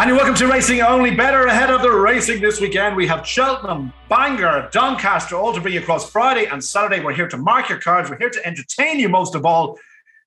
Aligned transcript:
And 0.00 0.08
you're 0.08 0.16
welcome 0.16 0.34
to 0.36 0.46
Racing 0.46 0.80
Only 0.80 1.14
Bettor 1.14 1.44
ahead 1.44 1.68
of 1.68 1.82
the 1.82 1.90
racing 1.90 2.40
this 2.40 2.58
weekend. 2.58 2.96
We 2.96 3.06
have 3.08 3.26
Cheltenham, 3.26 3.92
Bangor, 4.08 4.70
Doncaster, 4.72 5.36
all 5.36 5.52
to 5.52 5.60
bring 5.60 5.74
you 5.74 5.80
across 5.80 6.10
Friday 6.10 6.46
and 6.46 6.64
Saturday. 6.64 7.04
We're 7.04 7.12
here 7.12 7.28
to 7.28 7.36
mark 7.36 7.68
your 7.68 7.78
cards. 7.78 8.08
We're 8.08 8.16
here 8.16 8.30
to 8.30 8.46
entertain 8.46 8.98
you 8.98 9.10
most 9.10 9.34
of 9.34 9.44
all, 9.44 9.78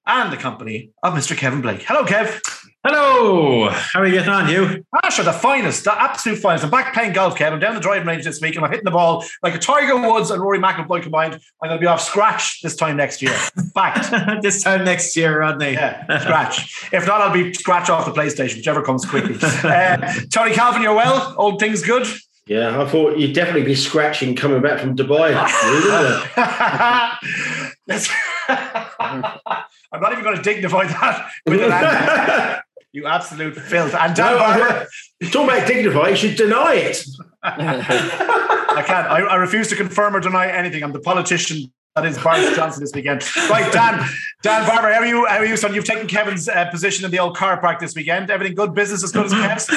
and 0.06 0.32
the 0.32 0.38
company 0.38 0.92
of 1.02 1.16
Mr. 1.16 1.36
Kevin 1.36 1.62
Blake. 1.62 1.82
Hello, 1.88 2.06
Kev. 2.06 2.40
Hello. 2.86 3.70
How 3.70 4.02
are 4.02 4.06
you 4.06 4.12
getting 4.12 4.28
on, 4.28 4.50
you? 4.50 4.86
Ah, 4.94 5.10
sure, 5.10 5.24
the 5.24 5.32
finest, 5.32 5.86
the 5.86 6.02
absolute 6.02 6.38
finest. 6.38 6.66
I'm 6.66 6.70
back 6.70 6.94
playing 6.94 7.14
golf, 7.14 7.38
Kevin. 7.38 7.54
I'm 7.54 7.60
down 7.62 7.76
the 7.76 7.80
driving 7.80 8.06
range 8.06 8.26
this 8.26 8.42
week 8.42 8.58
and 8.58 8.66
I'm 8.66 8.72
hitting 8.72 8.84
the 8.84 8.92
ball 8.92 9.24
like 9.42 9.56
a 9.56 9.58
Tiger 9.58 9.96
Woods 9.96 10.32
and 10.32 10.42
Rory 10.42 10.60
McIlroy 10.60 11.02
combined. 11.02 11.36
I'm 11.62 11.70
going 11.70 11.78
to 11.78 11.82
be 11.82 11.88
off 11.88 12.02
scratch 12.02 12.62
this 12.62 12.76
time 12.76 12.98
next 12.98 13.22
year. 13.22 13.32
Fact. 13.74 14.12
this 14.42 14.62
time 14.62 14.84
next 14.84 15.16
year, 15.16 15.40
Rodney. 15.40 15.74
Yeah, 15.74 16.04
scratch. 16.20 16.90
if 16.92 17.08
not, 17.08 17.22
I'll 17.22 17.32
be 17.32 17.54
scratch 17.54 17.90
off 17.90 18.06
the 18.06 18.12
PlayStation, 18.12 18.58
whichever 18.58 18.82
comes 18.82 19.06
quickly. 19.06 19.38
Uh, 19.64 19.98
Tony 20.30 20.54
Calvin, 20.54 20.82
you're 20.82 20.94
well? 20.94 21.34
Old 21.38 21.60
things 21.60 21.82
good? 21.82 22.06
Yeah, 22.48 22.82
I 22.82 22.86
thought 22.86 23.18
you'd 23.18 23.34
definitely 23.34 23.64
be 23.64 23.76
scratching 23.76 24.36
coming 24.36 24.62
back 24.62 24.82
from 24.82 24.96
Dubai. 24.98 25.34
I'm 29.92 30.02
not 30.02 30.12
even 30.12 30.24
going 30.24 30.36
to 30.36 30.42
dignify 30.42 30.88
that 30.88 31.30
with 31.46 31.62
an 31.62 31.72
answer. 31.72 32.64
You 32.94 33.08
absolute 33.08 33.56
filth. 33.56 33.96
And 33.96 34.16
Dan 34.16 34.34
no, 34.34 34.38
Barber. 34.38 34.88
Talking 35.24 35.44
about 35.44 35.68
dignify, 35.68 36.10
you 36.10 36.16
should 36.16 36.36
deny 36.36 36.76
it. 36.76 37.04
I 37.44 38.84
can't. 38.86 39.08
I, 39.08 39.20
I, 39.22 39.36
refuse 39.36 39.68
to 39.70 39.76
confirm 39.76 40.16
or 40.16 40.20
deny 40.20 40.48
anything. 40.50 40.84
I'm 40.84 40.94
the 40.94 41.00
politician 41.00 41.74
that 41.96 42.08
is 42.08 42.18
Boris 42.18 42.56
Johnson 42.56 42.82
this 42.82 42.92
weekend. 42.96 43.24
Right, 43.50 43.72
Dan, 43.72 44.04
Dan 44.42 44.68
Barber, 44.68 44.92
how 44.92 45.02
are 45.02 45.06
you? 45.06 45.28
How 45.28 45.38
are 45.38 45.46
you, 45.46 45.56
son? 45.56 45.76
You've 45.76 45.86
taken 45.86 46.08
Kevin's 46.08 46.50
uh, 46.50 46.66
position 46.72 47.06
in 47.06 47.12
the 47.12 47.20
old 47.20 47.38
car 47.38 47.62
park 47.62 47.80
this 47.80 47.94
weekend. 47.94 48.32
Everything 48.32 48.56
good? 48.56 48.74
Business 48.74 49.04
as 49.04 49.12
good 49.12 49.28
as 49.28 49.34
Kev's? 49.34 49.70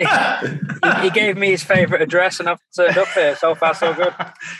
Yeah, 0.00 0.40
he, 1.00 1.02
he, 1.02 1.10
gave 1.10 1.36
me 1.36 1.50
his 1.50 1.62
favourite 1.62 2.00
address, 2.00 2.40
and 2.40 2.48
I've 2.48 2.60
turned 2.74 2.96
up 2.96 3.08
here. 3.08 3.36
So 3.36 3.54
far, 3.54 3.74
so 3.74 3.92
good. 3.92 4.14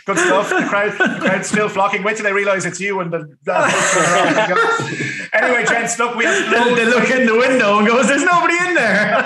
good 0.05 0.19
stuff. 0.19 0.51
The 0.51 0.67
crowd, 0.69 0.93
the 0.93 1.19
crowd's 1.21 1.49
still 1.49 1.71
flocking. 1.71 2.03
Wait 2.03 2.17
till 2.17 2.25
they 2.25 2.33
realise 2.33 2.67
it's 2.67 2.79
you 2.79 3.01
and 3.01 3.11
the. 3.11 3.35
Uh, 3.47 3.71
anyway, 5.33 5.65
gents, 5.65 5.99
look, 5.99 6.15
we 6.15 6.27
have. 6.27 6.51
They, 6.51 6.75
they 6.75 6.85
look 6.91 7.09
in 7.09 7.25
the 7.27 7.39
window 7.39 7.79
and 7.79 7.87
goes, 7.87 8.07
"There's 8.07 8.25
nobody 8.25 8.59
in 8.69 8.75
there." 8.75 9.17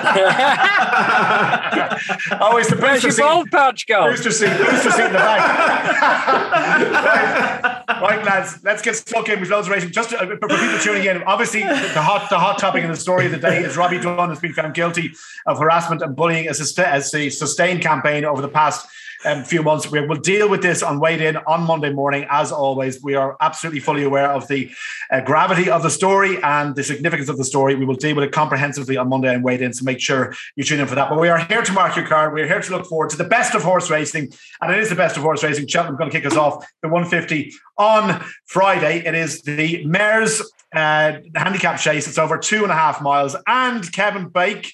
Always 2.40 2.68
the 2.68 2.76
Where's 2.76 3.02
your 3.02 3.16
bald 3.16 3.50
patch 3.50 3.86
go? 3.86 4.10
Booster 4.10 4.30
seat, 4.30 4.56
booster 4.56 4.90
seat 4.90 5.06
in 5.06 5.12
the 5.12 5.18
back 5.18 6.91
right. 6.92 7.84
right, 7.88 8.24
lads, 8.24 8.58
let's 8.62 8.82
get 8.82 8.96
stuck 8.96 9.28
in 9.28 9.40
with 9.40 9.50
loads 9.50 9.66
of 9.66 9.72
racing. 9.72 9.90
Just 9.90 10.10
to, 10.10 10.20
uh, 10.20 10.26
for 10.26 10.48
people 10.48 10.78
tuning 10.80 11.04
in, 11.04 11.22
obviously 11.24 11.62
the 11.62 12.02
hot 12.02 12.28
the 12.30 12.38
hot 12.38 12.58
topic 12.58 12.84
in 12.84 12.90
the 12.90 12.96
story 12.96 13.26
of 13.26 13.32
the 13.32 13.38
day 13.38 13.62
is 13.62 13.76
Robbie 13.76 14.00
Dunne 14.00 14.28
has 14.28 14.40
been 14.40 14.52
found 14.52 14.74
guilty 14.74 15.14
of 15.46 15.58
harassment 15.58 16.02
and 16.02 16.14
bullying 16.14 16.48
as 16.48 16.78
a, 16.78 16.88
as 16.88 17.14
a 17.14 17.30
sustained 17.30 17.82
campaign 17.82 18.24
over 18.24 18.42
the 18.42 18.48
past 18.48 18.86
um, 19.24 19.44
few 19.44 19.62
months. 19.62 19.90
We 19.90 20.04
will 20.06 20.16
deal 20.16 20.48
with 20.48 20.62
this 20.62 20.82
on 20.82 21.00
Weighed 21.00 21.20
In 21.20 21.36
on 21.36 21.62
Monday 21.62 21.92
morning. 21.92 22.26
As 22.30 22.52
always, 22.52 23.02
we 23.02 23.14
are 23.14 23.36
absolutely 23.40 23.80
fully 23.80 24.02
aware 24.02 24.30
of 24.30 24.48
the 24.48 24.70
uh, 25.10 25.20
gravity 25.20 25.70
of 25.70 25.82
the 25.82 25.90
story 25.90 26.42
and 26.42 26.74
the 26.74 26.84
significance 26.84 27.28
of 27.28 27.38
the 27.38 27.44
story. 27.44 27.74
We 27.74 27.84
will 27.84 27.96
deal 27.96 28.16
with 28.16 28.24
it 28.24 28.32
comprehensively 28.32 28.96
on 28.96 29.08
Monday 29.08 29.34
and 29.34 29.44
Weighed 29.44 29.62
In, 29.62 29.72
so 29.72 29.84
make 29.84 30.00
sure 30.00 30.34
you 30.56 30.64
tune 30.64 30.80
in 30.80 30.86
for 30.86 30.94
that. 30.94 31.08
But 31.08 31.20
we 31.20 31.28
are 31.28 31.38
here 31.38 31.62
to 31.62 31.72
mark 31.72 31.96
your 31.96 32.06
card. 32.06 32.32
We're 32.32 32.46
here 32.46 32.60
to 32.60 32.70
look 32.70 32.86
forward 32.86 33.10
to 33.10 33.16
the 33.16 33.24
best 33.24 33.54
of 33.54 33.62
horse 33.62 33.90
racing, 33.90 34.32
and 34.60 34.72
it 34.72 34.78
is 34.78 34.88
the 34.88 34.96
best 34.96 35.16
of 35.16 35.22
horse 35.22 35.42
racing. 35.42 35.66
Cheltenham 35.66 35.96
going 35.96 36.10
to 36.10 36.16
kick 36.16 36.26
us 36.26 36.36
off 36.36 36.66
the 36.82 36.88
150 36.88 37.52
on 37.78 38.24
Friday. 38.46 39.04
It 39.04 39.14
is 39.14 39.42
the 39.42 39.84
Mares 39.84 40.42
uh, 40.74 41.18
handicap 41.34 41.78
chase. 41.78 42.08
It's 42.08 42.18
over 42.18 42.38
two 42.38 42.62
and 42.62 42.72
a 42.72 42.76
half 42.76 43.00
miles, 43.02 43.36
and 43.46 43.90
Kevin 43.92 44.28
Blake 44.28 44.72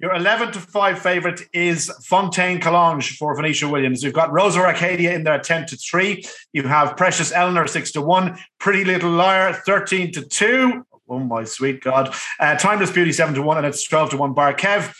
your 0.00 0.14
11 0.14 0.52
to 0.52 0.60
5 0.60 0.98
favourite 0.98 1.42
is 1.52 1.90
Fontaine 2.02 2.58
Collonges 2.58 3.16
for 3.16 3.36
Venetia 3.36 3.68
Williams. 3.68 4.02
You've 4.02 4.14
got 4.14 4.32
Rose 4.32 4.56
of 4.56 4.62
Arcadia 4.62 5.12
in 5.12 5.24
there 5.24 5.38
10 5.38 5.66
to 5.66 5.76
3. 5.76 6.24
You 6.54 6.62
have 6.62 6.96
Precious 6.96 7.32
Eleanor 7.32 7.66
6 7.66 7.92
to 7.92 8.00
1. 8.00 8.38
Pretty 8.58 8.84
Little 8.84 9.10
Liar 9.10 9.52
13 9.52 10.10
to 10.12 10.22
2. 10.22 10.86
Oh, 11.10 11.18
my 11.18 11.44
sweet 11.44 11.82
God. 11.82 12.14
Uh, 12.38 12.56
Timeless 12.56 12.90
Beauty 12.90 13.12
7 13.12 13.34
to 13.34 13.42
1, 13.42 13.58
and 13.58 13.66
it's 13.66 13.84
12 13.86 14.10
to 14.10 14.16
1 14.16 14.32
bar. 14.32 14.54
Kev, 14.54 14.94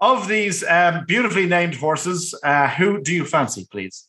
of 0.00 0.28
these 0.28 0.62
um, 0.64 1.04
beautifully 1.04 1.46
named 1.46 1.74
horses, 1.74 2.38
uh, 2.44 2.68
who 2.68 3.00
do 3.02 3.12
you 3.12 3.24
fancy, 3.24 3.66
please? 3.72 4.08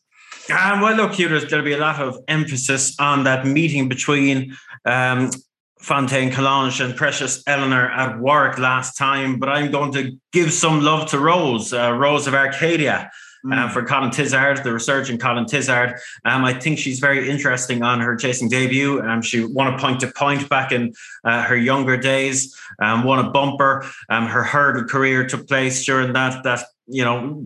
Um, 0.51 0.81
well, 0.81 0.95
look, 0.95 1.13
Hugh, 1.13 1.39
there'll 1.39 1.65
be 1.65 1.73
a 1.73 1.77
lot 1.77 1.99
of 1.99 2.19
emphasis 2.27 2.95
on 2.99 3.23
that 3.23 3.47
meeting 3.47 3.89
between 3.89 4.55
um, 4.85 5.31
Fontaine 5.79 6.31
Collonges 6.31 6.83
and 6.83 6.95
Precious 6.95 7.43
Eleanor 7.47 7.89
at 7.91 8.19
Warwick 8.19 8.57
last 8.57 8.97
time, 8.97 9.39
but 9.39 9.49
I'm 9.49 9.71
going 9.71 9.91
to 9.93 10.17
give 10.31 10.51
some 10.53 10.81
love 10.81 11.09
to 11.11 11.19
Rose, 11.19 11.73
uh, 11.73 11.93
Rose 11.93 12.27
of 12.27 12.33
Arcadia. 12.33 13.11
Uh, 13.45 13.67
mm. 13.67 13.71
for 13.71 13.85
Colin 13.85 14.09
Tizzard, 14.09 14.63
the 14.63 14.73
resurgent 14.73 15.21
Colin 15.21 15.45
Tizzard. 15.45 15.99
Um, 16.23 16.43
I 16.43 16.51
think 16.51 16.79
she's 16.79 16.97
very 16.97 17.29
interesting 17.29 17.83
on 17.83 17.99
her 17.99 18.15
chasing 18.15 18.49
debut. 18.49 18.99
Um, 19.03 19.21
she 19.21 19.43
won 19.43 19.71
a 19.71 19.77
point 19.77 19.99
to 19.99 20.07
point 20.07 20.49
back 20.49 20.71
in 20.71 20.93
uh, 21.23 21.43
her 21.43 21.55
younger 21.55 21.95
days, 21.95 22.59
um, 22.79 23.03
won 23.03 23.23
a 23.23 23.29
bumper. 23.29 23.85
Um, 24.09 24.25
her 24.25 24.41
hurdle 24.41 24.85
career 24.85 25.27
took 25.27 25.47
place 25.47 25.85
during 25.85 26.13
that 26.13 26.43
that 26.43 26.63
you 26.87 27.03
know 27.03 27.45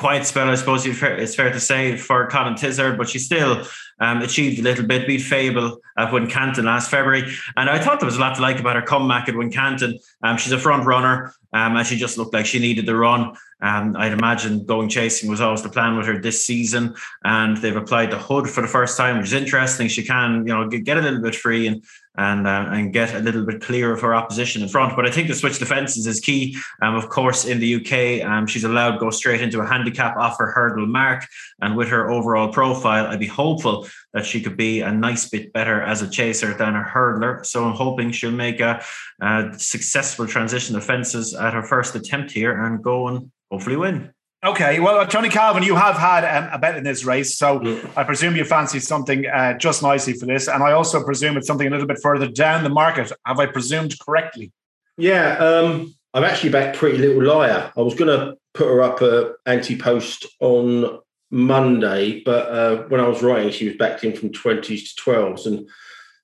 quiet 0.00 0.24
spell, 0.24 0.48
I 0.48 0.54
suppose 0.54 0.86
it's 0.86 1.34
fair 1.34 1.52
to 1.52 1.60
say, 1.60 1.96
for 1.98 2.26
Colin 2.28 2.54
Tizzard, 2.54 2.96
but 2.96 3.08
she 3.08 3.18
still 3.18 3.66
um, 4.00 4.22
achieved 4.22 4.58
a 4.58 4.62
little 4.62 4.86
bit, 4.86 5.06
beat 5.06 5.20
Fable 5.20 5.80
at 5.96 6.10
Wincanton 6.10 6.64
last 6.64 6.90
February. 6.90 7.30
And 7.56 7.68
I 7.68 7.78
thought 7.78 8.00
there 8.00 8.06
was 8.06 8.16
a 8.16 8.20
lot 8.20 8.36
to 8.36 8.42
like 8.42 8.58
about 8.58 8.76
her 8.76 8.82
comeback 8.82 9.28
at 9.28 9.34
Wincanton. 9.34 9.94
Um, 10.22 10.36
she's 10.36 10.52
a 10.52 10.58
front 10.58 10.86
runner, 10.86 11.34
um, 11.52 11.76
and 11.76 11.86
she 11.86 11.96
just 11.96 12.18
looked 12.18 12.34
like 12.34 12.46
she 12.46 12.58
needed 12.58 12.86
the 12.86 12.96
run. 12.96 13.36
Um, 13.62 13.94
I'd 13.96 14.12
imagine 14.12 14.64
going 14.64 14.88
chasing 14.88 15.30
was 15.30 15.40
always 15.40 15.62
the 15.62 15.68
plan 15.68 15.96
with 15.96 16.06
her 16.06 16.18
this 16.18 16.46
season, 16.46 16.94
and 17.24 17.56
they've 17.58 17.76
applied 17.76 18.10
the 18.10 18.18
hood 18.18 18.48
for 18.48 18.62
the 18.62 18.68
first 18.68 18.96
time, 18.96 19.18
which 19.18 19.26
is 19.26 19.32
interesting. 19.34 19.88
She 19.88 20.02
can, 20.02 20.46
you 20.46 20.54
know, 20.54 20.66
get 20.68 20.96
a 20.96 21.02
little 21.02 21.20
bit 21.20 21.34
free 21.34 21.66
and 21.66 21.84
and 22.20 22.46
uh, 22.46 22.66
and 22.70 22.92
get 22.92 23.14
a 23.14 23.20
little 23.20 23.46
bit 23.46 23.62
clear 23.62 23.92
of 23.92 24.00
her 24.02 24.14
opposition 24.14 24.62
in 24.62 24.68
front. 24.68 24.94
But 24.94 25.06
I 25.08 25.10
think 25.10 25.28
the 25.28 25.34
switch 25.34 25.58
defences 25.58 26.06
is 26.06 26.20
key. 26.20 26.56
Um, 26.82 26.94
of 26.94 27.08
course, 27.08 27.46
in 27.46 27.60
the 27.60 27.76
UK, 27.76 28.28
um, 28.30 28.46
she's 28.46 28.64
allowed 28.64 28.92
to 28.92 28.98
go 28.98 29.10
straight 29.10 29.40
into 29.40 29.60
a 29.60 29.66
handicap 29.66 30.16
off 30.18 30.36
her 30.38 30.50
hurdle 30.52 30.86
mark, 30.86 31.26
and 31.62 31.76
with 31.76 31.88
her 31.88 32.10
overall 32.10 32.52
profile, 32.52 33.06
I'd 33.06 33.20
be 33.20 33.26
hopeful 33.26 33.88
that 34.12 34.26
she 34.26 34.42
could 34.42 34.56
be 34.56 34.82
a 34.82 34.92
nice 34.92 35.30
bit 35.30 35.52
better 35.54 35.80
as 35.80 36.02
a 36.02 36.10
chaser 36.10 36.52
than 36.52 36.76
a 36.76 36.82
hurdler. 36.82 37.44
So 37.46 37.64
I'm 37.64 37.74
hoping 37.74 38.12
she'll 38.12 38.30
make 38.32 38.60
a, 38.60 38.84
a 39.22 39.52
successful 39.56 40.26
transition 40.26 40.76
of 40.76 40.84
fences 40.84 41.34
at 41.34 41.54
her 41.54 41.62
first 41.62 41.94
attempt 41.94 42.32
here 42.32 42.52
and 42.64 42.82
go 42.84 43.08
and 43.08 43.30
hopefully 43.50 43.76
win. 43.76 44.12
Okay, 44.42 44.80
well, 44.80 45.06
Tony 45.06 45.28
Calvin, 45.28 45.62
you 45.62 45.76
have 45.76 45.96
had 45.96 46.24
um, 46.24 46.48
a 46.50 46.58
bet 46.58 46.74
in 46.74 46.82
this 46.82 47.04
race, 47.04 47.36
so 47.36 47.62
yeah. 47.62 47.78
I 47.94 48.04
presume 48.04 48.36
you 48.36 48.44
fancy 48.46 48.80
something 48.80 49.26
uh, 49.26 49.58
just 49.58 49.82
nicely 49.82 50.14
for 50.14 50.24
this, 50.24 50.48
and 50.48 50.62
I 50.62 50.72
also 50.72 51.04
presume 51.04 51.36
it's 51.36 51.46
something 51.46 51.66
a 51.66 51.70
little 51.70 51.86
bit 51.86 51.98
further 52.02 52.26
down 52.26 52.64
the 52.64 52.70
market. 52.70 53.12
Have 53.26 53.38
I 53.38 53.44
presumed 53.44 53.98
correctly? 54.00 54.50
Yeah, 54.96 55.36
um, 55.36 55.94
I've 56.14 56.24
actually 56.24 56.50
backed 56.50 56.78
Pretty 56.78 56.96
Little 56.96 57.22
Liar. 57.22 57.70
I 57.76 57.80
was 57.82 57.94
going 57.94 58.18
to 58.18 58.34
put 58.54 58.66
her 58.66 58.82
up 58.82 59.02
a 59.02 59.34
anti-post 59.44 60.26
on 60.40 61.00
Monday, 61.30 62.22
but 62.24 62.48
uh, 62.50 62.76
when 62.88 63.00
I 63.00 63.08
was 63.08 63.22
writing, 63.22 63.52
she 63.52 63.68
was 63.68 63.76
backed 63.76 64.04
in 64.04 64.16
from 64.16 64.32
twenties 64.32 64.94
to 64.94 65.02
twelves, 65.02 65.46
and 65.46 65.68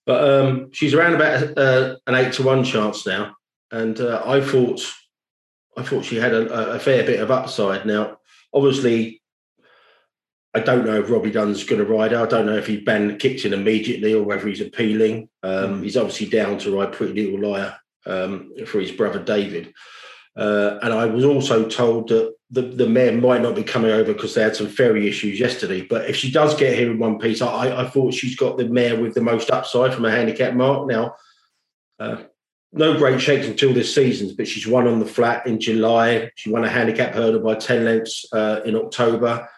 but 0.07 0.25
um, 0.27 0.73
she's 0.73 0.95
around 0.95 1.17
about 1.17 1.59
uh, 1.59 1.97
an 2.07 2.15
eight 2.15 2.33
to 2.35 2.43
one 2.43 2.65
chance 2.65 3.07
now, 3.07 3.37
and 3.71 4.01
uh, 4.01 4.23
I 4.25 4.41
thought 4.41 4.91
I 5.77 5.83
thought 5.83 6.05
she 6.05 6.17
had 6.17 6.33
a, 6.33 6.73
a, 6.73 6.79
fair 6.79 7.05
bit 7.05 7.21
of 7.21 7.31
upside. 7.31 7.85
Now, 7.85 8.19
obviously, 8.53 9.23
I 10.55 10.61
don't 10.61 10.87
know 10.87 11.01
if 11.01 11.11
Robbie 11.11 11.31
Dunne's 11.31 11.65
going 11.65 11.85
to 11.85 11.93
ride. 11.93 12.13
Her. 12.13 12.23
I 12.23 12.27
don't 12.27 12.47
know 12.47 12.57
if 12.57 12.67
he 12.67 12.79
banned 12.79 13.19
kicks 13.19 13.45
in 13.45 13.53
immediately 13.53 14.15
or 14.15 14.23
whether 14.23 14.49
he's 14.49 14.63
appealing. 14.63 15.29
Um, 15.43 15.81
mm. 15.81 15.83
He's 15.83 15.99
obviously 15.99 16.29
down 16.29 16.59
to 16.61 16.75
ride 16.75 16.93
Pretty 16.93 17.13
Little 17.13 17.51
Liar 17.51 17.77
um, 18.07 18.53
for 18.67 18.81
his 18.81 18.91
brother 18.91 19.23
David. 19.23 19.75
Uh, 20.35 20.79
and 20.83 20.95
I 20.95 21.07
was 21.07 21.25
also 21.25 21.69
told 21.69 22.09
that 22.09 22.35
the, 22.51 22.63
the 22.63 22.89
mare 22.89 23.13
might 23.13 23.43
not 23.43 23.55
be 23.55 23.63
coming 23.63 23.91
over 23.91 24.13
because 24.13 24.35
they 24.35 24.43
had 24.43 24.57
some 24.57 24.69
ferry 24.69 25.09
issues 25.09 25.41
yesterday. 25.41 25.83
But 25.83 26.09
if 26.09 26.17
she 26.17 26.31
does 26.31 26.55
get 26.55 26.79
here 26.79 26.91
in 26.91 26.99
one 26.99 27.19
piece, 27.19 27.43
I, 27.43 27.83
I 27.83 27.89
thought 27.89 28.15
she's 28.15 28.37
got 28.37 28.57
the 28.57 28.67
mare 28.67 29.01
with 29.01 29.15
the 29.15 29.23
most 29.23 29.51
upside 29.51 29.93
from 29.93 30.05
a 30.05 30.11
handicap 30.11 30.55
mark. 30.55 30.87
Now, 30.89 31.17
uh, 31.99 32.23
no 32.77 32.97
great 32.97 33.21
shakes 33.21 33.47
until 33.47 33.73
this 33.73 33.95
season, 33.95 34.35
but 34.37 34.47
she's 34.47 34.67
won 34.67 34.87
on 34.87 35.01
the 35.01 35.07
flat 35.07 35.47
in 35.47 35.59
July. 35.59 36.31
She 36.37 36.51
won 36.51 36.65
a 36.65 36.69
handicap 36.69 37.15
hurdle 37.15 37.41
by 37.41 37.55
10 37.55 37.85
lengths 37.85 38.27
uh, 38.33 38.61
in 38.65 38.77
October. 38.77 39.49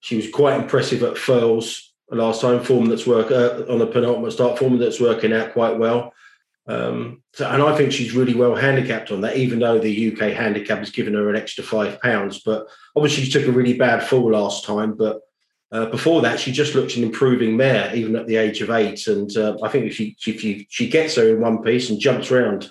She 0.00 0.16
was 0.16 0.30
quite 0.30 0.60
impressive 0.60 1.02
at 1.02 1.14
Thurles 1.14 1.80
last 2.10 2.40
time, 2.40 2.62
form 2.62 2.86
that's 2.86 3.06
work 3.06 3.30
uh, 3.30 3.64
on 3.68 3.78
the 3.78 3.86
penultimate 3.86 4.32
start, 4.32 4.58
form 4.58 4.78
that's 4.78 5.00
working 5.00 5.32
out 5.32 5.52
quite 5.52 5.78
well. 5.78 6.12
Um, 6.68 7.22
so, 7.32 7.48
and 7.48 7.62
I 7.62 7.76
think 7.76 7.92
she's 7.92 8.14
really 8.14 8.34
well 8.34 8.56
handicapped 8.56 9.12
on 9.12 9.20
that, 9.20 9.36
even 9.36 9.60
though 9.60 9.78
the 9.78 10.12
UK 10.12 10.32
handicap 10.32 10.78
has 10.78 10.90
given 10.90 11.14
her 11.14 11.30
an 11.30 11.36
extra 11.36 11.62
five 11.62 12.00
pounds. 12.00 12.40
But 12.44 12.66
obviously, 12.96 13.24
she 13.24 13.30
took 13.30 13.46
a 13.46 13.52
really 13.52 13.74
bad 13.74 14.02
fall 14.02 14.32
last 14.32 14.64
time. 14.64 14.94
But 14.94 15.20
uh, 15.72 15.86
before 15.86 16.22
that, 16.22 16.38
she 16.38 16.52
just 16.52 16.74
looked 16.74 16.96
an 16.96 17.02
improving 17.02 17.56
mare, 17.56 17.94
even 17.94 18.14
at 18.16 18.26
the 18.26 18.36
age 18.36 18.62
of 18.62 18.70
eight. 18.70 19.06
And 19.06 19.34
uh, 19.36 19.56
I 19.62 19.68
think 19.68 19.86
if 19.86 19.94
she 19.94 20.16
if 20.26 20.40
she, 20.40 20.66
she 20.70 20.88
gets 20.88 21.16
her 21.16 21.28
in 21.28 21.40
one 21.40 21.62
piece 21.62 21.90
and 21.90 22.00
jumps 22.00 22.30
around 22.30 22.70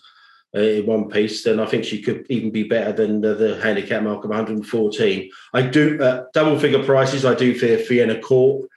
uh, 0.55 0.61
in 0.61 0.85
one 0.85 1.09
piece, 1.09 1.43
then 1.43 1.59
I 1.59 1.65
think 1.65 1.83
she 1.83 2.01
could 2.01 2.25
even 2.29 2.51
be 2.51 2.63
better 2.63 2.93
than 2.93 3.19
the, 3.19 3.59
handicap 3.61 4.03
mark 4.03 4.23
of 4.23 4.29
114. 4.29 5.29
I 5.53 5.61
do 5.61 6.01
uh, 6.01 6.25
double 6.33 6.57
figure 6.57 6.83
prices. 6.83 7.25
I 7.25 7.35
do 7.35 7.53
fear 7.53 7.77
Vienna 7.77 8.19
Court 8.19 8.69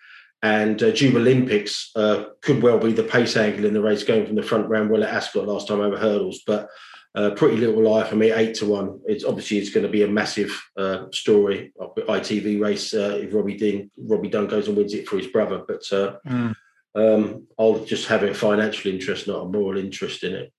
and 0.43 0.83
uh, 0.83 0.87
Olympics 0.87 1.91
uh, 1.97 2.27
could 2.43 2.63
well 2.63 2.79
be 2.79 2.93
the 2.93 3.03
pace 3.03 3.37
angle 3.37 3.65
in 3.65 3.75
the 3.75 3.83
race 3.83 4.05
going 4.05 4.27
from 4.27 4.37
the 4.37 4.43
front 4.43 4.69
round 4.69 4.91
well 4.91 5.03
at 5.03 5.13
Ascot 5.13 5.47
last 5.47 5.69
time 5.69 5.81
over 5.81 5.97
hurdles, 5.97 6.43
but 6.47 6.69
uh, 7.15 7.31
pretty 7.31 7.57
little 7.57 7.83
lie 7.83 8.05
for 8.05 8.17
me, 8.17 8.31
eight 8.31 8.55
to 8.57 8.67
one. 8.67 9.01
It's 9.07 9.25
obviously 9.25 9.59
it's 9.59 9.71
going 9.71 9.85
to 9.85 9.93
be 9.93 10.03
a 10.03 10.09
massive 10.09 10.61
uh, 10.77 11.07
story, 11.13 11.73
ITV 11.79 12.61
race 12.61 12.95
uh, 12.95 13.19
if 13.23 13.33
Robbie 13.33 13.57
Dean, 13.57 13.91
Robbie 13.97 14.29
Dunne 14.29 14.47
goes 14.47 14.69
and 14.69 14.77
wins 14.77 14.95
it 14.95 15.09
for 15.09 15.17
his 15.17 15.27
brother. 15.27 15.63
But 15.67 15.83
mm. 15.83 16.55
um, 16.95 17.47
I'll 17.59 17.85
just 17.85 18.09
have 18.09 18.23
a 18.23 18.35
financial 18.35 18.93
interest, 18.93 19.27
not 19.27 19.43
a 19.43 19.49
moral 19.49 19.79
interest 19.79 20.23
in 20.23 20.35
it. 20.35 20.53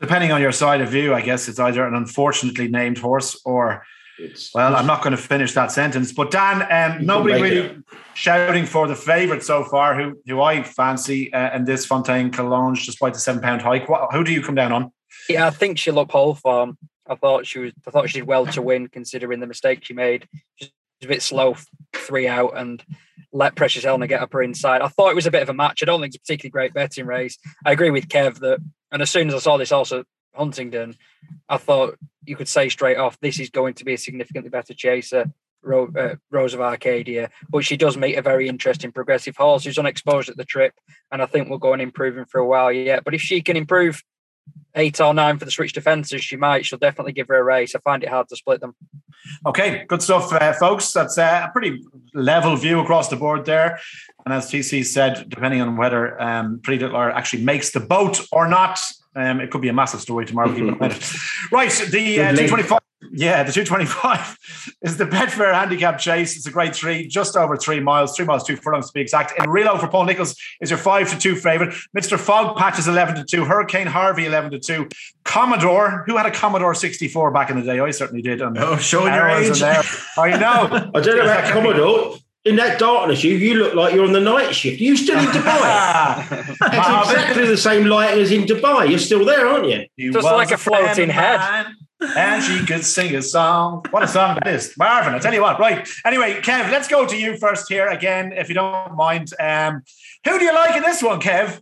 Depending 0.00 0.32
on 0.32 0.40
your 0.40 0.52
side 0.52 0.80
of 0.80 0.90
view, 0.90 1.14
I 1.14 1.22
guess 1.22 1.48
it's 1.48 1.58
either 1.58 1.86
an 1.86 1.94
unfortunately 1.94 2.68
named 2.68 2.98
horse 2.98 3.40
or 3.44 3.84
it's, 4.18 4.54
well, 4.54 4.76
I'm 4.76 4.86
not 4.86 5.02
going 5.02 5.16
to 5.16 5.22
finish 5.22 5.54
that 5.54 5.72
sentence. 5.72 6.12
But 6.12 6.30
Dan, 6.30 6.62
um, 6.70 7.04
nobody 7.04 7.42
really 7.42 7.56
it. 7.58 7.76
shouting 8.14 8.64
for 8.66 8.86
the 8.86 8.94
favourite 8.94 9.42
so 9.42 9.64
far, 9.64 10.00
who 10.00 10.20
who 10.26 10.40
I 10.40 10.62
fancy 10.62 11.32
uh, 11.32 11.56
in 11.56 11.64
this 11.64 11.84
Fontaine 11.84 12.30
Collonges, 12.30 12.86
despite 12.86 13.14
the 13.14 13.18
seven 13.18 13.42
pound 13.42 13.62
hike. 13.62 13.88
What, 13.88 14.12
who 14.12 14.22
do 14.22 14.32
you 14.32 14.42
come 14.42 14.54
down 14.54 14.72
on? 14.72 14.92
Yeah, 15.28 15.46
I 15.46 15.50
think 15.50 15.78
she'll 15.78 15.98
uphold 15.98 16.38
form. 16.38 16.78
I 17.06 17.14
thought 17.14 17.46
she 17.46 17.58
was. 17.58 17.72
I 17.86 17.90
thought 17.90 18.08
she 18.08 18.20
did 18.20 18.26
well 18.26 18.46
to 18.46 18.62
win, 18.62 18.88
considering 18.88 19.40
the 19.40 19.46
mistake 19.46 19.84
she 19.84 19.94
made. 19.94 20.28
She's 20.56 20.70
a 21.02 21.06
bit 21.06 21.22
slow, 21.22 21.56
three 21.92 22.26
out, 22.26 22.56
and 22.56 22.82
let 23.32 23.56
Precious 23.56 23.84
Eleanor 23.84 24.06
get 24.06 24.22
up 24.22 24.32
her 24.32 24.42
inside. 24.42 24.80
I 24.80 24.88
thought 24.88 25.10
it 25.10 25.16
was 25.16 25.26
a 25.26 25.30
bit 25.30 25.42
of 25.42 25.48
a 25.48 25.54
match. 25.54 25.82
I 25.82 25.86
don't 25.86 26.00
think 26.00 26.14
it's 26.14 26.16
a 26.16 26.20
particularly 26.20 26.50
great 26.50 26.74
betting 26.74 27.06
race. 27.06 27.38
I 27.64 27.72
agree 27.72 27.90
with 27.90 28.08
Kev 28.08 28.38
that, 28.40 28.58
and 28.90 29.02
as 29.02 29.10
soon 29.10 29.28
as 29.28 29.34
I 29.34 29.38
saw 29.38 29.56
this 29.56 29.72
also 29.72 30.04
Huntingdon, 30.34 30.96
I 31.48 31.58
thought 31.58 31.98
you 32.24 32.36
could 32.36 32.48
say 32.48 32.68
straight 32.68 32.96
off 32.96 33.20
this 33.20 33.38
is 33.38 33.50
going 33.50 33.74
to 33.74 33.84
be 33.84 33.94
a 33.94 33.98
significantly 33.98 34.50
better 34.50 34.74
chaser. 34.74 35.30
Uh, 35.66 36.16
Rose 36.30 36.52
of 36.52 36.60
Arcadia, 36.60 37.30
but 37.48 37.64
she 37.64 37.78
does 37.78 37.96
meet 37.96 38.16
a 38.16 38.22
very 38.22 38.48
interesting 38.48 38.92
progressive 38.92 39.34
horse 39.34 39.64
who's 39.64 39.78
unexposed 39.78 40.28
at 40.28 40.36
the 40.36 40.44
trip, 40.44 40.74
and 41.10 41.22
I 41.22 41.26
think 41.26 41.48
we'll 41.48 41.58
go 41.58 41.72
on 41.72 41.80
improving 41.80 42.26
for 42.26 42.38
a 42.38 42.46
while 42.46 42.70
yet. 42.70 43.02
But 43.02 43.14
if 43.14 43.22
she 43.22 43.40
can 43.40 43.56
improve 43.56 44.02
eight 44.74 45.00
or 45.00 45.14
nine 45.14 45.38
for 45.38 45.44
the 45.44 45.50
switch 45.50 45.72
defences, 45.72 46.24
she 46.24 46.36
might. 46.36 46.66
She'll 46.66 46.78
definitely 46.78 47.12
give 47.12 47.28
her 47.28 47.36
a 47.36 47.44
race. 47.44 47.74
I 47.74 47.78
find 47.80 48.02
it 48.02 48.08
hard 48.08 48.28
to 48.28 48.36
split 48.36 48.60
them. 48.60 48.74
Okay, 49.46 49.84
good 49.88 50.02
stuff, 50.02 50.32
uh, 50.32 50.52
folks. 50.52 50.92
That's 50.92 51.16
uh, 51.16 51.46
a 51.48 51.52
pretty 51.52 51.82
level 52.12 52.56
view 52.56 52.80
across 52.80 53.08
the 53.08 53.16
board 53.16 53.46
there. 53.46 53.78
And 54.24 54.34
as 54.34 54.50
TC 54.50 54.84
said, 54.84 55.26
depending 55.28 55.60
on 55.60 55.76
whether 55.76 56.20
um, 56.20 56.60
Pretty 56.62 56.82
Little 56.82 56.98
actually 57.00 57.44
makes 57.44 57.70
the 57.70 57.80
boat 57.80 58.20
or 58.32 58.48
not, 58.48 58.78
um, 59.16 59.40
it 59.40 59.50
could 59.50 59.60
be 59.60 59.68
a 59.68 59.72
massive 59.72 60.00
story 60.00 60.26
tomorrow. 60.26 60.50
right, 61.52 61.70
the 61.90 62.20
uh, 62.20 62.32
225. 62.32 62.78
Yeah, 63.12 63.42
the 63.42 63.52
225 63.52 64.38
is 64.82 64.96
the 64.96 65.04
Betfair 65.04 65.52
handicap 65.52 65.98
chase. 65.98 66.36
It's 66.36 66.46
a 66.46 66.50
great 66.50 66.74
three, 66.74 67.06
just 67.06 67.36
over 67.36 67.56
three 67.56 67.80
miles, 67.80 68.16
three 68.16 68.24
miles, 68.24 68.44
two 68.44 68.56
furlongs 68.56 68.88
to 68.88 68.92
be 68.92 69.00
exact. 69.00 69.32
And 69.38 69.48
Relo 69.48 69.78
for 69.78 69.88
Paul 69.88 70.04
Nicholls 70.04 70.36
is 70.60 70.70
your 70.70 70.78
five 70.78 71.10
to 71.10 71.18
two 71.18 71.36
favorite. 71.36 71.74
Mister 71.92 72.16
Fogpatches 72.16 72.88
11 72.88 73.16
to 73.16 73.24
two. 73.24 73.44
Hurricane 73.44 73.86
Harvey 73.86 74.26
11 74.26 74.52
to 74.52 74.58
two. 74.58 74.88
Commodore, 75.24 76.04
who 76.06 76.16
had 76.16 76.26
a 76.26 76.30
Commodore 76.30 76.74
64 76.74 77.30
back 77.30 77.50
in 77.50 77.56
the 77.56 77.62
day? 77.62 77.80
I 77.80 77.90
certainly 77.90 78.22
did. 78.22 78.40
oh, 78.42 78.76
showing 78.76 79.14
your 79.14 79.28
age. 79.28 79.62
I 79.62 80.36
know. 80.38 80.90
I 80.94 81.00
don't 81.00 81.16
know 81.16 81.22
about 81.22 81.52
Commodore 81.52 82.18
in 82.44 82.56
that 82.56 82.78
darkness, 82.78 83.24
you 83.24 83.36
you 83.36 83.54
look 83.54 83.74
like 83.74 83.94
you're 83.94 84.04
on 84.04 84.12
the 84.12 84.20
night 84.20 84.54
shift. 84.54 84.78
You 84.78 84.96
still 84.96 85.18
in 85.18 85.26
Dubai? 85.26 86.40
it's 86.50 86.58
exactly 86.60 87.46
the 87.46 87.56
same 87.56 87.86
light 87.86 88.18
as 88.18 88.30
in 88.30 88.42
Dubai. 88.42 88.90
You're 88.90 88.98
still 88.98 89.24
there, 89.24 89.46
aren't 89.46 89.66
you? 89.66 89.86
you 89.96 90.12
Just 90.12 90.24
like 90.24 90.50
a 90.50 90.58
floating 90.58 91.08
head. 91.08 91.66
And 92.16 92.42
she 92.42 92.64
could 92.64 92.84
sing 92.84 93.14
a 93.14 93.22
song. 93.22 93.84
What 93.90 94.02
a 94.02 94.08
song 94.08 94.36
that 94.36 94.46
is, 94.46 94.74
Marvin! 94.76 95.14
I 95.14 95.18
tell 95.18 95.34
you 95.34 95.42
what. 95.42 95.58
Right. 95.58 95.88
Anyway, 96.04 96.40
Kev, 96.40 96.70
let's 96.70 96.88
go 96.88 97.06
to 97.06 97.16
you 97.16 97.36
first 97.36 97.68
here 97.68 97.88
again, 97.88 98.32
if 98.32 98.48
you 98.48 98.54
don't 98.54 98.94
mind. 98.96 99.32
Um, 99.40 99.82
who 100.24 100.38
do 100.38 100.44
you 100.44 100.54
like 100.54 100.76
in 100.76 100.82
this 100.82 101.02
one, 101.02 101.20
Kev? 101.20 101.60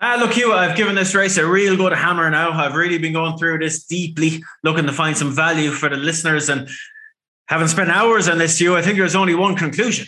Uh, 0.00 0.16
look, 0.20 0.32
Hugh, 0.32 0.52
I've 0.52 0.76
given 0.76 0.94
this 0.94 1.14
race 1.14 1.36
a 1.38 1.46
real 1.46 1.76
good 1.76 1.92
hammer 1.92 2.28
now. 2.28 2.50
I've 2.50 2.74
really 2.74 2.98
been 2.98 3.12
going 3.12 3.38
through 3.38 3.58
this 3.58 3.84
deeply, 3.84 4.42
looking 4.62 4.86
to 4.86 4.92
find 4.92 5.16
some 5.16 5.32
value 5.32 5.70
for 5.70 5.88
the 5.88 5.96
listeners. 5.96 6.48
And 6.48 6.68
Having 7.46 7.68
spent 7.68 7.90
hours 7.90 8.28
on 8.28 8.38
this, 8.38 8.60
you, 8.60 8.76
I 8.76 8.82
think 8.82 8.96
there's 8.96 9.14
only 9.14 9.34
one 9.34 9.54
conclusion. 9.54 10.06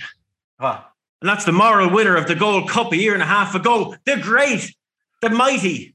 Huh. 0.58 0.80
And 1.20 1.28
that's 1.28 1.44
the 1.44 1.52
moral 1.52 1.90
winner 1.90 2.16
of 2.16 2.26
the 2.26 2.34
Gold 2.34 2.68
Cup 2.68 2.92
a 2.92 2.96
year 2.96 3.14
and 3.14 3.22
a 3.22 3.26
half 3.26 3.54
ago, 3.54 3.94
the 4.06 4.16
great, 4.16 4.74
the 5.20 5.30
mighty, 5.30 5.94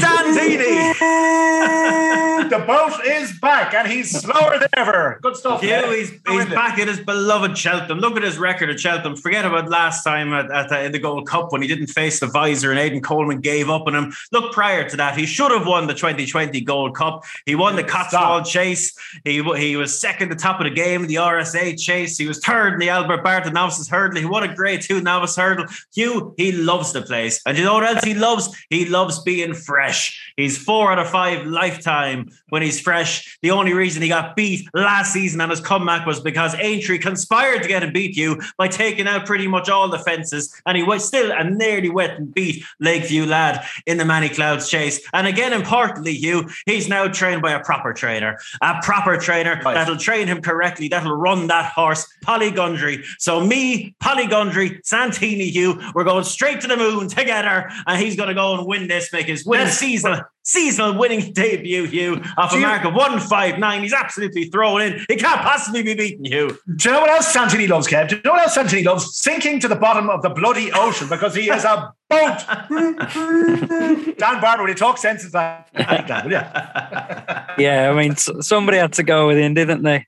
Santini. 0.00 0.94
the 2.50 2.64
boat 2.66 2.92
is 3.06 3.38
back 3.38 3.74
and 3.74 3.86
he's 3.88 4.10
slower 4.10 4.58
than 4.58 4.68
ever. 4.76 5.18
Good 5.22 5.36
stuff. 5.36 5.62
Yeah, 5.62 5.92
he's, 5.92 6.10
he's 6.10 6.46
back 6.46 6.78
at 6.78 6.88
his 6.88 7.00
beloved 7.00 7.56
Cheltenham. 7.56 7.98
Look 7.98 8.16
at 8.16 8.22
his 8.22 8.38
record 8.38 8.70
at 8.70 8.80
Cheltenham. 8.80 9.16
Forget 9.16 9.44
about 9.44 9.68
last 9.68 10.02
time 10.02 10.32
at, 10.32 10.50
at 10.50 10.68
the, 10.68 10.84
in 10.84 10.92
the 10.92 10.98
Gold 10.98 11.28
Cup 11.28 11.52
when 11.52 11.62
he 11.62 11.68
didn't 11.68 11.88
face 11.88 12.20
the 12.20 12.26
visor 12.26 12.70
and 12.70 12.80
Aidan 12.80 13.02
Coleman 13.02 13.40
gave 13.40 13.70
up 13.70 13.86
on 13.86 13.94
him. 13.94 14.12
Look, 14.32 14.52
prior 14.52 14.88
to 14.88 14.96
that, 14.96 15.16
he 15.16 15.26
should 15.26 15.50
have 15.52 15.66
won 15.66 15.86
the 15.86 15.94
2020 15.94 16.60
Gold 16.62 16.96
Cup. 16.96 17.24
He 17.46 17.54
won 17.54 17.76
the 17.76 17.84
Cotswold 17.84 18.44
Chase. 18.46 18.96
He, 19.24 19.42
he 19.42 19.76
was 19.76 19.98
second 19.98 20.30
at 20.30 20.38
the 20.38 20.42
top 20.42 20.60
of 20.60 20.64
the 20.64 20.74
game 20.74 21.02
in 21.02 21.08
the 21.08 21.16
RSA 21.16 21.78
Chase. 21.78 22.18
He 22.18 22.26
was 22.26 22.38
third 22.38 22.74
in 22.74 22.78
the 22.78 22.88
Albert 22.88 23.22
Bartlett 23.22 23.54
Novices 23.54 23.88
Hurdle. 23.88 24.20
He 24.20 24.26
won 24.26 24.42
a 24.42 24.54
grade 24.54 24.80
two 24.82 25.00
novice 25.00 25.36
hurdle. 25.36 25.66
Hugh, 25.94 26.34
he 26.36 26.52
loves 26.52 26.92
the 26.92 27.02
place. 27.02 27.40
And 27.46 27.56
you 27.56 27.64
know 27.64 27.74
what 27.74 27.84
else 27.84 28.04
he 28.04 28.14
loves? 28.14 28.54
He 28.70 28.86
loves 28.86 29.22
being 29.22 29.54
fresh 29.54 29.89
fresh. 29.90 30.32
He's 30.36 30.56
four 30.56 30.92
out 30.92 30.98
of 30.98 31.10
five 31.10 31.46
lifetime 31.46 32.30
when 32.48 32.62
he's 32.62 32.80
fresh. 32.80 33.38
The 33.42 33.50
only 33.50 33.72
reason 33.72 34.02
he 34.02 34.08
got 34.08 34.36
beat 34.36 34.68
last 34.72 35.12
season 35.12 35.40
on 35.40 35.50
his 35.50 35.60
comeback 35.60 36.06
was 36.06 36.20
because 36.20 36.54
Aintree 36.54 36.98
conspired 36.98 37.62
to 37.62 37.68
get 37.68 37.82
him 37.82 37.92
beat 37.92 38.16
you 38.16 38.40
by 38.56 38.68
taking 38.68 39.06
out 39.06 39.26
pretty 39.26 39.48
much 39.48 39.68
all 39.68 39.88
the 39.88 39.98
fences, 39.98 40.54
and 40.66 40.76
he 40.76 40.82
was 40.82 41.06
still 41.06 41.30
a 41.32 41.44
nearly 41.44 41.90
wet 41.90 42.16
and 42.16 42.32
beat 42.32 42.64
Lakeview 42.78 43.26
lad 43.26 43.64
in 43.86 43.98
the 43.98 44.04
Many 44.04 44.28
Clouds 44.28 44.68
chase. 44.68 45.00
And 45.12 45.26
again, 45.26 45.52
importantly, 45.52 46.14
Hugh, 46.14 46.48
he's 46.64 46.88
now 46.88 47.08
trained 47.08 47.42
by 47.42 47.52
a 47.52 47.62
proper 47.62 47.92
trainer, 47.92 48.38
a 48.62 48.80
proper 48.82 49.16
trainer 49.16 49.60
right. 49.64 49.74
that'll 49.74 49.96
train 49.96 50.26
him 50.26 50.40
correctly, 50.40 50.88
that'll 50.88 51.16
run 51.16 51.48
that 51.48 51.72
horse, 51.72 52.06
Polly 52.22 52.50
Gundry. 52.50 53.04
So 53.18 53.44
me, 53.44 53.94
Polly 54.00 54.26
Gundry, 54.26 54.80
Santini, 54.84 55.50
Hugh, 55.50 55.80
we're 55.94 56.04
going 56.04 56.24
straight 56.24 56.60
to 56.62 56.68
the 56.68 56.76
moon 56.76 57.08
together, 57.08 57.70
and 57.86 58.00
he's 58.00 58.16
going 58.16 58.28
to 58.28 58.34
go 58.34 58.56
and 58.56 58.66
win 58.66 58.88
this, 58.88 59.12
make 59.12 59.26
his 59.26 59.44
win 59.44 59.68
seasonal 59.80 60.20
seasonal 60.42 60.98
winning 60.98 61.32
debut, 61.34 61.84
Hugh, 61.84 62.22
off 62.36 62.52
a 62.52 62.58
mark 62.58 62.84
of 62.84 62.94
159. 62.94 63.82
He's 63.82 63.92
absolutely 63.92 64.44
thrown 64.44 64.82
in. 64.82 65.04
He 65.08 65.16
can't 65.16 65.40
possibly 65.40 65.82
be 65.82 65.94
beaten, 65.94 66.24
Hugh. 66.24 66.58
Do 66.76 66.88
you 66.88 66.94
know 66.94 67.00
what 67.00 67.10
else 67.10 67.32
Santini 67.32 67.66
loves, 67.66 67.86
Kev? 67.86 68.08
Do 68.08 68.16
you 68.16 68.22
know 68.24 68.32
what 68.32 68.42
else 68.42 68.54
Santini 68.54 68.82
loves? 68.82 69.16
Sinking 69.16 69.60
to 69.60 69.68
the 69.68 69.76
bottom 69.76 70.10
of 70.10 70.22
the 70.22 70.30
bloody 70.30 70.72
ocean 70.72 71.08
because 71.08 71.34
he 71.34 71.50
is 71.50 71.64
a 71.64 71.92
boat. 72.08 72.38
Dan 74.18 74.40
Barber, 74.40 74.62
will 74.62 74.70
you 74.70 74.74
talk 74.74 74.98
sense 74.98 75.24
of 75.24 75.32
that? 75.32 75.68
yeah, 77.58 77.90
I 77.90 77.94
mean, 77.94 78.16
somebody 78.16 78.78
had 78.78 78.92
to 78.94 79.02
go 79.02 79.26
with 79.26 79.38
him, 79.38 79.54
didn't 79.54 79.82
they? 79.82 80.06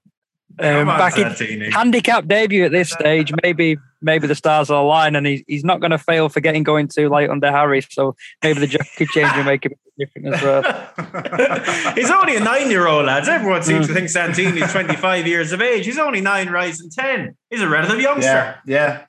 Um, 0.58 0.86
back 0.86 1.18
in 1.18 1.70
handicap 1.70 2.26
debut 2.26 2.64
at 2.64 2.72
this 2.72 2.90
stage, 2.90 3.32
maybe 3.42 3.78
maybe 4.00 4.26
the 4.26 4.34
stars 4.34 4.70
are 4.70 4.82
aligned, 4.82 5.16
and 5.16 5.26
he's 5.26 5.42
he's 5.46 5.64
not 5.64 5.80
going 5.80 5.92
to 5.92 5.98
fail 5.98 6.28
for 6.28 6.40
getting 6.40 6.62
going 6.62 6.88
too 6.88 7.08
late 7.08 7.30
under 7.30 7.50
Harry. 7.50 7.80
So 7.80 8.16
maybe 8.42 8.60
the 8.60 8.66
jockey 8.66 9.06
change 9.06 9.34
will 9.36 9.44
make 9.44 9.64
it 9.64 9.78
different 9.98 10.34
as 10.34 10.42
well. 10.42 11.94
he's 11.94 12.10
only 12.10 12.36
a 12.36 12.40
nine-year-old, 12.40 13.06
lads. 13.06 13.28
Everyone 13.28 13.62
seems 13.62 13.86
to 13.86 13.94
think 13.94 14.08
Santini 14.08 14.60
is 14.60 14.72
25 14.72 15.26
years 15.26 15.52
of 15.52 15.60
age. 15.60 15.86
He's 15.86 15.98
only 15.98 16.20
nine 16.20 16.48
rising 16.48 16.90
10. 16.90 17.36
He's 17.50 17.62
a 17.62 17.68
relative 17.68 18.00
youngster. 18.00 18.30
Yeah, 18.30 18.56
yeah. 18.66 19.04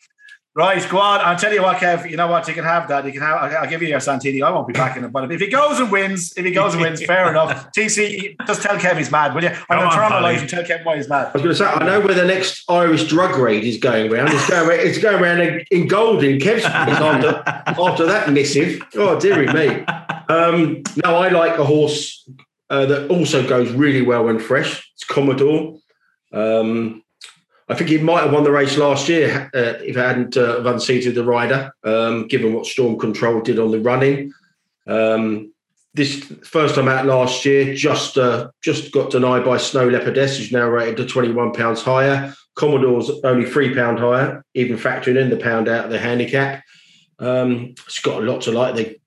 Right, 0.55 0.87
go 0.87 0.99
on. 0.99 1.19
I'll 1.21 1.35
tell 1.35 1.51
you 1.51 1.63
what, 1.63 1.77
Kev. 1.77 2.07
You 2.07 2.15
know 2.15 2.27
what? 2.27 2.47
You 2.47 2.53
can 2.53 2.63
have 2.63 2.87
that. 2.89 3.05
You 3.05 3.11
can 3.11 3.21
have. 3.21 3.51
I'll, 3.53 3.67
give 3.67 3.81
you 3.81 3.87
your 3.87 3.99
Santini. 3.99 4.43
I 4.43 4.51
won't 4.51 4.67
be 4.67 4.73
backing 4.73 5.03
it, 5.03 5.11
but 5.11 5.31
if 5.31 5.41
he 5.41 5.47
goes 5.47 5.79
and 5.79 5.91
wins, 5.91 6.31
if 6.37 6.45
he 6.45 6.51
goes 6.51 6.73
and 6.73 6.83
wins, 6.83 7.03
fair 7.05 7.27
enough. 7.27 7.71
TC, 7.71 8.35
just 8.45 8.61
tell 8.61 8.77
Kev 8.77 8.97
he's 8.97 9.09
mad, 9.09 9.33
will 9.33 9.43
you? 9.43 9.49
I'm 9.49 9.79
going 9.79 9.89
to 9.89 9.95
turn 9.95 10.05
on 10.05 10.11
my 10.11 10.19
light 10.19 10.39
and 10.39 10.47
tell 10.49 10.63
Kev 10.63 10.85
why 10.85 10.97
he's 10.97 11.09
mad. 11.09 11.27
I 11.27 11.31
was 11.31 11.41
going 11.41 11.53
to 11.53 11.55
say, 11.55 11.65
I 11.65 11.83
know 11.83 12.01
where 12.01 12.13
the 12.13 12.25
next 12.25 12.69
Irish 12.69 13.07
drug 13.07 13.35
raid 13.35 13.63
is 13.63 13.77
going 13.77 14.13
around. 14.13 14.29
It's 14.31 14.47
going. 14.47 14.69
Around, 14.69 14.79
it's 14.81 14.97
going 14.99 15.23
around 15.23 15.41
in, 15.41 15.65
in 15.71 15.87
gold 15.87 16.23
in 16.23 16.37
Kev's 16.37 16.65
after 16.65 17.41
after 17.45 18.05
that 18.05 18.31
missive. 18.31 18.83
Oh 18.95 19.19
dearie 19.19 19.51
me. 19.51 19.83
Um, 20.29 20.83
no, 21.03 21.15
I 21.15 21.29
like 21.29 21.57
a 21.57 21.65
horse 21.65 22.29
uh, 22.69 22.85
that 22.85 23.09
also 23.09 23.47
goes 23.47 23.71
really 23.71 24.03
well 24.03 24.25
when 24.25 24.39
fresh. 24.39 24.87
It's 24.93 25.03
Commodore. 25.03 25.77
Um, 26.31 27.02
I 27.73 27.75
think 27.75 27.89
he 27.89 27.97
might 27.97 28.21
have 28.21 28.31
won 28.31 28.43
the 28.43 28.51
race 28.51 28.77
last 28.77 29.09
year 29.09 29.49
uh, 29.51 29.81
if 29.81 29.97
I 29.97 30.01
hadn't 30.01 30.37
uh, 30.37 30.61
unseated 30.63 31.15
the 31.15 31.23
rider, 31.23 31.73
um, 31.83 32.27
given 32.27 32.53
what 32.53 32.67
Storm 32.67 32.99
Control 32.99 33.41
did 33.41 33.57
on 33.57 33.71
the 33.71 33.79
running. 33.79 34.31
Um, 34.85 35.51
this 35.95 36.23
first 36.43 36.75
time 36.75 36.87
out 36.87 37.07
last 37.07 37.43
year, 37.45 37.73
just 37.73 38.19
uh, 38.19 38.51
just 38.61 38.91
got 38.91 39.09
denied 39.09 39.43
by 39.43 39.57
Snow 39.57 39.89
Leopardess, 39.89 40.37
who's 40.37 40.51
now 40.51 40.69
rated 40.69 40.97
to 40.97 41.07
twenty 41.07 41.31
one 41.31 41.51
pounds 41.51 41.81
higher. 41.81 42.35
Commodore's 42.53 43.09
only 43.23 43.49
three 43.49 43.73
pound 43.73 43.97
higher, 43.97 44.45
even 44.53 44.77
factoring 44.77 45.19
in 45.19 45.31
the 45.31 45.37
pound 45.37 45.67
out 45.67 45.85
of 45.85 45.91
the 45.91 45.97
handicap. 45.97 46.63
Um, 47.17 47.73
it's 47.87 48.01
got 48.01 48.21
a 48.21 48.25
lot 48.25 48.41
to 48.41 48.51
like. 48.51 48.75
They 48.75 48.99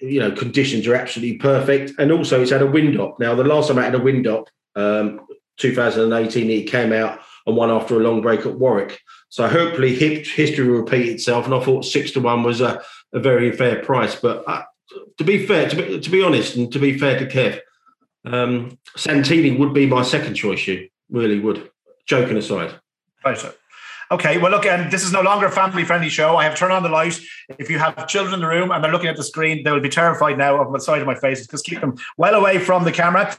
you 0.00 0.18
know, 0.18 0.32
conditions 0.32 0.88
are 0.88 0.96
absolutely 0.96 1.38
perfect. 1.38 1.92
And 2.00 2.10
also, 2.10 2.42
it's 2.42 2.50
had 2.50 2.62
a 2.62 2.66
wind 2.66 2.98
up. 2.98 3.20
Now, 3.20 3.36
the 3.36 3.44
last 3.44 3.68
time 3.68 3.78
I 3.78 3.84
had 3.84 3.94
a 3.94 4.00
wind 4.00 4.26
up, 4.26 4.48
um, 4.74 5.20
2018, 5.58 6.48
he 6.48 6.64
came 6.64 6.92
out 6.92 7.20
and 7.46 7.56
won 7.56 7.70
after 7.70 7.96
a 7.96 8.02
long 8.02 8.20
break 8.20 8.40
at 8.40 8.58
Warwick. 8.58 9.00
So 9.28 9.48
hopefully, 9.48 9.94
history 9.94 10.68
will 10.68 10.80
repeat 10.80 11.08
itself. 11.08 11.44
And 11.44 11.54
I 11.54 11.60
thought 11.60 11.84
six 11.84 12.10
to 12.12 12.20
one 12.20 12.42
was 12.42 12.60
a, 12.60 12.82
a 13.12 13.20
very 13.20 13.52
fair 13.52 13.82
price. 13.82 14.14
But 14.14 14.44
uh, 14.46 14.62
to 15.18 15.24
be 15.24 15.46
fair, 15.46 15.68
to 15.68 15.76
be, 15.76 16.00
to 16.00 16.10
be 16.10 16.22
honest, 16.22 16.56
and 16.56 16.72
to 16.72 16.78
be 16.78 16.98
fair 16.98 17.18
to 17.18 17.26
Kev, 17.26 17.60
um, 18.24 18.78
Santini 18.96 19.56
would 19.56 19.72
be 19.72 19.86
my 19.86 20.02
second 20.02 20.34
choice. 20.34 20.66
You 20.66 20.88
really 21.10 21.38
would. 21.38 21.70
Joking 22.06 22.36
aside. 22.36 22.74
Right. 23.24 23.54
Okay, 24.12 24.38
well, 24.38 24.50
look, 24.50 24.66
and 24.66 24.90
this 24.90 25.04
is 25.04 25.12
no 25.12 25.20
longer 25.20 25.46
a 25.46 25.52
family 25.52 25.84
friendly 25.84 26.08
show. 26.08 26.36
I 26.36 26.42
have 26.42 26.56
turned 26.56 26.72
on 26.72 26.82
the 26.82 26.88
light. 26.88 27.20
If 27.60 27.70
you 27.70 27.78
have 27.78 28.08
children 28.08 28.34
in 28.34 28.40
the 28.40 28.48
room 28.48 28.72
and 28.72 28.82
they're 28.82 28.90
looking 28.90 29.08
at 29.08 29.16
the 29.16 29.22
screen, 29.22 29.62
they 29.62 29.70
will 29.70 29.80
be 29.80 29.88
terrified 29.88 30.36
now 30.36 30.60
of 30.60 30.72
the 30.72 30.80
side 30.80 31.00
of 31.00 31.06
my 31.06 31.14
face. 31.14 31.46
Just 31.46 31.64
keep 31.64 31.80
them 31.80 31.96
well 32.16 32.34
away 32.34 32.58
from 32.58 32.82
the 32.82 32.90
camera. 32.90 33.36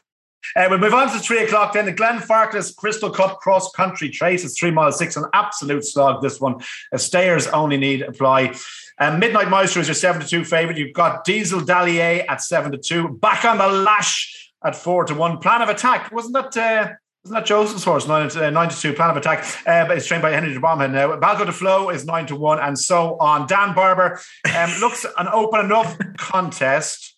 Uh, 0.56 0.68
we'll 0.70 0.80
move 0.80 0.94
on 0.94 1.12
to 1.12 1.20
three 1.20 1.44
o'clock 1.44 1.74
then. 1.74 1.86
The 1.86 1.92
Glen 1.92 2.20
Glenfarclas 2.20 2.76
Crystal 2.76 3.10
Cup 3.10 3.40
Cross 3.40 3.72
Country 3.72 4.10
Trace 4.10 4.44
is 4.44 4.58
three 4.58 4.72
miles 4.72 4.98
six, 4.98 5.16
an 5.16 5.26
absolute 5.34 5.86
slog. 5.86 6.22
This 6.22 6.40
one, 6.40 6.62
uh, 6.92 6.98
stayers 6.98 7.48
only 7.48 7.78
need 7.78 8.02
apply. 8.02 8.56
Um, 9.00 9.20
Midnight 9.20 9.50
Maestro 9.50 9.82
is 9.82 9.88
your 9.88 9.96
seven 9.96 10.22
to 10.22 10.28
two 10.28 10.44
favorite. 10.44 10.78
You've 10.78 10.94
got 10.94 11.24
Diesel 11.24 11.62
D'Allier 11.62 12.26
at 12.30 12.42
seven 12.42 12.72
to 12.72 12.78
two. 12.78 13.10
Back 13.10 13.46
on 13.46 13.58
the 13.58 13.68
lash 13.68 14.52
at 14.64 14.76
four 14.76 15.06
to 15.06 15.16
one. 15.16 15.40
Plan 15.40 15.62
of 15.62 15.70
attack 15.70 16.12
wasn't 16.12 16.36
that? 16.36 16.58
Uh, 16.58 16.94
isn't 17.24 17.36
that 17.36 17.46
Joseph's 17.46 17.84
horse? 17.84 18.10
Uh, 18.10 18.50
nine 18.50 18.70
to 18.70 18.80
two. 18.80 18.94
Plan 18.94 19.12
of 19.12 19.18
attack. 19.18 19.46
Uh, 19.68 19.88
but 19.88 19.98
it's 19.98 20.08
trained 20.08 20.24
by 20.24 20.32
Henry 20.32 20.54
de 20.54 20.60
Bromhead 20.60 20.92
now. 20.92 21.16
Balko 21.18 21.46
des 21.46 21.52
Flos 21.52 21.94
is 21.94 22.06
nine 22.06 22.26
to 22.28 22.36
one, 22.36 22.60
and 22.60 22.78
so 22.78 23.18
on. 23.20 23.48
Dan 23.48 23.76
Barber 23.76 24.20
um, 24.56 24.72
looks 24.80 25.06
an 25.18 25.28
open 25.28 25.60
enough 25.60 25.98
contest. 26.18 27.11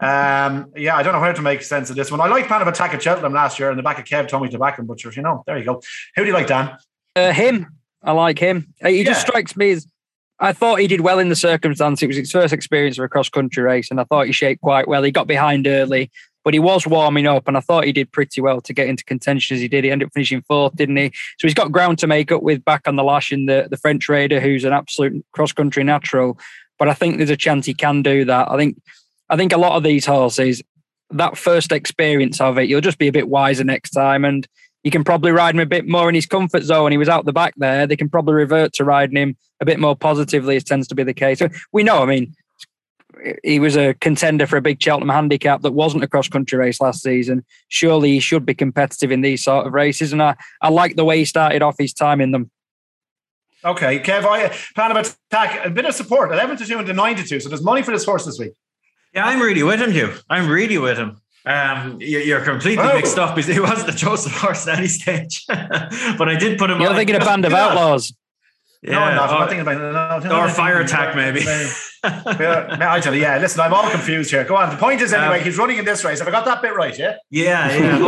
Um, 0.00 0.72
yeah, 0.76 0.96
I 0.96 1.02
don't 1.02 1.12
know 1.12 1.20
how 1.20 1.32
to 1.32 1.42
make 1.42 1.62
sense 1.62 1.88
of 1.90 1.96
this 1.96 2.10
one. 2.10 2.20
I 2.20 2.26
like 2.26 2.46
Plan 2.46 2.62
of 2.62 2.68
Attack 2.68 2.94
at 2.94 3.02
Cheltenham 3.02 3.32
last 3.32 3.58
year, 3.58 3.70
and 3.70 3.78
the 3.78 3.82
back 3.82 3.98
of 3.98 4.04
Kev 4.04 4.28
told 4.28 4.42
me 4.42 4.48
to 4.50 4.58
back 4.58 4.78
him, 4.78 4.86
but 4.86 5.02
you 5.04 5.22
know, 5.22 5.44
there 5.46 5.56
you 5.58 5.64
go. 5.64 5.80
Who 6.16 6.22
do 6.22 6.28
you 6.28 6.34
like, 6.34 6.46
Dan? 6.46 6.76
Uh, 7.14 7.32
him. 7.32 7.66
I 8.02 8.12
like 8.12 8.38
him. 8.38 8.74
Uh, 8.82 8.88
he 8.88 8.98
yeah. 8.98 9.04
just 9.04 9.22
strikes 9.22 9.56
me 9.56 9.72
as. 9.72 9.86
I 10.40 10.52
thought 10.52 10.80
he 10.80 10.88
did 10.88 11.00
well 11.00 11.20
in 11.20 11.28
the 11.28 11.36
circumstance. 11.36 12.02
It 12.02 12.08
was 12.08 12.16
his 12.16 12.32
first 12.32 12.52
experience 12.52 12.98
of 12.98 13.04
a 13.04 13.08
cross 13.08 13.28
country 13.28 13.62
race, 13.62 13.90
and 13.90 14.00
I 14.00 14.04
thought 14.04 14.26
he 14.26 14.32
shaped 14.32 14.60
quite 14.62 14.88
well. 14.88 15.02
He 15.02 15.12
got 15.12 15.28
behind 15.28 15.66
early 15.66 16.10
but 16.44 16.54
he 16.54 16.60
was 16.60 16.86
warming 16.86 17.26
up 17.26 17.48
and 17.48 17.56
I 17.56 17.60
thought 17.60 17.84
he 17.84 17.92
did 17.92 18.12
pretty 18.12 18.40
well 18.40 18.60
to 18.60 18.72
get 18.72 18.86
into 18.86 19.02
contention 19.02 19.54
as 19.56 19.60
he 19.60 19.66
did. 19.66 19.82
He 19.82 19.90
ended 19.90 20.06
up 20.06 20.12
finishing 20.12 20.42
fourth, 20.42 20.76
didn't 20.76 20.96
he? 20.96 21.10
So 21.38 21.48
he's 21.48 21.54
got 21.54 21.72
ground 21.72 21.98
to 22.00 22.06
make 22.06 22.30
up 22.30 22.42
with 22.42 22.64
back 22.64 22.86
on 22.86 22.96
the 22.96 23.02
lash 23.02 23.32
in 23.32 23.46
the, 23.46 23.66
the 23.70 23.78
French 23.78 24.08
Raider, 24.08 24.40
who's 24.40 24.64
an 24.64 24.74
absolute 24.74 25.24
cross 25.32 25.52
country 25.52 25.82
natural. 25.82 26.38
But 26.78 26.88
I 26.88 26.94
think 26.94 27.16
there's 27.16 27.30
a 27.30 27.36
chance 27.36 27.64
he 27.64 27.74
can 27.74 28.02
do 28.02 28.26
that. 28.26 28.50
I 28.50 28.58
think 28.58 28.80
I 29.34 29.36
think 29.36 29.52
a 29.52 29.58
lot 29.58 29.72
of 29.72 29.82
these 29.82 30.06
horses, 30.06 30.62
that 31.10 31.36
first 31.36 31.72
experience 31.72 32.40
of 32.40 32.56
it, 32.56 32.68
you'll 32.68 32.80
just 32.80 32.98
be 32.98 33.08
a 33.08 33.12
bit 33.12 33.28
wiser 33.28 33.64
next 33.64 33.90
time. 33.90 34.24
And 34.24 34.46
you 34.84 34.92
can 34.92 35.02
probably 35.02 35.32
ride 35.32 35.56
him 35.56 35.60
a 35.60 35.66
bit 35.66 35.88
more 35.88 36.08
in 36.08 36.14
his 36.14 36.24
comfort 36.24 36.62
zone. 36.62 36.92
He 36.92 36.98
was 36.98 37.08
out 37.08 37.24
the 37.24 37.32
back 37.32 37.52
there. 37.56 37.84
They 37.84 37.96
can 37.96 38.08
probably 38.08 38.34
revert 38.34 38.74
to 38.74 38.84
riding 38.84 39.16
him 39.16 39.36
a 39.60 39.64
bit 39.64 39.80
more 39.80 39.96
positively, 39.96 40.54
as 40.54 40.62
tends 40.62 40.86
to 40.86 40.94
be 40.94 41.02
the 41.02 41.12
case. 41.12 41.42
We 41.72 41.82
know, 41.82 42.00
I 42.00 42.06
mean, 42.06 42.32
he 43.42 43.58
was 43.58 43.76
a 43.76 43.94
contender 43.94 44.46
for 44.46 44.56
a 44.56 44.62
big 44.62 44.80
Cheltenham 44.80 45.08
handicap 45.08 45.62
that 45.62 45.72
wasn't 45.72 46.04
a 46.04 46.08
cross 46.08 46.28
country 46.28 46.56
race 46.56 46.80
last 46.80 47.02
season. 47.02 47.44
Surely 47.66 48.12
he 48.12 48.20
should 48.20 48.46
be 48.46 48.54
competitive 48.54 49.10
in 49.10 49.22
these 49.22 49.42
sort 49.42 49.66
of 49.66 49.72
races. 49.72 50.12
And 50.12 50.22
I, 50.22 50.36
I 50.62 50.68
like 50.68 50.94
the 50.94 51.04
way 51.04 51.18
he 51.18 51.24
started 51.24 51.60
off 51.60 51.74
his 51.76 51.92
time 51.92 52.20
in 52.20 52.30
them. 52.30 52.52
Okay, 53.64 53.98
Kev, 53.98 54.26
I 54.26 54.54
plan 54.76 54.96
of 54.96 54.96
attack, 54.98 55.66
a 55.66 55.70
bit 55.70 55.86
of 55.86 55.94
support, 55.94 56.30
11 56.30 56.58
to 56.58 56.66
2 56.66 56.78
and 56.78 56.96
9 56.96 57.16
to 57.16 57.24
2. 57.24 57.40
So 57.40 57.48
there's 57.48 57.62
money 57.64 57.82
for 57.82 57.90
this 57.90 58.04
horse 58.04 58.26
this 58.26 58.38
week. 58.38 58.52
Yeah, 59.14 59.26
I'm 59.26 59.40
really 59.40 59.62
with 59.62 59.80
him, 59.80 59.92
Hugh. 59.92 60.12
I'm 60.28 60.48
really 60.48 60.78
with 60.78 60.98
him. 60.98 61.20
Um, 61.46 61.98
you're 62.00 62.40
completely 62.40 62.84
oh. 62.84 62.94
mixed 62.94 63.18
up 63.18 63.36
because 63.36 63.52
he 63.52 63.60
wasn't 63.60 63.86
the 63.86 63.96
Joseph 63.96 64.32
horse 64.32 64.66
at 64.66 64.78
any 64.78 64.88
stage. 64.88 65.44
but 65.48 66.28
I 66.28 66.36
did 66.36 66.58
put 66.58 66.70
him 66.70 66.80
You're 66.80 66.90
on. 66.90 66.96
thinking 66.96 67.16
of 67.16 67.22
Band 67.22 67.44
of 67.44 67.52
Outlaws. 67.52 68.14
Yeah, 68.82 68.92
no, 68.92 69.00
I'm 69.00 69.16
not. 69.16 69.30
I'm 69.30 69.40
not 69.40 69.48
thinking 69.48 69.66
about 69.66 70.24
no, 70.24 70.40
or 70.40 70.48
fire 70.48 70.80
attack, 70.80 71.14
maybe. 71.16 71.40
yeah, 72.04 73.10
yeah. 73.12 73.38
Listen, 73.38 73.60
I'm 73.60 73.72
all 73.72 73.90
confused 73.90 74.30
here. 74.30 74.44
Go 74.44 74.56
on. 74.56 74.70
The 74.70 74.76
point 74.76 75.00
is, 75.00 75.12
anyway, 75.12 75.38
um, 75.38 75.44
he's 75.44 75.58
running 75.58 75.78
in 75.78 75.84
this 75.84 76.04
race. 76.04 76.18
Have 76.18 76.28
I 76.28 76.30
got 76.30 76.44
that 76.44 76.62
bit 76.62 76.74
right? 76.74 76.96
Yeah. 76.98 77.16
Yeah, 77.30 77.76
yeah. 77.76 77.98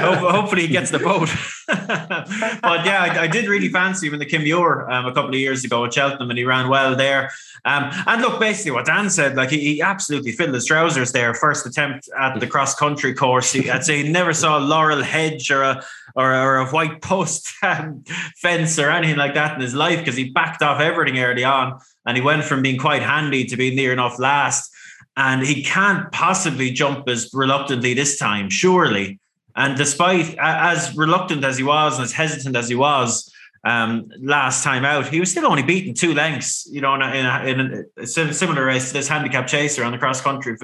Hopefully, 0.00 0.30
hopefully 0.32 0.62
he 0.62 0.68
gets 0.68 0.90
the 0.90 0.98
boat. 0.98 1.28
but 1.66 2.84
yeah, 2.84 3.02
I, 3.02 3.22
I, 3.22 3.26
did 3.26 3.48
really 3.48 3.68
fancy 3.68 4.08
him 4.08 4.14
in 4.14 4.18
the 4.18 4.26
Kim 4.26 4.42
Muir 4.42 4.90
um, 4.90 5.06
a 5.06 5.14
couple 5.14 5.30
of 5.30 5.36
years 5.36 5.64
ago 5.64 5.84
at 5.84 5.94
Cheltenham, 5.94 6.28
and 6.28 6.38
he 6.38 6.44
ran 6.44 6.68
well 6.68 6.94
there. 6.94 7.30
Um, 7.64 7.90
and 8.06 8.20
look, 8.20 8.38
basically, 8.38 8.72
what 8.72 8.86
Dan 8.86 9.08
said, 9.08 9.36
like 9.36 9.50
he, 9.50 9.60
he, 9.60 9.82
absolutely 9.82 10.32
filled 10.32 10.54
his 10.54 10.66
trousers 10.66 11.12
there. 11.12 11.32
First 11.32 11.64
attempt 11.64 12.08
at 12.18 12.38
the 12.38 12.46
cross 12.46 12.74
country 12.74 13.14
course. 13.14 13.52
He, 13.52 13.70
I'd 13.70 13.84
say 13.84 14.02
he 14.02 14.08
never 14.10 14.34
saw 14.34 14.58
a 14.58 14.60
laurel 14.60 15.02
hedge 15.02 15.50
or 15.50 15.62
a 15.62 15.84
or, 16.14 16.34
or 16.34 16.56
a 16.56 16.66
white 16.68 17.00
post 17.00 17.52
um, 17.62 18.04
fence 18.36 18.78
or 18.78 18.90
anything 18.90 19.16
like 19.16 19.34
that 19.34 19.54
in 19.54 19.60
his 19.60 19.74
life 19.74 19.98
because 19.98 20.16
he 20.16 20.30
backed 20.30 20.62
off 20.62 20.80
everything 20.80 21.18
early 21.18 21.44
on 21.44 21.80
and 22.06 22.16
he 22.16 22.22
went 22.22 22.44
from 22.44 22.62
being 22.62 22.78
quite 22.78 23.02
handy 23.02 23.44
to 23.44 23.56
being 23.56 23.76
near 23.76 23.92
enough 23.92 24.18
last. 24.18 24.70
And 25.16 25.42
he 25.42 25.62
can't 25.62 26.10
possibly 26.12 26.70
jump 26.70 27.08
as 27.08 27.30
reluctantly 27.32 27.94
this 27.94 28.18
time, 28.18 28.50
surely. 28.50 29.20
And 29.56 29.76
despite 29.76 30.34
as 30.38 30.94
reluctant 30.96 31.44
as 31.44 31.56
he 31.56 31.62
was 31.62 31.96
and 31.96 32.04
as 32.04 32.12
hesitant 32.12 32.56
as 32.56 32.68
he 32.68 32.74
was 32.74 33.32
um, 33.64 34.10
last 34.20 34.64
time 34.64 34.84
out, 34.84 35.06
he 35.06 35.20
was 35.20 35.30
still 35.30 35.46
only 35.46 35.62
beaten 35.62 35.94
two 35.94 36.12
lengths, 36.12 36.68
you 36.70 36.80
know, 36.80 36.94
in 36.94 37.02
a, 37.02 37.44
in 37.46 37.86
a, 37.96 38.06
similar 38.06 38.66
race 38.66 38.88
to 38.88 38.94
this 38.94 39.08
handicap 39.08 39.46
chaser 39.46 39.84
on 39.84 39.92
the 39.92 39.98
cross 39.98 40.20
country 40.20 40.56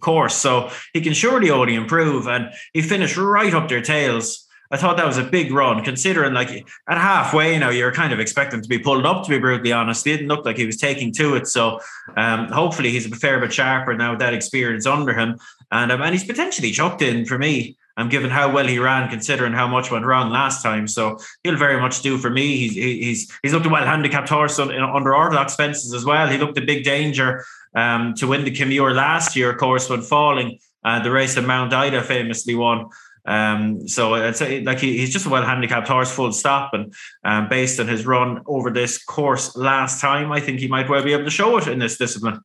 course. 0.00 0.36
So 0.36 0.70
he 0.92 1.00
can 1.00 1.12
surely 1.12 1.50
only 1.50 1.74
improve. 1.74 2.28
And 2.28 2.50
he 2.72 2.82
finished 2.82 3.16
right 3.16 3.52
up 3.52 3.68
their 3.68 3.82
tails. 3.82 4.47
I 4.70 4.76
thought 4.76 4.98
that 4.98 5.06
was 5.06 5.16
a 5.16 5.24
big 5.24 5.50
run, 5.50 5.82
considering 5.82 6.34
like 6.34 6.50
at 6.88 6.98
halfway 6.98 7.58
now 7.58 7.70
you're 7.70 7.92
kind 7.92 8.12
of 8.12 8.20
expecting 8.20 8.60
to 8.60 8.68
be 8.68 8.78
pulled 8.78 9.06
up. 9.06 9.24
To 9.24 9.30
be 9.30 9.38
brutally 9.38 9.72
honest, 9.72 10.04
he 10.04 10.12
didn't 10.12 10.28
look 10.28 10.44
like 10.44 10.58
he 10.58 10.66
was 10.66 10.76
taking 10.76 11.12
to 11.14 11.36
it. 11.36 11.46
So 11.46 11.80
um, 12.16 12.48
hopefully 12.48 12.90
he's 12.90 13.10
a 13.10 13.16
fair 13.16 13.40
bit 13.40 13.52
sharper 13.52 13.94
now 13.94 14.10
with 14.10 14.20
that 14.20 14.34
experience 14.34 14.86
under 14.86 15.14
him, 15.14 15.38
and 15.70 15.90
um, 15.90 16.02
and 16.02 16.14
he's 16.14 16.24
potentially 16.24 16.70
chucked 16.70 17.02
in 17.02 17.24
for 17.24 17.38
me. 17.38 17.76
I'm 17.96 18.08
given 18.08 18.30
how 18.30 18.52
well 18.52 18.66
he 18.66 18.78
ran, 18.78 19.10
considering 19.10 19.52
how 19.52 19.66
much 19.66 19.90
went 19.90 20.06
wrong 20.06 20.30
last 20.30 20.62
time. 20.62 20.86
So 20.86 21.18
he'll 21.42 21.56
very 21.56 21.80
much 21.80 22.00
do 22.02 22.16
for 22.16 22.30
me. 22.30 22.56
He's 22.56 22.74
he's 22.74 23.38
he's 23.42 23.52
looked 23.52 23.66
a 23.66 23.70
well 23.70 23.86
handicapped 23.86 24.28
horse 24.28 24.58
on, 24.58 24.70
under 24.70 25.14
orthodox 25.14 25.56
fences 25.56 25.92
as 25.94 26.04
well. 26.04 26.28
He 26.28 26.38
looked 26.38 26.58
a 26.58 26.62
big 26.62 26.84
danger 26.84 27.44
um, 27.74 28.14
to 28.14 28.26
win 28.26 28.44
the 28.44 28.50
Kim 28.50 28.68
Muir 28.68 28.92
last 28.92 29.34
year, 29.34 29.50
of 29.50 29.58
course, 29.58 29.88
when 29.88 30.02
falling. 30.02 30.58
Uh, 30.84 31.02
the 31.02 31.10
race 31.10 31.36
of 31.36 31.44
Mount 31.44 31.72
Ida 31.72 32.02
famously 32.02 32.54
won. 32.54 32.88
Um, 33.28 33.86
so 33.86 34.14
I'd 34.14 34.36
say 34.36 34.62
like 34.62 34.80
he, 34.80 34.98
he's 34.98 35.12
just 35.12 35.26
a 35.26 35.28
well 35.28 35.44
handicapped 35.44 35.86
horse, 35.86 36.10
full 36.10 36.32
stop. 36.32 36.72
And 36.72 36.94
um, 37.24 37.48
based 37.48 37.78
on 37.78 37.86
his 37.86 38.06
run 38.06 38.42
over 38.46 38.70
this 38.70 39.02
course 39.04 39.54
last 39.56 40.00
time, 40.00 40.32
I 40.32 40.40
think 40.40 40.60
he 40.60 40.68
might 40.68 40.88
well 40.88 41.02
be 41.02 41.12
able 41.12 41.24
to 41.24 41.30
show 41.30 41.56
it 41.58 41.68
in 41.68 41.78
this 41.78 41.98
discipline. 41.98 42.40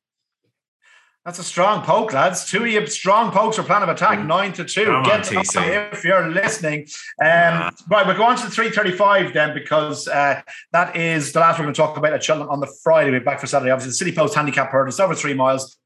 That's 1.26 1.40
a 1.40 1.44
strong 1.44 1.86
poke, 1.86 2.12
lads. 2.12 2.50
Two 2.52 2.64
of 2.64 2.68
you 2.68 2.86
strong 2.86 3.32
pokes 3.32 3.56
for 3.56 3.64
plan 3.64 3.82
of 3.82 3.88
attack, 3.88 4.20
mm. 4.20 4.26
nine 4.26 4.52
to 4.54 4.66
two. 4.66 4.84
Come 4.84 5.04
Get 5.04 5.34
on, 5.34 5.46
if 5.94 6.04
you're 6.04 6.28
listening. 6.28 6.82
Um, 7.22 7.28
yeah. 7.28 7.70
Right, 7.90 8.06
we're 8.06 8.18
going 8.18 8.36
to 8.36 8.44
the 8.44 8.52
335 8.52 9.32
then, 9.32 9.54
because 9.54 10.10
uh, 10.10 10.42
that 10.74 10.98
is 10.98 11.32
the 11.32 11.40
last 11.40 11.60
we're 11.60 11.64
going 11.64 11.74
to 11.74 11.78
talk 11.82 11.96
about 11.96 12.12
at 12.12 12.22
Cheltenham 12.22 12.50
on 12.50 12.60
the 12.60 12.68
Friday. 12.84 13.12
We're 13.12 13.22
back 13.22 13.40
for 13.40 13.48
Saturday. 13.48 13.72
Obviously, 13.72 13.92
the 13.92 13.96
City 13.96 14.12
Post 14.12 14.36
handicap 14.36 14.70
hurdle. 14.70 14.90
It's 14.90 15.00
over 15.00 15.16
three 15.16 15.34
miles. 15.34 15.78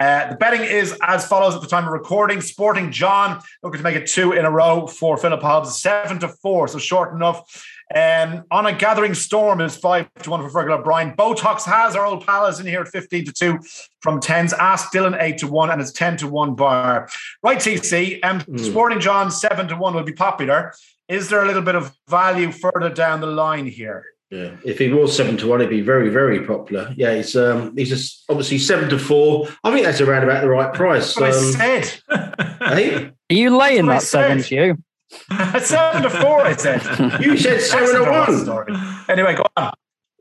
Uh, 0.00 0.30
the 0.30 0.36
betting 0.36 0.62
is 0.62 0.98
as 1.02 1.26
follows 1.26 1.54
at 1.54 1.60
the 1.60 1.66
time 1.66 1.84
of 1.84 1.92
recording. 1.92 2.40
Sporting 2.40 2.90
John 2.90 3.40
looking 3.62 3.78
to 3.78 3.84
make 3.84 3.96
it 3.96 4.06
two 4.06 4.32
in 4.32 4.46
a 4.46 4.50
row 4.50 4.86
for 4.86 5.18
Philip 5.18 5.42
Hobbs, 5.42 5.78
seven 5.78 6.18
to 6.20 6.28
four, 6.28 6.66
so 6.68 6.78
short 6.78 7.14
enough. 7.14 7.66
Um, 7.94 8.44
on 8.52 8.66
a 8.66 8.72
gathering 8.72 9.14
storm 9.14 9.60
is 9.60 9.76
five 9.76 10.08
to 10.22 10.30
one 10.30 10.48
for 10.48 10.48
Fergal 10.48 10.78
O'Brien. 10.78 11.12
Botox 11.16 11.64
has 11.64 11.96
our 11.96 12.06
old 12.06 12.24
pals 12.24 12.60
in 12.60 12.66
here 12.66 12.80
at 12.80 12.88
15 12.88 13.24
to 13.26 13.32
2 13.32 13.58
from 14.00 14.20
10s. 14.20 14.52
Ask 14.56 14.92
Dylan 14.92 15.20
8 15.20 15.38
to 15.38 15.48
1 15.48 15.70
and 15.70 15.80
it's 15.80 15.92
10 15.92 16.16
to 16.18 16.28
1 16.28 16.54
bar. 16.54 17.08
Right, 17.42 17.58
TC. 17.58 18.20
Um, 18.22 18.40
mm. 18.42 18.60
Sporting 18.60 19.00
John 19.00 19.30
7 19.30 19.66
to 19.68 19.76
1 19.76 19.94
will 19.94 20.04
be 20.04 20.12
popular. 20.12 20.72
Is 21.08 21.28
there 21.28 21.42
a 21.42 21.46
little 21.46 21.62
bit 21.62 21.74
of 21.74 21.92
value 22.08 22.52
further 22.52 22.90
down 22.90 23.20
the 23.20 23.26
line 23.26 23.66
here? 23.66 24.04
Yeah, 24.30 24.54
if 24.64 24.78
he 24.78 24.92
was 24.92 25.16
seven 25.16 25.36
to 25.38 25.48
one, 25.48 25.58
he'd 25.58 25.68
be 25.68 25.80
very, 25.80 26.08
very 26.08 26.46
popular. 26.46 26.94
Yeah, 26.96 27.16
he's 27.16 27.34
um, 27.34 27.76
he's 27.76 27.88
just 27.88 28.24
obviously 28.28 28.58
seven 28.58 28.88
to 28.90 28.98
four. 28.98 29.48
I 29.64 29.72
think 29.72 29.84
that's 29.84 30.00
around 30.00 30.22
about 30.22 30.42
the 30.42 30.48
right 30.48 30.72
price. 30.72 31.16
That's 31.16 31.56
what 31.56 31.60
um, 31.60 31.60
I 31.60 31.80
said. 31.80 32.58
hey? 32.60 33.12
Are 33.30 33.34
you 33.34 33.56
laying 33.56 33.86
that 33.86 34.02
seven 34.02 34.40
to 34.40 34.54
you? 34.54 34.78
seven 35.58 36.02
to 36.02 36.10
four, 36.10 36.42
I 36.42 36.54
said. 36.54 36.80
You 37.20 37.36
said 37.36 37.60
seven 37.60 38.04
to 38.04 38.08
one. 38.08 38.38
Story. 38.44 38.72
Anyway, 39.08 39.34
go 39.34 39.44
on. 39.56 39.72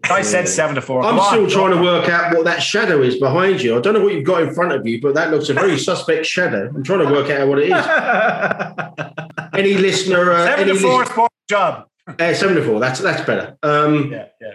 I 0.05 0.23
said 0.23 0.47
seven 0.47 0.73
to 0.73 0.81
four. 0.81 1.03
I'm 1.03 1.17
Come 1.17 1.27
still 1.27 1.43
on, 1.43 1.49
trying 1.49 1.77
to 1.77 1.83
work 1.83 2.09
out 2.09 2.33
what 2.33 2.45
that 2.45 2.63
shadow 2.63 3.03
is 3.03 3.19
behind 3.19 3.61
you. 3.61 3.77
I 3.77 3.81
don't 3.81 3.93
know 3.93 4.03
what 4.03 4.13
you've 4.13 4.23
got 4.25 4.41
in 4.41 4.55
front 4.55 4.71
of 4.71 4.87
you, 4.87 4.99
but 4.99 5.13
that 5.13 5.29
looks 5.29 5.49
a 5.49 5.53
very 5.53 5.77
suspect 5.77 6.25
shadow. 6.25 6.71
I'm 6.73 6.83
trying 6.83 7.05
to 7.05 7.11
work 7.13 7.29
out 7.29 7.47
what 7.47 7.59
it 7.59 7.65
is. 7.65 7.85
any 9.53 9.75
listener? 9.75 10.31
Uh, 10.31 10.45
seven 10.45 10.69
any 10.69 10.79
to 10.79 10.83
four, 10.83 11.05
sport 11.05 11.31
job. 11.47 11.85
Uh, 12.19 12.33
seven 12.33 12.55
to 12.55 12.63
four. 12.63 12.79
That's 12.79 12.99
that's 12.99 13.25
better. 13.25 13.57
Um, 13.63 14.11
yeah, 14.11 14.27
yeah. 14.41 14.53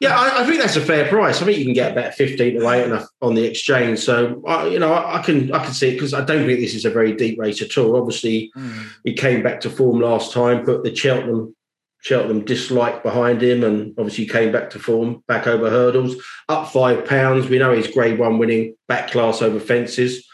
Yeah, 0.00 0.18
I, 0.18 0.40
I, 0.40 0.46
think 0.46 0.62
that's 0.62 0.76
a 0.76 0.80
fair 0.80 1.06
price. 1.10 1.42
I 1.42 1.44
think 1.44 1.58
you 1.58 1.64
can 1.66 1.74
get 1.74 1.92
about 1.92 2.14
fifteen 2.14 2.58
to 2.58 2.68
eight 2.70 2.90
on, 2.90 3.06
on 3.20 3.34
the 3.34 3.44
exchange. 3.44 3.98
So, 3.98 4.42
I, 4.46 4.66
you 4.66 4.78
know, 4.78 4.94
I, 4.94 5.18
I, 5.18 5.22
can 5.22 5.52
I 5.52 5.62
can 5.62 5.74
see 5.74 5.88
it 5.90 5.92
because 5.92 6.14
I 6.14 6.24
don't 6.24 6.46
think 6.46 6.58
this 6.58 6.74
is 6.74 6.86
a 6.86 6.90
very 6.90 7.12
deep 7.12 7.38
race 7.38 7.60
at 7.60 7.76
all. 7.76 7.96
Obviously, 7.96 8.50
mm. 8.56 8.86
he 9.04 9.12
came 9.12 9.42
back 9.42 9.60
to 9.60 9.70
form 9.70 10.00
last 10.00 10.32
time, 10.32 10.64
but 10.64 10.84
the 10.84 10.94
Cheltenham 10.94 11.54
Cheltenham 12.00 12.46
dislike 12.46 13.02
behind 13.02 13.42
him, 13.42 13.62
and 13.62 13.94
obviously 13.98 14.24
came 14.24 14.52
back 14.52 14.70
to 14.70 14.78
form, 14.78 15.22
back 15.28 15.46
over 15.46 15.68
hurdles, 15.68 16.16
up 16.48 16.68
five 16.68 17.06
pounds. 17.06 17.50
We 17.50 17.58
know 17.58 17.74
he's 17.74 17.86
Grade 17.86 18.18
One 18.18 18.38
winning 18.38 18.74
back 18.88 19.10
class 19.10 19.42
over 19.42 19.60
fences. 19.60 20.26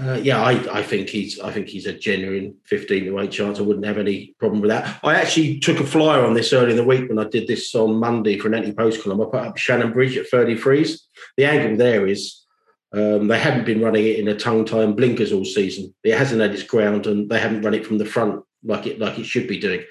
Uh, 0.00 0.14
yeah, 0.22 0.42
I, 0.42 0.78
I 0.78 0.82
think 0.82 1.10
he's 1.10 1.38
I 1.40 1.52
think 1.52 1.68
he's 1.68 1.86
a 1.86 1.92
genuine 1.92 2.56
fifteen 2.64 3.04
to 3.04 3.20
eight 3.20 3.32
chance. 3.32 3.58
I 3.58 3.62
wouldn't 3.62 3.84
have 3.84 3.98
any 3.98 4.34
problem 4.38 4.62
with 4.62 4.70
that. 4.70 4.98
I 5.04 5.14
actually 5.14 5.60
took 5.60 5.78
a 5.78 5.86
flyer 5.86 6.24
on 6.24 6.32
this 6.34 6.52
early 6.52 6.70
in 6.70 6.76
the 6.76 6.84
week 6.84 7.08
when 7.08 7.18
I 7.18 7.24
did 7.24 7.46
this 7.46 7.74
on 7.74 7.96
Monday 7.96 8.38
for 8.38 8.48
an 8.48 8.54
anti 8.54 8.72
post 8.72 9.02
column. 9.02 9.20
I 9.20 9.24
put 9.24 9.46
up 9.46 9.58
Shannon 9.58 9.92
Bridge 9.92 10.16
at 10.16 10.28
thirty 10.28 10.56
threes. 10.56 11.06
The 11.36 11.44
angle 11.44 11.76
there 11.76 12.06
is 12.06 12.40
um, 12.92 13.28
they 13.28 13.38
haven't 13.38 13.66
been 13.66 13.82
running 13.82 14.06
it 14.06 14.18
in 14.18 14.28
a 14.28 14.34
tongue 14.34 14.64
time 14.64 14.94
blinkers 14.94 15.32
all 15.32 15.44
season. 15.44 15.94
It 16.02 16.16
hasn't 16.16 16.40
had 16.40 16.52
its 16.52 16.62
ground, 16.62 17.06
and 17.06 17.28
they 17.28 17.38
haven't 17.38 17.62
run 17.62 17.74
it 17.74 17.86
from 17.86 17.98
the 17.98 18.06
front 18.06 18.42
like 18.64 18.86
it 18.86 18.98
like 18.98 19.18
it 19.18 19.26
should 19.26 19.48
be 19.48 19.58
doing. 19.58 19.84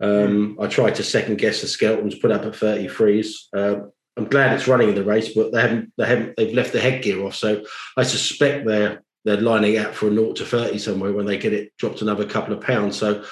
Um, 0.00 0.56
I 0.60 0.68
tried 0.68 0.94
to 0.96 1.02
second 1.02 1.38
guess 1.38 1.60
the 1.60 1.66
skeletons 1.66 2.14
put 2.14 2.30
up 2.30 2.44
at 2.44 2.52
33s. 2.52 3.32
Uh, 3.52 3.80
I'm 4.16 4.28
glad 4.28 4.54
it's 4.54 4.68
running 4.68 4.90
in 4.90 4.94
the 4.94 5.04
race, 5.04 5.34
but 5.34 5.52
they 5.52 5.60
haven't, 5.60 5.92
they 5.96 6.06
haven't, 6.06 6.36
they've 6.36 6.54
left 6.54 6.72
the 6.72 6.80
headgear 6.80 7.24
off. 7.24 7.34
So 7.34 7.64
I 7.96 8.04
suspect 8.04 8.66
they're 8.66 9.02
they're 9.28 9.40
lining 9.40 9.78
out 9.78 9.94
for 9.94 10.08
a 10.08 10.14
0 10.14 10.32
to 10.34 10.44
30 10.44 10.78
somewhere 10.78 11.12
when 11.12 11.26
they 11.26 11.38
get 11.38 11.52
it 11.52 11.76
dropped 11.76 12.02
another 12.02 12.24
couple 12.24 12.54
of 12.54 12.60
pounds. 12.60 12.96
So 12.96 13.24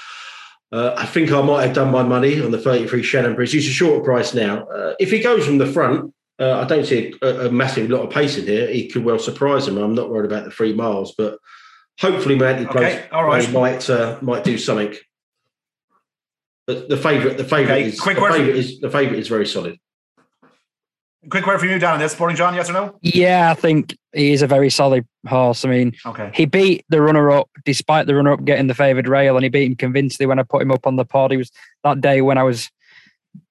uh, 0.72 0.94
I 0.96 1.06
think 1.06 1.32
I 1.32 1.42
might 1.42 1.66
have 1.66 1.74
done 1.74 1.90
my 1.90 2.02
money 2.02 2.40
on 2.40 2.50
the 2.50 2.58
33 2.58 3.02
Shannon 3.02 3.34
Bridge. 3.34 3.52
He's 3.52 3.68
a 3.68 3.72
shorter 3.72 4.04
price 4.04 4.34
now. 4.34 4.64
Uh, 4.66 4.94
if 4.98 5.10
he 5.10 5.20
goes 5.20 5.46
from 5.46 5.58
the 5.58 5.66
front, 5.66 6.12
uh, 6.38 6.60
I 6.60 6.64
don't 6.64 6.84
see 6.84 7.14
a, 7.22 7.46
a, 7.46 7.50
massive 7.50 7.88
lot 7.88 8.02
of 8.02 8.10
pace 8.10 8.36
in 8.36 8.44
here. 8.44 8.70
He 8.70 8.88
could 8.88 9.04
well 9.04 9.18
surprise 9.18 9.66
him. 9.66 9.78
I'm 9.78 9.94
not 9.94 10.10
worried 10.10 10.30
about 10.30 10.44
the 10.44 10.50
three 10.50 10.74
miles, 10.74 11.14
but 11.16 11.38
hopefully, 11.98 12.36
Manty 12.36 12.66
okay, 12.66 13.08
all 13.10 13.24
right. 13.24 13.50
might 13.52 13.88
uh, 13.88 14.18
might 14.20 14.44
do 14.44 14.58
something 14.58 14.94
the 16.66 16.96
favourite, 16.96 17.36
the 17.36 17.44
favourite 17.44 17.78
okay, 17.78 17.84
is 17.84 18.00
quick 18.00 18.16
the 18.16 18.22
favourite 18.22 18.56
is 18.56 18.80
the 18.80 18.90
favourite 18.90 19.18
is 19.18 19.28
very 19.28 19.46
solid. 19.46 19.78
Quick 21.30 21.46
word 21.46 21.58
from 21.58 21.70
you, 21.70 21.78
Dan, 21.78 21.94
on 21.94 21.98
this. 21.98 22.12
Sporting 22.12 22.36
John, 22.36 22.54
yes 22.54 22.70
or 22.70 22.74
no? 22.74 22.98
Yeah, 23.02 23.50
I 23.50 23.54
think 23.54 23.96
he 24.16 24.32
is 24.32 24.42
a 24.42 24.46
very 24.46 24.70
solid 24.70 25.06
horse. 25.28 25.64
I 25.64 25.68
mean, 25.68 25.92
okay. 26.06 26.30
he 26.34 26.46
beat 26.46 26.84
the 26.88 27.02
runner 27.02 27.30
up 27.30 27.50
despite 27.64 28.06
the 28.06 28.14
runner 28.14 28.32
up 28.32 28.44
getting 28.44 28.66
the 28.66 28.74
favoured 28.74 29.08
rail, 29.08 29.36
and 29.36 29.44
he 29.44 29.50
beat 29.50 29.66
him 29.66 29.76
convincingly 29.76 30.26
when 30.26 30.38
I 30.38 30.42
put 30.42 30.62
him 30.62 30.72
up 30.72 30.86
on 30.86 30.96
the 30.96 31.04
pod. 31.04 31.30
He 31.30 31.36
was 31.36 31.52
that 31.84 32.00
day 32.00 32.22
when 32.22 32.38
I 32.38 32.42
was 32.42 32.70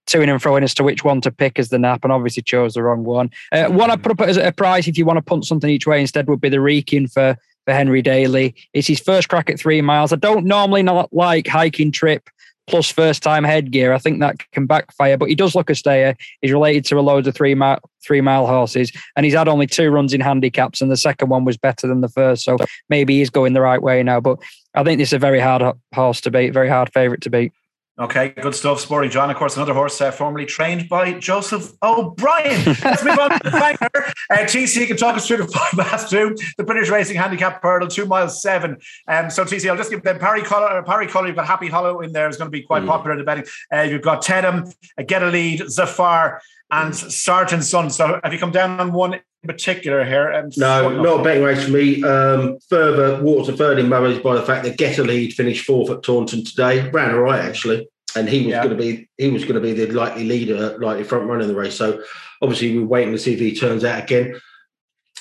toing 0.08 0.30
and 0.30 0.42
throwing 0.42 0.64
as 0.64 0.74
to 0.76 0.84
which 0.84 1.04
one 1.04 1.22
to 1.22 1.32
pick 1.32 1.60
as 1.60 1.70
the 1.70 1.80
nap, 1.80 2.04
and 2.04 2.12
obviously 2.12 2.44
chose 2.44 2.74
the 2.74 2.84
wrong 2.84 3.04
one. 3.04 3.30
Uh, 3.52 3.68
one 3.68 3.92
I 3.92 3.96
put 3.96 4.12
up 4.12 4.22
as 4.22 4.38
a 4.38 4.52
price 4.52 4.88
if 4.88 4.98
you 4.98 5.06
want 5.06 5.18
to 5.18 5.22
punt 5.22 5.46
something 5.46 5.70
each 5.70 5.88
way 5.88 6.02
instead 6.02 6.28
would 6.28 6.42
be 6.42 6.50
the 6.50 6.62
reeking 6.62 7.08
for 7.08 7.38
for 7.66 7.74
Henry 7.74 8.02
Daly. 8.02 8.56
It's 8.74 8.88
his 8.88 9.00
first 9.00 9.28
crack 9.30 9.50
at 9.50 9.60
three 9.60 9.82
miles. 9.82 10.14
I 10.14 10.18
don't 10.18 10.46
normally 10.46 10.84
not 10.84 11.12
like 11.12 11.48
hiking 11.48 11.92
trip 11.92 12.30
plus 12.68 12.90
first 12.90 13.22
time 13.22 13.44
headgear. 13.44 13.94
I 13.94 13.98
think 13.98 14.20
that 14.20 14.38
can 14.52 14.66
backfire, 14.66 15.18
but 15.18 15.30
he 15.30 15.36
does 15.36 15.56
look 15.56 15.70
a 15.70 15.76
stayer. 15.76 16.16
He's 16.42 16.52
related 16.52 16.86
to 16.86 17.00
a 17.00 17.02
load 17.02 17.28
of 17.28 17.36
three 17.36 17.56
mile 17.56 17.80
three 18.06 18.22
mile 18.22 18.46
horses, 18.46 18.92
and 19.16 19.26
he's 19.26 19.34
had 19.34 19.48
only 19.48 19.68
two 19.68 19.90
runs 19.90 20.14
in 20.14 20.22
handicaps, 20.22 20.82
and 20.82 20.92
the 20.92 20.98
second 20.98 21.30
one 21.30 21.46
was 21.46 21.58
better 21.58 21.88
than 21.88 22.02
the 22.02 22.10
first. 22.10 22.44
So 22.44 22.58
maybe 22.90 23.18
he's 23.18 23.30
going 23.30 23.54
the 23.54 23.62
right 23.62 23.82
way 23.82 24.04
now. 24.04 24.20
But 24.20 24.40
I 24.74 24.84
think 24.84 25.00
this 25.00 25.10
is 25.10 25.14
a 25.14 25.20
very 25.20 25.40
hard 25.40 25.64
horse 25.94 26.22
to 26.22 26.32
beat, 26.32 26.54
very 26.54 26.70
hard 26.70 26.92
favourite 26.94 27.22
to 27.22 27.30
beat. 27.30 27.54
Okay, 27.98 28.34
good 28.42 28.54
stuff. 28.54 28.82
Sporting 28.82 29.10
John, 29.10 29.30
of 29.30 29.38
course, 29.38 29.56
another 29.56 29.74
horse 29.74 30.02
uh, 30.02 30.12
formerly 30.12 30.46
trained 30.46 30.90
by 30.90 31.14
Joseph 31.14 31.72
O'Brien. 31.82 32.76
Let's 32.84 33.06
move 33.06 33.18
on 33.18 33.30
to 33.30 33.52
Bangor. 33.52 34.12
Uh, 34.30 34.36
TC 34.40 34.86
can 34.86 34.98
talk 34.98 35.16
us 35.16 35.26
through 35.26 35.38
the 35.38 35.48
five 35.54 35.72
past 35.72 36.10
two, 36.10 36.36
the 36.58 36.66
British 36.66 36.90
Racing 36.90 37.16
Handicap 37.16 37.64
Hurdle, 37.64 37.88
two 37.88 38.06
miles 38.06 38.42
seven. 38.42 38.78
Um, 39.08 39.30
so, 39.30 39.46
TC, 39.46 39.70
I'll 39.70 39.78
just 39.78 39.92
give 39.92 40.04
them 40.04 40.20
Parry 40.20 40.42
Color, 40.42 40.80
uh, 40.80 40.84
Parry 40.84 41.08
Color, 41.08 41.28
you've 41.28 41.38
got 41.38 41.48
Happy 41.48 41.70
Hollow 41.70 42.02
in 42.02 42.12
there, 42.12 42.28
is 42.28 42.36
going 42.36 42.48
to 42.48 42.52
be 42.52 42.64
quite 42.64 42.84
mm. 42.84 42.88
popular 42.88 43.14
in 43.14 43.20
the 43.20 43.24
betting. 43.24 43.46
Uh, 43.74 43.84
you've 43.84 44.02
got 44.02 44.22
Tedham, 44.22 44.70
uh, 44.98 45.04
Get 45.04 45.24
a 45.24 45.28
Lead, 45.28 45.64
Zafar, 45.70 46.42
and 46.72 46.96
Sergeant 46.96 47.64
Son. 47.64 47.90
So, 47.90 48.20
have 48.24 48.34
you 48.34 48.40
come 48.40 48.52
down 48.52 48.80
on 48.80 48.92
one 48.92 49.14
in 49.14 49.22
particular 49.46 50.04
here? 50.04 50.32
Um, 50.34 50.50
no, 50.58 51.02
not 51.02 51.22
a 51.22 51.24
betting 51.24 51.44
race 51.44 51.64
for 51.66 51.72
me. 51.72 52.04
Um, 52.04 52.58
further, 52.70 53.22
Waters 53.22 53.50
are 53.50 53.58
further 53.58 53.80
encouraged 53.80 54.24
by 54.24 54.36
the 54.36 54.44
fact 54.44 54.64
that 54.66 54.78
Get 54.78 54.98
a 54.98 55.04
Lead 55.04 55.34
finished 55.34 55.66
fourth 55.66 55.90
at 55.90 56.04
Taunton 56.04 56.44
today. 56.44 56.90
Ran 56.90 57.14
all 57.14 57.22
right, 57.22 57.44
actually 57.44 57.88
and 58.16 58.30
he 58.30 58.40
was 58.40 58.48
yeah. 58.48 58.64
going 58.64 58.78
to 58.78 58.82
be 58.82 59.10
he 59.18 59.30
was 59.30 59.44
going 59.44 59.56
to 59.56 59.62
be 59.62 59.74
the 59.74 59.88
likely 59.88 60.24
leader, 60.24 60.78
likely 60.80 61.04
front 61.04 61.28
runner 61.28 61.42
in 61.42 61.48
the 61.48 61.56
race. 61.56 61.76
So 61.76 62.02
obviously 62.42 62.78
we're 62.78 62.86
waiting 62.86 63.12
to 63.12 63.20
see 63.20 63.34
if 63.34 63.40
he 63.40 63.56
turns 63.56 63.84
out 63.84 64.04
again. 64.04 64.40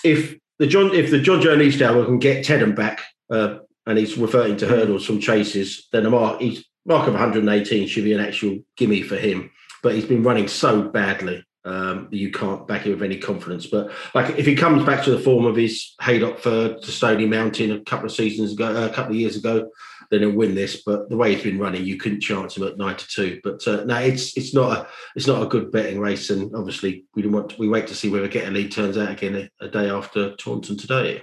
If 0.04 0.37
the 0.59 0.66
John 0.66 0.94
if 0.94 1.11
the 1.11 1.20
John 1.20 1.42
Joe 1.42 1.57
Easthour 1.57 2.04
can 2.04 2.18
get 2.18 2.44
Tedham 2.44 2.74
back, 2.74 3.02
uh, 3.30 3.59
and 3.87 3.98
he's 3.98 4.16
referring 4.16 4.57
to 4.59 4.66
hurdles 4.66 5.04
from 5.04 5.20
chases, 5.20 5.88
then 5.92 6.04
the 6.04 6.11
mark 6.11 6.40
he's 6.40 6.64
mark 6.87 7.07
of 7.07 7.14
118 7.14 7.88
should 7.88 8.04
be 8.04 8.12
an 8.12 8.20
actual 8.20 8.59
gimme 8.76 9.02
for 9.02 9.16
him. 9.16 9.50
But 9.84 9.94
he's 9.94 10.06
been 10.06 10.24
running 10.24 10.48
so 10.48 10.82
badly. 10.82 11.44
Um, 11.66 12.08
you 12.10 12.30
can't 12.30 12.66
back 12.66 12.82
him 12.82 12.92
with 12.92 13.02
any 13.02 13.18
confidence. 13.18 13.66
But 13.66 13.92
like 14.14 14.38
if 14.38 14.46
he 14.46 14.56
comes 14.56 14.84
back 14.84 15.04
to 15.04 15.10
the 15.10 15.20
form 15.20 15.44
of 15.44 15.56
his 15.56 15.94
Haydock 16.00 16.40
Third 16.40 16.82
to 16.82 16.90
Stony 16.90 17.26
Mountain 17.26 17.70
a 17.70 17.80
couple 17.80 18.06
of 18.06 18.12
seasons 18.12 18.52
ago, 18.52 18.74
uh, 18.74 18.86
a 18.86 18.92
couple 18.92 19.12
of 19.12 19.20
years 19.20 19.36
ago, 19.36 19.70
then 20.10 20.20
he'll 20.20 20.32
win 20.32 20.54
this. 20.54 20.82
But 20.84 21.08
the 21.08 21.16
way 21.16 21.34
he's 21.34 21.44
been 21.44 21.58
running, 21.58 21.84
you 21.84 21.96
couldn't 21.98 22.20
chance 22.20 22.56
him 22.56 22.66
at 22.66 22.78
nine 22.78 22.96
to 22.96 23.06
two. 23.06 23.40
But 23.44 23.66
uh, 23.68 23.84
no, 23.84 23.98
it's 23.98 24.36
it's 24.36 24.54
not 24.54 24.76
a 24.76 24.88
it's 25.16 25.26
not 25.26 25.42
a 25.42 25.46
good 25.46 25.70
betting 25.70 26.00
race, 26.00 26.30
and 26.30 26.54
obviously 26.54 27.04
we 27.14 27.26
want 27.26 27.50
to, 27.50 27.56
we 27.58 27.68
wait 27.68 27.86
to 27.88 27.94
see 27.94 28.08
whether 28.08 28.28
Get 28.28 28.48
a 28.48 28.50
Lead 28.50 28.72
turns 28.72 28.98
out 28.98 29.10
again 29.10 29.50
a, 29.60 29.64
a 29.64 29.68
day 29.68 29.90
after 29.90 30.34
Taunton 30.36 30.78
today. 30.78 31.22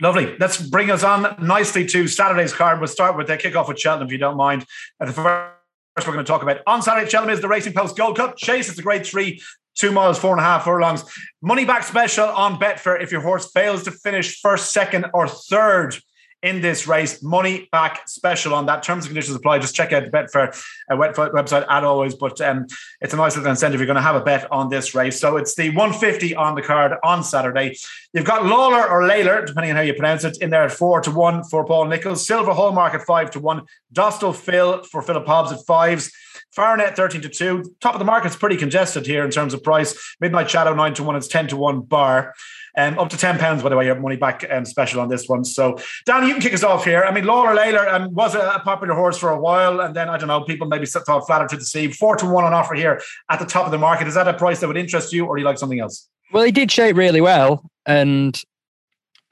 Lovely. 0.00 0.36
Let's 0.38 0.60
bring 0.60 0.90
us 0.90 1.02
on 1.02 1.34
nicely 1.44 1.84
to 1.86 2.06
Saturday's 2.06 2.52
card. 2.52 2.78
We'll 2.78 2.86
start 2.86 3.16
with 3.16 3.26
the 3.26 3.36
kickoff 3.36 3.66
with 3.68 3.80
Cheltenham, 3.80 4.06
if 4.06 4.12
you 4.12 4.18
don't 4.18 4.36
mind. 4.36 4.64
At 5.00 5.08
the 5.08 5.12
first 5.12 5.57
we're 6.06 6.12
going 6.12 6.24
to 6.24 6.30
talk 6.30 6.42
about 6.42 6.60
on 6.66 6.82
Saturday, 6.82 7.08
Cheltenham 7.08 7.34
is 7.34 7.40
the 7.40 7.48
Racing 7.48 7.72
Post 7.72 7.96
Gold 7.96 8.16
Cup 8.16 8.36
Chase. 8.36 8.68
It's 8.68 8.78
a 8.78 8.82
grade 8.82 9.06
three, 9.06 9.40
two 9.74 9.92
miles, 9.92 10.18
four 10.18 10.32
and 10.32 10.40
a 10.40 10.44
half 10.44 10.64
furlongs. 10.64 11.04
Money 11.42 11.64
back 11.64 11.84
special 11.84 12.28
on 12.28 12.58
Betfair 12.58 13.00
if 13.02 13.12
your 13.12 13.20
horse 13.20 13.50
fails 13.50 13.84
to 13.84 13.90
finish 13.90 14.40
first, 14.40 14.72
second, 14.72 15.06
or 15.14 15.28
third 15.28 15.96
in 16.42 16.60
this 16.60 16.86
race. 16.86 17.22
Money 17.22 17.68
back 17.72 18.08
special 18.08 18.54
on 18.54 18.66
that. 18.66 18.82
Terms 18.82 19.04
and 19.04 19.10
conditions 19.10 19.36
apply. 19.36 19.58
Just 19.58 19.74
check 19.74 19.92
out 19.92 20.04
the 20.04 20.10
Betfair 20.10 20.48
uh, 20.90 20.96
website 20.96 21.66
as 21.68 21.84
always. 21.84 22.14
But 22.14 22.40
um, 22.40 22.66
it's 23.00 23.12
a 23.12 23.16
nice 23.16 23.36
little 23.36 23.50
incentive. 23.50 23.80
You're 23.80 23.86
going 23.86 23.96
to 23.96 24.02
have 24.02 24.16
a 24.16 24.20
bet 24.20 24.50
on 24.52 24.68
this 24.68 24.94
race. 24.94 25.20
So 25.20 25.36
it's 25.36 25.54
the 25.54 25.70
150 25.70 26.34
on 26.36 26.54
the 26.54 26.62
card 26.62 26.94
on 27.02 27.24
Saturday. 27.24 27.76
You've 28.12 28.24
got 28.24 28.46
Lawler 28.46 28.88
or 28.88 29.02
Layler, 29.02 29.46
depending 29.46 29.70
on 29.70 29.76
how 29.76 29.82
you 29.82 29.94
pronounce 29.94 30.24
it, 30.24 30.38
in 30.40 30.50
there 30.50 30.64
at 30.64 30.72
four 30.72 31.00
to 31.00 31.10
one 31.10 31.44
for 31.44 31.64
Paul 31.64 31.86
Nicholls. 31.86 32.26
Silver 32.26 32.52
Hallmark 32.52 32.94
at 32.94 33.02
five 33.02 33.30
to 33.32 33.40
one. 33.40 33.66
Dostal 33.92 34.34
Phil 34.34 34.82
for 34.84 35.02
Philip 35.02 35.26
Hobbs 35.26 35.52
at 35.52 35.64
fives. 35.66 36.12
Farnet 36.56 36.96
13 36.96 37.22
to 37.22 37.28
2. 37.28 37.76
Top 37.80 37.94
of 37.94 37.98
the 37.98 38.04
market's 38.04 38.36
pretty 38.36 38.56
congested 38.56 39.06
here 39.06 39.24
in 39.24 39.30
terms 39.30 39.54
of 39.54 39.62
price. 39.62 40.16
Midnight 40.20 40.50
Shadow 40.50 40.74
9 40.74 40.94
to 40.94 41.02
1. 41.02 41.16
It's 41.16 41.28
10 41.28 41.48
to 41.48 41.56
1 41.56 41.82
bar. 41.82 42.34
Um, 42.76 42.96
up 42.96 43.08
to 43.08 43.16
ten 43.16 43.38
pounds, 43.38 43.64
by 43.64 43.70
the 43.70 43.76
way, 43.76 43.86
your 43.86 43.98
money 43.98 44.14
back 44.14 44.44
um, 44.48 44.64
special 44.64 45.00
on 45.00 45.08
this 45.08 45.28
one. 45.28 45.44
So, 45.44 45.78
Dan, 46.06 46.24
you 46.24 46.32
can 46.32 46.40
kick 46.40 46.54
us 46.54 46.62
off 46.62 46.84
here. 46.84 47.02
I 47.02 47.12
mean, 47.12 47.24
Laura 47.24 47.56
Layler 47.56 47.92
um, 47.92 48.14
was 48.14 48.36
a, 48.36 48.38
a, 48.38 48.60
popular 48.60 48.94
horse 48.94 49.18
for 49.18 49.30
a 49.30 49.40
while, 49.40 49.80
and 49.80 49.96
then 49.96 50.08
I 50.08 50.16
don't 50.16 50.28
know, 50.28 50.42
people 50.42 50.68
maybe 50.68 50.86
thought 50.86 51.26
flatter 51.26 51.48
to 51.48 51.56
the 51.56 51.64
sea. 51.64 51.88
Four 51.88 52.14
to 52.16 52.26
one 52.26 52.44
on 52.44 52.54
offer 52.54 52.74
here 52.74 53.02
at 53.30 53.40
the 53.40 53.46
top 53.46 53.64
of 53.66 53.72
the 53.72 53.78
market. 53.78 54.06
Is 54.06 54.14
that 54.14 54.28
a 54.28 54.34
price 54.34 54.60
that 54.60 54.68
would 54.68 54.76
interest 54.76 55.12
you, 55.12 55.26
or 55.26 55.34
do 55.34 55.42
you 55.42 55.46
like 55.46 55.58
something 55.58 55.80
else? 55.80 56.08
Well, 56.32 56.44
he 56.44 56.52
did 56.52 56.70
shape 56.70 56.96
really 56.96 57.20
well, 57.20 57.68
and 57.84 58.40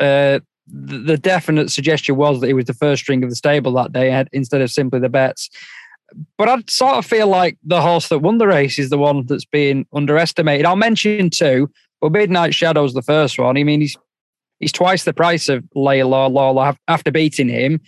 uh, 0.01 0.40
the, 0.66 0.99
the 0.99 1.16
definite 1.16 1.71
suggestion 1.71 2.16
was 2.16 2.40
that 2.40 2.49
he 2.49 2.53
was 2.53 2.64
the 2.64 2.75
first 2.75 3.03
string 3.03 3.23
of 3.23 3.31
the 3.31 3.37
stable 3.37 3.73
that 3.75 3.92
day 3.92 4.25
instead 4.33 4.61
of 4.61 4.73
simply 4.73 4.99
the 4.99 5.09
bets. 5.09 5.51
But 6.38 6.49
I'd 6.49 6.71
sort 6.71 6.95
of 6.95 7.07
feel 7.07 7.27
like 7.27 7.59
the 7.64 7.83
horse 7.83 8.09
that 8.09 8.21
won 8.21 8.38
the 8.38 8.47
race 8.47 8.79
is 8.79 8.90
the 8.90 8.99
one 8.99 9.27
that's 9.27 9.45
being 9.45 9.87
underestimated. 9.92 10.64
I'll 10.64 10.77
mention 10.77 11.31
two. 11.31 11.71
But 12.01 12.12
Midnight 12.12 12.55
Shadow's 12.55 12.95
the 12.95 13.03
first 13.03 13.38
one. 13.38 13.57
I 13.57 13.64
mean, 13.64 13.81
he's 13.81 13.97
he's 14.61 14.73
twice 14.73 15.05
the 15.05 15.12
price 15.12 15.49
of 15.49 15.64
Layla 15.75 16.31
Lawler 16.31 16.77
after 16.88 17.11
beating 17.11 17.49
him. 17.49 17.81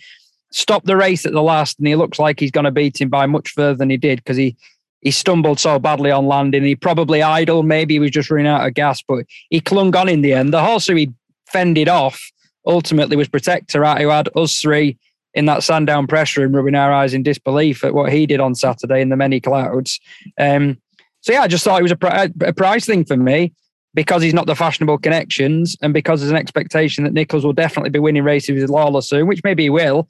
Stopped 0.51 0.87
the 0.87 0.97
race 0.97 1.25
at 1.25 1.33
the 1.33 1.43
last, 1.43 1.77
and 1.77 1.87
he 1.87 1.95
looks 1.95 2.17
like 2.17 2.39
he's 2.39 2.51
going 2.51 2.65
to 2.65 2.71
beat 2.71 2.99
him 2.99 3.09
by 3.09 3.27
much 3.27 3.51
further 3.51 3.75
than 3.75 3.89
he 3.89 3.97
did 3.97 4.19
because 4.19 4.37
he 4.37 4.57
he 5.01 5.11
stumbled 5.11 5.59
so 5.59 5.79
badly 5.79 6.11
on 6.11 6.27
landing. 6.27 6.63
He 6.63 6.75
probably 6.75 7.21
idle, 7.21 7.63
maybe 7.63 7.95
he 7.95 7.99
was 7.99 8.11
just 8.11 8.29
running 8.29 8.47
out 8.47 8.67
of 8.67 8.73
gas, 8.73 9.01
but 9.07 9.25
he 9.49 9.61
clung 9.61 9.95
on 9.95 10.09
in 10.09 10.21
the 10.21 10.33
end. 10.33 10.53
The 10.53 10.63
horse 10.63 10.87
who 10.87 10.95
he 10.95 11.13
fended 11.47 11.87
off 11.87 12.19
ultimately 12.65 13.15
was 13.15 13.29
Protektorat, 13.29 13.79
right, 13.79 14.01
who 14.01 14.09
had 14.09 14.29
us 14.35 14.59
three 14.59 14.97
in 15.33 15.45
that 15.45 15.63
Sandown 15.63 16.07
pressure 16.07 16.43
and 16.43 16.55
rubbing 16.55 16.75
our 16.75 16.91
eyes 16.91 17.13
in 17.13 17.23
disbelief 17.23 17.83
at 17.83 17.93
what 17.93 18.11
he 18.11 18.25
did 18.25 18.39
on 18.39 18.55
Saturday 18.55 19.01
in 19.01 19.09
the 19.09 19.15
many 19.15 19.39
clouds. 19.39 19.99
Um, 20.39 20.77
so 21.21 21.33
yeah, 21.33 21.41
I 21.41 21.47
just 21.47 21.63
thought 21.63 21.79
it 21.79 21.83
was 21.83 21.91
a, 21.91 22.31
a 22.41 22.53
price 22.53 22.85
thing 22.85 23.05
for 23.05 23.17
me 23.17 23.53
because 23.93 24.21
he's 24.21 24.33
not 24.33 24.47
the 24.47 24.55
fashionable 24.55 24.97
connections 24.99 25.75
and 25.81 25.93
because 25.93 26.21
there's 26.21 26.31
an 26.31 26.37
expectation 26.37 27.03
that 27.03 27.13
Nicholls 27.13 27.43
will 27.43 27.53
definitely 27.53 27.89
be 27.89 27.99
winning 27.99 28.23
races 28.23 28.61
with 28.61 28.69
Lawler 28.69 29.01
soon, 29.01 29.27
which 29.27 29.43
maybe 29.43 29.63
he 29.63 29.69
will. 29.69 30.07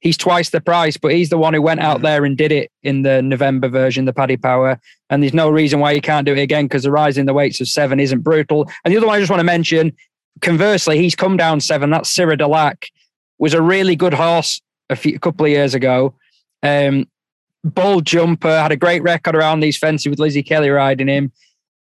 he's 0.00 0.16
twice 0.16 0.50
the 0.50 0.60
price, 0.60 0.96
but 0.96 1.12
he's 1.12 1.30
the 1.30 1.38
one 1.38 1.54
who 1.54 1.62
went 1.62 1.80
out 1.80 2.02
there 2.02 2.24
and 2.24 2.36
did 2.36 2.52
it 2.52 2.70
in 2.82 3.02
the 3.02 3.20
November 3.22 3.68
version, 3.68 4.04
the 4.04 4.12
Paddy 4.12 4.36
Power. 4.36 4.80
And 5.10 5.22
there's 5.22 5.34
no 5.34 5.50
reason 5.50 5.80
why 5.80 5.94
he 5.94 6.00
can't 6.00 6.26
do 6.26 6.32
it 6.32 6.38
again 6.38 6.66
because 6.66 6.84
the 6.84 6.90
rise 6.90 7.18
in 7.18 7.26
the 7.26 7.34
weights 7.34 7.60
of 7.60 7.68
seven 7.68 7.98
isn't 8.00 8.20
brutal. 8.20 8.70
And 8.84 8.92
the 8.92 8.98
other 8.98 9.06
one 9.06 9.16
I 9.16 9.20
just 9.20 9.30
want 9.30 9.40
to 9.40 9.44
mention, 9.44 9.92
conversely, 10.40 10.98
he's 10.98 11.14
come 11.14 11.36
down 11.36 11.60
seven. 11.60 11.90
That's 11.90 12.14
Siruh 12.14 12.38
Du 12.38 12.46
Lac, 12.46 12.86
was 13.38 13.54
a 13.54 13.62
really 13.62 13.96
good 13.96 14.14
horse 14.14 14.60
a, 14.90 14.96
few, 14.96 15.14
a 15.16 15.18
couple 15.18 15.46
of 15.46 15.50
years 15.50 15.74
ago. 15.74 16.14
Um, 16.62 17.06
bold 17.64 18.06
jumper, 18.06 18.48
had 18.48 18.72
a 18.72 18.76
great 18.76 19.02
record 19.02 19.34
around 19.34 19.60
these 19.60 19.78
fences 19.78 20.08
with 20.08 20.18
Lizzie 20.18 20.42
Kelly 20.42 20.70
riding 20.70 21.08
him. 21.08 21.32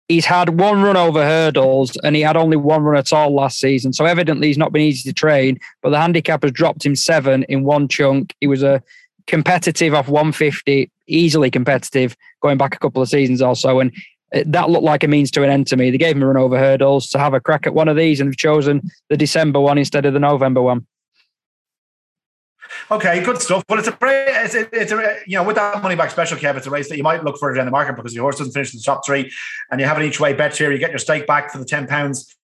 He's 0.08 0.26
had 0.26 0.60
one 0.60 0.84
run 0.84 0.98
over 0.98 1.24
hurdles 1.24 1.98
and 2.04 2.16
he 2.16 2.22
had 2.22 2.38
only 2.38 2.58
one 2.58 2.84
run 2.84 2.98
at 2.98 3.12
all 3.12 3.34
last 3.34 3.60
season. 3.60 3.92
So 3.92 4.06
evidently 4.06 4.48
he's 4.48 4.58
not 4.58 4.72
been 4.72 4.84
easy 4.84 5.10
to 5.10 5.14
train, 5.14 5.60
but 5.82 5.90
the 5.90 6.00
handicap 6.00 6.44
has 6.44 6.52
dropped 6.52 6.86
him 6.86 6.96
seven 6.96 7.44
in 7.44 7.64
one 7.64 7.88
chunk. 7.88 8.36
He 8.40 8.46
was 8.46 8.62
a 8.62 8.84
competitive 9.26 9.96
off 9.96 10.08
150, 10.08 10.92
easily 11.08 11.50
competitive 11.50 12.16
going 12.42 12.60
back 12.60 12.76
a 12.76 12.80
couple 12.80 13.02
of 13.02 13.10
seasons 13.10 13.42
also. 13.42 13.80
And 13.80 13.92
that 14.46 14.70
looked 14.70 14.84
like 14.84 15.04
a 15.04 15.08
means 15.08 15.32
to 15.32 15.44
an 15.44 15.50
end 15.50 15.66
to 15.68 15.78
me. 15.78 15.90
They 15.90 15.98
gave 15.98 16.16
him 16.16 16.22
a 16.22 16.28
run 16.28 16.38
over 16.38 16.60
hurdles 16.60 17.10
to 17.10 17.20
have 17.20 17.34
a 17.34 17.40
crack 17.40 17.66
at 17.66 17.74
one 17.74 17.88
of 17.88 17.96
these 17.96 18.20
and 18.20 18.28
have 18.28 18.38
chosen 18.38 18.82
the 19.10 19.18
December 19.18 19.60
one 19.60 19.80
instead 19.80 20.06
of 20.06 20.14
the 20.14 20.20
November 20.20 20.62
one. 20.62 20.86
Okay, 22.92 23.24
good 23.24 23.42
stuff. 23.42 23.64
Well, 23.68 23.80
it's 23.80 23.88
a 23.88 23.98
it's 24.02 24.56
a, 24.56 24.82
it's 24.82 24.92
a 24.92 25.18
you 25.26 25.38
know 25.38 25.44
with 25.44 25.56
that 25.56 25.82
money 25.82 25.96
back 25.96 26.12
special, 26.12 26.38
Kev, 26.38 26.56
it's 26.56 26.68
a 26.68 26.70
race 26.70 26.88
that 26.90 26.98
you 26.98 27.04
might 27.04 27.24
look 27.24 27.38
further 27.40 27.56
down 27.56 27.66
the 27.66 27.72
market 27.72 27.96
because 27.96 28.14
your 28.14 28.24
horse 28.24 28.38
doesn't 28.38 28.54
finish 28.54 28.74
in 28.74 28.78
the 28.78 28.84
top 28.84 29.06
three, 29.06 29.32
and 29.72 29.82
you 29.82 29.88
have 29.88 29.98
an 29.98 30.04
each 30.04 30.20
way 30.20 30.34
bet 30.34 30.56
here. 30.56 30.72
You 30.72 30.78
get 30.78 30.92
your 30.92 31.00
stake 31.00 31.26
back 31.26 31.52
for 31.52 31.58
the 31.58 31.66
ten 31.66 31.88
pounds. 31.88 32.36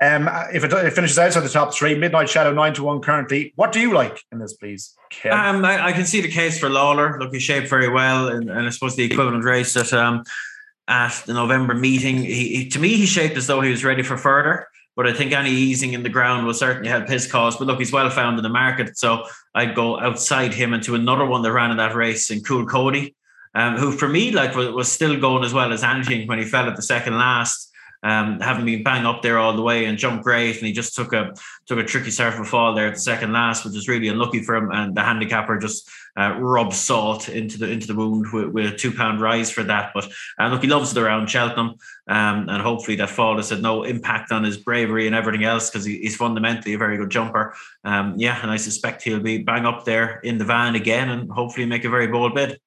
Um, 0.00 0.28
if 0.52 0.62
it, 0.62 0.72
it, 0.72 0.92
finishes 0.92 1.18
outside 1.18 1.40
the 1.40 1.48
top 1.48 1.74
three, 1.74 1.96
Midnight 1.96 2.28
Shadow 2.28 2.52
nine 2.52 2.74
to 2.74 2.84
one 2.84 3.00
currently. 3.00 3.52
What 3.56 3.72
do 3.72 3.80
you 3.80 3.92
like 3.92 4.22
in 4.30 4.38
this, 4.38 4.52
please? 4.52 4.94
Kev? 5.10 5.32
Um, 5.32 5.64
I, 5.64 5.86
I, 5.86 5.92
can 5.92 6.04
see 6.04 6.20
the 6.20 6.30
case 6.30 6.60
for 6.60 6.68
Lawler. 6.68 7.18
Look, 7.18 7.32
he 7.32 7.40
shaped 7.40 7.68
very 7.68 7.88
well, 7.88 8.28
and, 8.28 8.48
and 8.48 8.66
I 8.66 8.70
suppose 8.70 8.94
the 8.94 9.04
equivalent 9.04 9.44
race 9.44 9.74
that 9.74 9.92
um 9.92 10.22
at 10.86 11.22
the 11.26 11.34
November 11.34 11.74
meeting, 11.74 12.18
he, 12.18 12.56
he 12.56 12.68
to 12.68 12.78
me 12.78 12.96
he 12.96 13.06
shaped 13.06 13.36
as 13.36 13.46
though 13.46 13.60
he 13.60 13.70
was 13.70 13.84
ready 13.84 14.02
for 14.02 14.16
further. 14.16 14.68
But 14.98 15.06
I 15.06 15.12
think 15.12 15.30
any 15.30 15.50
easing 15.50 15.92
in 15.92 16.02
the 16.02 16.08
ground 16.08 16.44
will 16.44 16.52
certainly 16.52 16.88
help 16.88 17.08
his 17.08 17.30
cause. 17.30 17.56
But 17.56 17.68
look, 17.68 17.78
he's 17.78 17.92
well 17.92 18.10
found 18.10 18.36
in 18.36 18.42
the 18.42 18.48
market. 18.48 18.98
So 18.98 19.26
I'd 19.54 19.76
go 19.76 19.96
outside 19.96 20.52
him 20.52 20.74
into 20.74 20.96
another 20.96 21.24
one 21.24 21.42
that 21.42 21.52
ran 21.52 21.70
in 21.70 21.76
that 21.76 21.94
race 21.94 22.32
in 22.32 22.42
Coole 22.42 22.66
Cody, 22.66 23.14
um, 23.54 23.76
who 23.76 23.92
for 23.92 24.08
me 24.08 24.32
like 24.32 24.56
was, 24.56 24.90
still 24.90 25.16
going 25.20 25.44
as 25.44 25.54
well 25.54 25.72
as 25.72 25.84
anything 25.84 26.26
when 26.26 26.40
he 26.40 26.44
fell 26.44 26.68
at 26.68 26.74
the 26.74 26.82
second 26.82 27.16
last. 27.16 27.67
Um, 28.02 28.38
having 28.40 28.64
been 28.64 28.82
bang 28.82 29.06
up 29.06 29.22
there 29.22 29.38
all 29.38 29.54
the 29.54 29.62
way 29.62 29.86
and 29.86 29.98
jumped 29.98 30.24
great, 30.24 30.56
and 30.58 30.66
he 30.66 30.72
just 30.72 30.94
took 30.94 31.12
a 31.12 31.34
took 31.66 31.78
a 31.78 31.84
tricky 31.84 32.10
surfer 32.10 32.44
fall 32.44 32.74
there 32.74 32.86
at 32.86 32.94
the 32.94 33.00
second 33.00 33.32
last, 33.32 33.64
which 33.64 33.76
is 33.76 33.88
really 33.88 34.08
unlucky 34.08 34.42
for 34.42 34.54
him. 34.54 34.70
And 34.70 34.94
the 34.94 35.02
handicapper 35.02 35.58
just 35.58 35.90
uh, 36.16 36.70
salt 36.70 37.28
into 37.28 37.58
the 37.58 37.70
into 37.70 37.86
the 37.86 37.96
wound 37.96 38.26
with, 38.32 38.48
with 38.48 38.72
a 38.72 38.76
two 38.76 38.92
pound 38.92 39.20
rise 39.20 39.50
for 39.50 39.64
that. 39.64 39.92
But 39.94 40.08
uh, 40.38 40.48
look, 40.48 40.62
he 40.62 40.68
loves 40.68 40.96
it 40.96 41.00
around 41.00 41.28
Cheltenham, 41.28 41.74
um, 42.08 42.48
and 42.48 42.62
hopefully 42.62 42.96
that 42.96 43.10
fall 43.10 43.36
has 43.36 43.50
had 43.50 43.62
no 43.62 43.82
impact 43.82 44.30
on 44.30 44.44
his 44.44 44.56
bravery 44.56 45.06
and 45.06 45.16
everything 45.16 45.44
else 45.44 45.70
because 45.70 45.84
he, 45.84 45.98
he's 45.98 46.16
fundamentally 46.16 46.74
a 46.74 46.78
very 46.78 46.96
good 46.96 47.10
jumper. 47.10 47.54
Um, 47.84 48.14
yeah, 48.16 48.40
and 48.42 48.50
I 48.50 48.56
suspect 48.56 49.02
he'll 49.02 49.20
be 49.20 49.38
bang 49.38 49.66
up 49.66 49.84
there 49.84 50.20
in 50.20 50.38
the 50.38 50.44
van 50.44 50.76
again, 50.76 51.08
and 51.10 51.30
hopefully 51.30 51.66
make 51.66 51.84
a 51.84 51.90
very 51.90 52.06
bold 52.06 52.34
bid. 52.34 52.60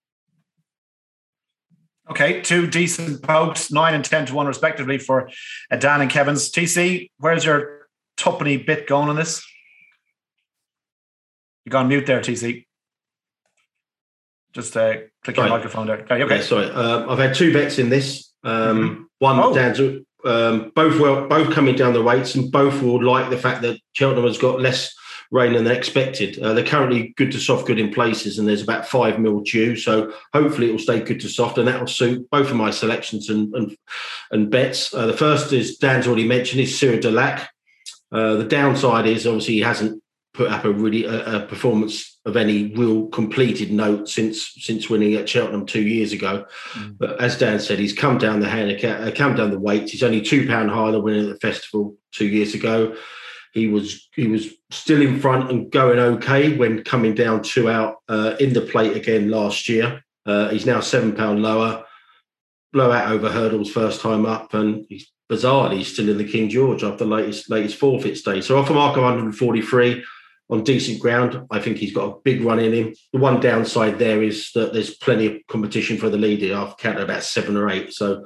Okay, 2.12 2.42
two 2.42 2.68
decent 2.68 3.24
pokes, 3.24 3.72
nine 3.72 3.94
and 3.94 4.04
ten 4.04 4.26
to 4.26 4.34
one 4.34 4.46
respectively 4.46 4.98
for 4.98 5.30
uh, 5.72 5.78
Dan 5.78 6.02
and 6.02 6.12
Kevin's. 6.12 6.52
TC, 6.52 7.10
where's 7.20 7.46
your 7.46 7.88
tuppenny 8.18 8.58
bit 8.58 8.86
going 8.86 9.08
on 9.08 9.16
this? 9.16 9.42
You 11.64 11.72
gone 11.72 11.88
mute 11.88 12.06
there, 12.06 12.20
TC. 12.20 12.66
Just 14.52 14.76
uh, 14.76 14.96
click 15.24 15.38
your 15.38 15.48
microphone 15.48 15.88
there. 15.88 16.00
Okay, 16.00 16.22
okay. 16.24 16.36
Yeah, 16.36 16.42
sorry, 16.42 16.70
uh, 16.70 17.10
I've 17.10 17.20
had 17.20 17.34
two 17.34 17.54
bets 17.54 17.80
in 17.80 17.90
this. 17.90 18.34
Um, 18.44 18.78
mm-hmm. 18.78 19.04
One 19.20 19.40
oh. 19.40 19.54
to 19.54 20.06
um, 20.26 20.72
both 20.76 21.00
well, 21.00 21.30
both 21.30 21.54
coming 21.54 21.76
down 21.76 21.94
the 21.94 22.04
weights, 22.04 22.36
and 22.36 22.52
both 22.52 22.82
will 22.82 23.02
like 23.02 23.30
the 23.30 23.38
fact 23.38 23.62
that 23.62 23.80
Cheltenham 23.94 24.26
has 24.26 24.38
got 24.38 24.60
less 24.60 24.94
rain 25.32 25.54
than 25.54 25.68
expected. 25.68 26.38
Uh, 26.40 26.54
they're 26.54 26.66
currently 26.66 27.14
good 27.18 27.32
to 27.32 27.40
soft, 27.40 27.66
good 27.66 27.80
in 27.80 27.92
places, 27.92 28.38
and 28.38 28.48
there's 28.48 28.62
about 28.62 28.86
five 28.86 29.18
mil 29.20 29.40
due. 29.40 29.76
So 29.76 30.14
hopefully 30.34 30.70
it 30.70 30.72
will 30.72 30.80
stay 30.80 31.00
good 31.00 31.22
to 31.22 31.30
soft, 31.30 31.58
and 31.58 31.68
that 31.68 31.80
will 31.80 31.88
suit 31.88 32.30
both 32.30 32.50
of 32.50 32.56
my 32.56 32.70
selections 32.70 33.30
and 33.30 33.54
and, 33.56 33.76
and 34.32 34.50
bets. 34.50 34.94
Uh, 34.94 35.08
the 35.08 35.18
first 35.18 35.54
is 35.54 35.78
Dan's 35.78 36.06
already 36.06 36.28
mentioned 36.28 36.62
is 36.62 36.74
Siruh 36.74 37.02
Du 37.02 37.10
Lac. 37.10 37.50
Uh, 38.12 38.36
the 38.36 38.44
downside 38.44 39.08
is 39.08 39.26
obviously 39.26 39.56
he 39.56 39.62
hasn't 39.62 40.04
put 40.34 40.52
up 40.52 40.64
a 40.64 40.72
really 40.72 41.06
a, 41.06 41.38
a, 41.38 41.46
performance 41.46 42.18
of 42.26 42.38
any 42.38 42.74
real 42.76 43.08
completed 43.08 43.72
note 43.72 44.08
since 44.08 44.54
since 44.60 44.90
winning 44.90 45.14
at 45.16 45.28
Cheltenham 45.28 45.66
two 45.66 45.82
years 45.82 46.12
ago. 46.14 46.46
Mm. 46.74 46.98
But 46.98 47.22
as 47.22 47.38
Dan 47.38 47.60
said, 47.60 47.80
he's 47.80 47.94
come 47.94 48.18
down 48.18 48.42
the 48.42 48.50
handicap, 48.50 49.02
uh, 49.02 49.12
come 49.12 49.36
down 49.36 49.52
the 49.52 49.60
weights. 49.60 49.92
He's 49.92 50.04
only 50.04 50.22
two 50.22 50.48
pound 50.48 50.72
higher 50.72 50.92
than 50.92 51.04
winning 51.04 51.30
at 51.30 51.34
the 51.34 51.40
festival 51.40 51.96
two 52.12 52.28
years 52.28 52.54
ago. 52.54 52.96
He 53.54 53.68
was 53.68 54.10
he 54.16 54.28
was 54.28 54.50
still 54.70 55.02
in 55.02 55.20
front 55.20 55.52
and 55.52 55.72
going 55.72 56.00
okay 56.00 56.56
when 56.58 56.84
coming 56.84 57.14
down 57.14 57.44
two 57.44 57.70
out 57.70 57.98
uh, 58.08 58.36
in 58.40 58.54
the 58.54 58.62
plate 58.62 58.96
again 58.96 59.30
last 59.30 59.68
year. 59.68 60.04
Uh, 60.26 60.50
he's 60.50 60.66
now 60.66 60.80
seven 60.80 61.14
pound 61.14 61.42
lower. 61.42 61.86
Blowout 62.74 63.12
over 63.12 63.30
hurdles 63.30 63.70
first 63.70 64.00
time 64.00 64.26
up, 64.26 64.54
and 64.54 64.86
he's 64.88 65.12
bizarrely 65.30 65.84
still 65.84 66.10
in 66.10 66.18
the 66.18 66.30
King 66.30 66.50
George 66.50 66.84
after 66.84 67.04
the 67.04 67.10
latest 67.10 67.50
latest 67.50 67.78
forfeit 67.78 68.18
stage. 68.18 68.46
So 68.46 68.58
off 68.58 68.70
a 68.70 68.74
mark 68.74 68.96
of 68.96 69.04
143 69.04 70.04
on 70.52 70.64
decent 70.64 71.00
ground. 71.00 71.48
I 71.50 71.60
think 71.60 71.78
he's 71.78 71.94
got 71.94 72.10
a 72.10 72.20
big 72.24 72.42
run 72.44 72.60
in 72.60 72.74
him. 72.74 72.94
The 73.14 73.20
one 73.20 73.40
downside 73.40 73.98
there 73.98 74.22
is 74.22 74.52
that 74.54 74.74
there's 74.74 74.96
plenty 74.96 75.26
of 75.28 75.42
competition 75.48 75.98
for 75.98 76.10
the 76.10 76.18
lead 76.18 76.42
leader. 76.42 76.58
I've 76.58 76.78
counted 76.78 77.04
about 77.04 77.24
seven 77.24 77.56
or 77.56 77.70
eight. 77.70 77.94
So, 77.94 78.26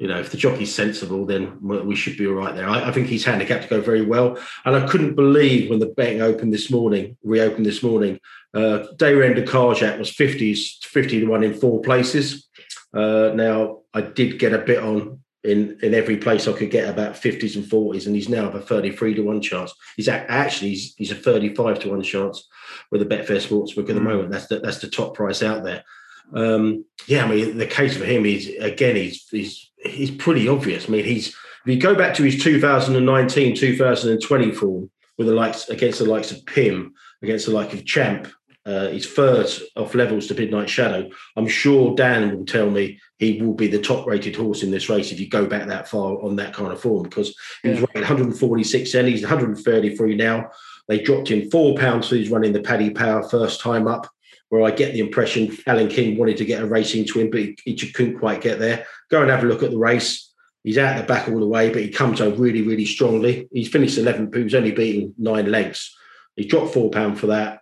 you 0.00 0.08
know, 0.08 0.18
if 0.18 0.30
the 0.30 0.38
jockey's 0.38 0.74
sensible, 0.74 1.26
then 1.26 1.58
we 1.60 1.94
should 1.94 2.16
be 2.16 2.26
all 2.26 2.32
right 2.32 2.54
there. 2.54 2.66
I, 2.66 2.88
I 2.88 2.90
think 2.90 3.08
he's 3.08 3.26
handicapped 3.26 3.64
to 3.64 3.68
go 3.68 3.82
very 3.82 4.00
well. 4.00 4.38
And 4.64 4.74
I 4.74 4.86
couldn't 4.86 5.14
believe 5.14 5.68
when 5.68 5.78
the 5.78 5.92
betting 5.94 6.22
opened 6.22 6.54
this 6.54 6.70
morning, 6.70 7.18
reopened 7.22 7.66
this 7.66 7.82
morning, 7.82 8.18
uh, 8.54 8.86
Deyrann 8.96 9.34
de 9.34 9.42
Carjac 9.42 9.98
was 9.98 10.10
50s, 10.10 10.82
50 10.84 11.20
to 11.20 11.26
1 11.26 11.44
in 11.44 11.52
four 11.52 11.82
places. 11.82 12.48
Uh, 12.94 13.32
now, 13.34 13.80
I 13.92 14.00
did 14.00 14.38
get 14.38 14.54
a 14.54 14.58
bit 14.58 14.82
on 14.82 15.20
in 15.44 15.78
in 15.82 15.92
every 15.92 16.16
place 16.16 16.48
I 16.48 16.52
could 16.52 16.70
get 16.70 16.88
about 16.88 17.14
50s 17.14 17.56
and 17.56 17.64
40s, 17.64 18.06
and 18.06 18.14
he's 18.14 18.28
now 18.30 18.46
of 18.46 18.54
a 18.54 18.60
33 18.60 19.14
to 19.16 19.22
1 19.22 19.42
chance. 19.42 19.74
He's 19.96 20.08
actually 20.08 20.70
he's, 20.70 20.94
he's 20.96 21.10
a 21.10 21.14
35 21.14 21.80
to 21.80 21.90
1 21.90 22.02
chance 22.02 22.48
with 22.90 23.06
the 23.06 23.06
Betfair 23.06 23.36
Sportsbook 23.36 23.90
at 23.90 23.94
the 23.94 24.00
mm. 24.00 24.04
moment. 24.04 24.30
That's 24.30 24.46
the, 24.46 24.60
that's 24.60 24.78
the 24.78 24.88
top 24.88 25.14
price 25.14 25.42
out 25.42 25.62
there. 25.62 25.84
Um, 26.32 26.84
yeah, 27.06 27.24
I 27.24 27.28
mean 27.28 27.58
the 27.58 27.66
case 27.66 27.96
for 27.96 28.04
him 28.04 28.24
is 28.24 28.48
again 28.60 28.96
he's 28.96 29.28
he's 29.28 29.69
he's 29.84 30.10
pretty 30.10 30.48
obvious. 30.48 30.88
I 30.88 30.92
mean 30.92 31.04
he's 31.04 31.28
if 31.28 31.66
you 31.66 31.78
go 31.78 31.94
back 31.94 32.14
to 32.14 32.22
his 32.22 32.42
2019 32.42 33.56
2020 33.56 34.52
form 34.52 34.90
with 35.18 35.26
the 35.26 35.34
likes 35.34 35.68
against 35.68 35.98
the 35.98 36.06
likes 36.06 36.30
of 36.30 36.44
Pim, 36.46 36.94
against 37.22 37.46
the 37.46 37.52
like 37.52 37.74
of 37.74 37.84
Champ, 37.84 38.28
uh, 38.66 38.88
he's 38.88 39.10
third 39.10 39.46
off 39.76 39.94
levels 39.94 40.26
to 40.26 40.34
Midnight 40.34 40.68
Shadow. 40.68 41.08
I'm 41.36 41.48
sure 41.48 41.94
Dan 41.94 42.36
will 42.36 42.44
tell 42.44 42.70
me 42.70 42.98
he 43.18 43.40
will 43.40 43.54
be 43.54 43.68
the 43.68 43.80
top 43.80 44.06
rated 44.06 44.36
horse 44.36 44.62
in 44.62 44.70
this 44.70 44.88
race 44.88 45.12
if 45.12 45.20
you 45.20 45.28
go 45.28 45.46
back 45.46 45.66
that 45.66 45.88
far 45.88 46.22
on 46.22 46.36
that 46.36 46.54
kind 46.54 46.72
of 46.72 46.80
form 46.80 47.04
because 47.04 47.34
he 47.62 47.70
was 47.70 47.80
running 47.80 48.02
146 48.02 48.92
then, 48.92 49.06
he's 49.06 49.22
133 49.22 50.14
now. 50.14 50.50
They 50.88 51.00
dropped 51.00 51.30
him 51.30 51.50
four 51.50 51.76
pounds 51.76 52.08
for 52.08 52.16
his 52.16 52.30
running 52.30 52.52
the 52.52 52.62
Paddy 52.62 52.90
Power 52.90 53.22
first 53.28 53.60
time 53.60 53.86
up, 53.86 54.08
where 54.50 54.62
I 54.62 54.72
get 54.72 54.92
the 54.92 55.00
impression 55.00 55.56
Alan 55.66 55.88
King 55.88 56.18
wanted 56.18 56.36
to 56.36 56.44
get 56.44 56.62
a 56.62 56.66
racing 56.66 57.06
twin, 57.06 57.30
but 57.30 57.40
he, 57.40 57.56
he 57.64 57.74
couldn't 57.76 58.18
quite 58.18 58.42
get 58.42 58.58
there. 58.58 58.84
Go 59.10 59.22
and 59.22 59.30
have 59.30 59.42
a 59.42 59.46
look 59.46 59.62
at 59.62 59.70
the 59.70 59.78
race. 59.78 60.32
He's 60.64 60.76
out 60.76 60.98
the 60.98 61.06
back 61.06 61.28
all 61.28 61.40
the 61.40 61.46
way, 61.46 61.70
but 61.70 61.82
he 61.82 61.88
comes 61.88 62.20
over 62.20 62.36
really, 62.36 62.62
really 62.62 62.84
strongly. 62.84 63.48
He's 63.52 63.68
finished 63.68 63.98
11th, 63.98 64.34
he 64.34 64.42
was 64.42 64.54
only 64.54 64.72
beating 64.72 65.14
nine 65.16 65.50
lengths. 65.50 65.96
He 66.36 66.44
dropped 66.44 66.74
four 66.74 66.90
pound 66.90 67.18
for 67.18 67.28
that. 67.28 67.60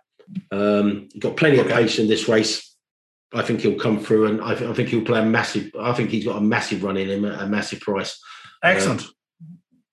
Um, 0.51 1.09
he's 1.13 1.21
got 1.21 1.37
plenty 1.37 1.59
okay. 1.59 1.69
of 1.69 1.75
pace 1.75 1.99
in 1.99 2.07
this 2.07 2.27
race. 2.27 2.75
I 3.33 3.43
think 3.43 3.61
he'll 3.61 3.79
come 3.79 3.99
through, 3.99 4.25
and 4.25 4.41
I, 4.41 4.55
th- 4.55 4.69
I, 4.69 4.73
think 4.73 4.89
he'll 4.89 5.05
play 5.05 5.19
a 5.19 5.25
massive. 5.25 5.71
I 5.79 5.93
think 5.93 6.09
he's 6.09 6.25
got 6.25 6.37
a 6.37 6.41
massive 6.41 6.83
run 6.83 6.97
in 6.97 7.09
him, 7.09 7.25
a 7.25 7.47
massive 7.47 7.79
price. 7.79 8.19
Excellent. 8.63 9.03
Uh, 9.03 9.07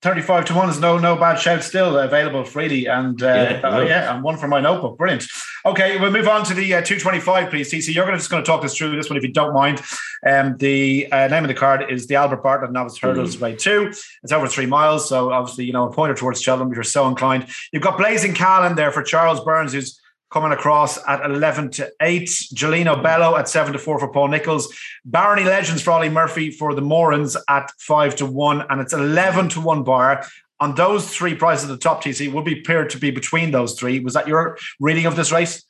35 0.02 0.44
to 0.46 0.54
1 0.54 0.70
is 0.70 0.80
no 0.80 0.98
no 0.98 1.16
bad 1.16 1.36
shout 1.36 1.64
still 1.64 1.98
available 1.98 2.44
freely. 2.44 2.86
And 2.86 3.22
uh, 3.22 3.26
yeah, 3.26 3.60
uh, 3.64 3.80
yeah 3.80 4.14
and 4.14 4.22
one 4.22 4.36
for 4.36 4.46
my 4.46 4.60
notebook. 4.60 4.98
Brilliant. 4.98 5.26
Okay 5.64 5.98
we'll 5.98 6.10
move 6.10 6.28
on 6.28 6.44
to 6.44 6.54
the 6.54 6.74
uh, 6.74 6.82
225 6.82 7.50
please. 7.50 7.72
TC 7.72 7.94
you're 7.94 8.04
gonna, 8.04 8.18
just 8.18 8.30
going 8.30 8.42
to 8.42 8.46
talk 8.46 8.64
us 8.64 8.76
through 8.76 8.94
this 8.94 9.08
one 9.08 9.16
if 9.16 9.22
you 9.22 9.32
don't 9.32 9.54
mind. 9.54 9.80
Um, 10.26 10.56
the 10.58 11.10
uh, 11.10 11.28
name 11.28 11.44
of 11.44 11.48
the 11.48 11.54
card 11.54 11.90
is 11.90 12.06
the 12.06 12.16
Albert 12.16 12.42
Bartlett 12.42 12.72
Novice 12.72 12.98
Hurdles 12.98 13.36
mm. 13.36 13.38
Grade 13.40 13.58
2 13.58 13.92
it's 14.22 14.32
over 14.32 14.46
three 14.46 14.66
miles 14.66 15.08
so 15.08 15.32
obviously 15.32 15.64
you 15.64 15.72
know 15.72 15.88
a 15.88 15.92
pointer 15.92 16.14
towards 16.14 16.42
Cheltenham 16.42 16.70
if 16.70 16.76
you're 16.76 16.84
so 16.84 17.08
inclined. 17.08 17.46
You've 17.72 17.82
got 17.82 17.96
Blazing 17.96 18.34
Callan 18.34 18.76
there 18.76 18.92
for 18.92 19.02
Charles 19.02 19.40
Byrnes 19.40 19.72
who's 19.72 20.00
coming 20.36 20.52
across 20.52 20.98
at 21.08 21.24
11 21.24 21.70
to 21.70 21.90
8. 21.98 22.28
Gelino 22.52 23.02
Bello 23.02 23.38
at 23.38 23.48
7 23.48 23.72
to 23.72 23.78
4 23.78 23.98
for 23.98 24.12
Paul 24.12 24.28
Nicholls. 24.28 24.70
Barony 25.02 25.44
Legends 25.44 25.80
for 25.80 25.92
Ollie 25.92 26.10
Murphy 26.10 26.50
for 26.50 26.74
the 26.74 26.82
Morans 26.82 27.38
at 27.48 27.70
5 27.78 28.16
to 28.16 28.26
1. 28.26 28.66
And 28.68 28.82
it's 28.82 28.92
11 28.92 29.48
to 29.48 29.62
1 29.62 29.82
bar 29.82 30.26
on 30.60 30.74
those 30.74 31.08
three 31.08 31.34
prices 31.34 31.70
at 31.70 31.72
the 31.72 31.78
top, 31.78 32.04
TC, 32.04 32.30
would 32.30 32.44
be 32.44 32.60
appear 32.60 32.86
to 32.86 32.98
be 32.98 33.10
between 33.10 33.50
those 33.50 33.80
three. 33.80 33.98
Was 34.00 34.12
that 34.12 34.28
your 34.28 34.58
reading 34.78 35.06
of 35.06 35.16
this 35.16 35.32
race? 35.32 35.64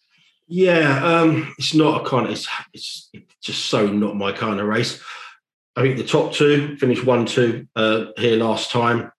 Yeah, 0.49 1.01
um, 1.05 1.55
it's 1.61 1.73
not 1.73 2.05
a 2.05 2.09
kind 2.09 2.27
of, 2.27 2.33
it's, 2.33 2.49
it's 2.73 3.09
just 3.41 3.67
so 3.67 3.87
not 3.87 4.17
my 4.17 4.33
kind 4.33 4.59
of 4.59 4.67
race. 4.67 5.01
I 5.77 5.83
think 5.83 5.97
the 5.97 6.05
top 6.05 6.33
two 6.33 6.77
finished 6.79 7.05
one 7.05 7.25
two 7.25 7.69
uh, 7.77 8.07
here 8.17 8.37
last 8.37 8.73
time. 8.73 9.13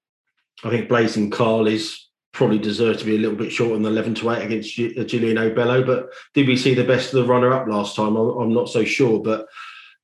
I 0.66 0.70
think 0.72 0.90
Blazing 0.90 1.32
Khal 1.32 1.72
is 1.72 2.07
probably 2.38 2.60
deserved 2.60 3.00
to 3.00 3.06
be 3.06 3.16
a 3.16 3.20
little 3.20 3.36
bit 3.36 3.52
short 3.52 3.74
on 3.74 3.82
the 3.82 3.90
11 3.90 4.14
to 4.14 4.30
8 4.30 4.46
against 4.46 4.78
Gelino 4.78 5.56
Bello. 5.56 5.84
But 5.84 6.10
did 6.36 6.48
we 6.48 6.56
see 6.56 6.76
the 6.76 6.84
best 6.84 7.12
of 7.12 7.16
the 7.20 7.26
runner 7.26 7.52
up 7.52 7.68
last 7.68 7.96
time? 7.96 8.16
I'm, 8.16 8.54
not 8.54 8.70
so 8.70 8.86
sure. 8.86 9.20
But 9.20 9.48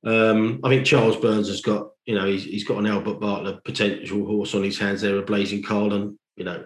um, 0.04 0.60
I 0.64 0.68
think 0.68 0.84
Charles 0.84 1.16
Byrnes 1.16 1.46
has 1.46 1.60
got, 1.60 1.90
you 2.06 2.16
know, 2.16 2.26
he's, 2.26 2.42
he's 2.42 2.64
got 2.64 2.78
an 2.78 2.86
Albert 2.86 3.20
Bartlett 3.20 3.62
potential 3.64 4.26
horse 4.26 4.52
on 4.52 4.64
his 4.64 4.76
hands 4.76 5.00
there, 5.00 5.16
a 5.16 5.22
Blazing. 5.22 5.64
And, 5.64 6.18
you 6.34 6.44
know, 6.44 6.64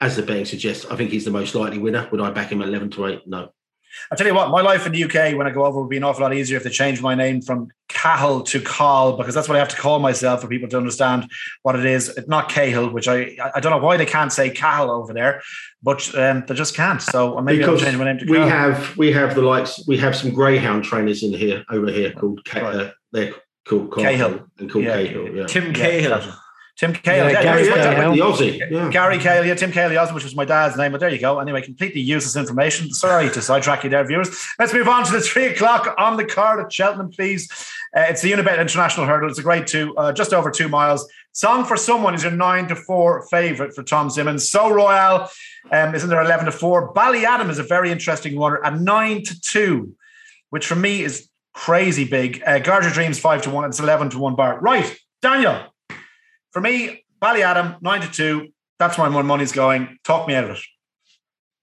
as 0.00 0.16
the 0.16 0.22
betting 0.22 0.46
suggests, 0.46 0.86
I 0.86 0.96
think 0.96 1.10
he's 1.10 1.26
the 1.26 1.30
most 1.30 1.54
likely 1.54 1.78
winner. 1.78 2.08
Would 2.10 2.22
I 2.22 2.30
back 2.30 2.50
him 2.50 2.62
at 2.62 2.68
11 2.68 2.90
to 2.92 3.06
8? 3.06 3.26
No. 3.26 3.52
I 4.10 4.16
tell 4.16 4.26
you 4.26 4.34
what, 4.34 4.50
my 4.50 4.60
life 4.60 4.86
in 4.86 4.92
the 4.92 5.04
UK 5.04 5.36
when 5.36 5.46
I 5.46 5.50
go 5.50 5.64
over 5.64 5.80
would 5.80 5.90
be 5.90 5.96
an 5.96 6.04
awful 6.04 6.22
lot 6.22 6.34
easier 6.34 6.56
if 6.56 6.64
they 6.64 6.70
changed 6.70 7.02
my 7.02 7.14
name 7.14 7.42
from 7.42 7.68
Cahill 7.88 8.42
to 8.44 8.60
Call 8.60 9.16
because 9.16 9.34
that's 9.34 9.48
what 9.48 9.56
I 9.56 9.58
have 9.58 9.68
to 9.68 9.76
call 9.76 9.98
myself 9.98 10.40
for 10.40 10.48
people 10.48 10.68
to 10.70 10.76
understand 10.76 11.30
what 11.62 11.76
it 11.76 11.84
is. 11.84 12.08
It's 12.10 12.28
not 12.28 12.48
Cahill, 12.48 12.90
which 12.90 13.08
I 13.08 13.36
I 13.54 13.60
don't 13.60 13.70
know 13.70 13.84
why 13.84 13.96
they 13.96 14.06
can't 14.06 14.32
say 14.32 14.50
Cahill 14.50 14.90
over 14.90 15.12
there, 15.12 15.42
but 15.82 16.14
um, 16.16 16.44
they 16.46 16.54
just 16.54 16.74
can't. 16.74 17.02
So 17.02 17.40
maybe 17.40 17.58
because 17.58 17.80
I'll 17.80 17.86
change 17.86 17.98
my 17.98 18.04
name 18.04 18.18
to. 18.18 18.30
We 18.30 18.38
have 18.38 18.96
we 18.96 19.12
have 19.12 19.34
the 19.34 19.42
likes. 19.42 19.86
We 19.86 19.98
have 19.98 20.16
some 20.16 20.32
greyhound 20.32 20.84
trainers 20.84 21.22
in 21.22 21.32
here 21.32 21.64
over 21.70 21.90
here 21.90 22.12
called 22.12 22.44
Ca- 22.44 22.60
right. 22.60 22.74
uh, 22.74 22.90
they're 23.12 23.34
called 23.66 23.94
Cahill 23.94 24.46
and 24.58 24.70
called 24.70 24.84
yeah. 24.84 24.96
Cahill. 24.96 25.36
Yeah. 25.36 25.46
Tim 25.46 25.72
Cahill. 25.72 26.10
Yeah. 26.10 26.34
Tim 26.76 26.92
Cahill. 26.94 27.30
Yeah, 27.30 27.42
Gary 27.42 27.66
Cahill. 27.66 28.12
The 28.12 28.20
Aussie. 28.20 28.70
Yeah. 28.70 28.88
Gary 28.90 29.18
Cahill, 29.18 29.44
yeah, 29.44 29.54
Tim 29.54 29.70
Cahill, 29.72 29.90
Aussie, 29.90 30.14
which 30.14 30.24
was 30.24 30.34
my 30.34 30.44
dad's 30.44 30.76
name. 30.76 30.92
But 30.92 31.00
there 31.00 31.10
you 31.10 31.18
go. 31.18 31.38
Anyway, 31.38 31.62
completely 31.62 32.00
useless 32.00 32.34
information. 32.36 32.90
Sorry 32.90 33.28
to 33.30 33.42
sidetrack 33.42 33.84
you 33.84 33.90
there, 33.90 34.04
viewers. 34.06 34.30
Let's 34.58 34.72
move 34.72 34.88
on 34.88 35.04
to 35.04 35.12
the 35.12 35.20
three 35.20 35.46
o'clock 35.46 35.94
on 35.98 36.16
the 36.16 36.24
card 36.24 36.64
at 36.64 36.72
Cheltenham, 36.72 37.10
please. 37.10 37.50
Uh, 37.94 38.06
it's 38.08 38.22
the 38.22 38.32
Unibet 38.32 38.58
International 38.58 39.06
Hurdle. 39.06 39.28
It's 39.28 39.38
a 39.38 39.42
great 39.42 39.66
two, 39.66 39.94
uh, 39.96 40.12
just 40.12 40.32
over 40.32 40.50
two 40.50 40.68
miles. 40.68 41.06
Song 41.32 41.64
for 41.64 41.76
Someone 41.76 42.14
is 42.14 42.22
your 42.22 42.32
nine 42.32 42.68
to 42.68 42.76
four 42.76 43.26
favourite 43.28 43.74
for 43.74 43.82
Tom 43.82 44.08
Symonds. 44.08 44.48
Sceau 44.48 44.70
Royal, 44.70 45.28
um, 45.70 45.94
isn't 45.94 46.08
there 46.08 46.22
11 46.22 46.46
to 46.46 46.52
four. 46.52 46.92
Ballyadam 46.94 47.50
is 47.50 47.58
a 47.58 47.62
very 47.62 47.90
interesting 47.90 48.36
one 48.36 48.56
at 48.64 48.80
nine 48.80 49.22
to 49.24 49.40
two, 49.40 49.94
which 50.50 50.66
for 50.66 50.74
me 50.74 51.02
is 51.02 51.28
crazy 51.54 52.04
big. 52.04 52.42
Uh, 52.46 52.58
Garter 52.58 52.90
Dreams 52.90 53.18
five 53.18 53.42
to 53.42 53.50
one. 53.50 53.64
It's 53.64 53.80
11 53.80 54.10
to 54.10 54.18
one 54.18 54.36
bar. 54.36 54.58
Right, 54.60 54.98
Daniel. 55.20 55.71
For 56.52 56.60
me, 56.60 57.04
Ballyadam, 57.20 57.80
9 57.82 58.00
to 58.02 58.10
2. 58.10 58.48
That's 58.78 58.98
where 58.98 59.10
my 59.10 59.22
money's 59.22 59.52
going. 59.52 59.98
Talk 60.04 60.28
me 60.28 60.34
out 60.34 60.44
of 60.44 60.50
it. 60.50 60.60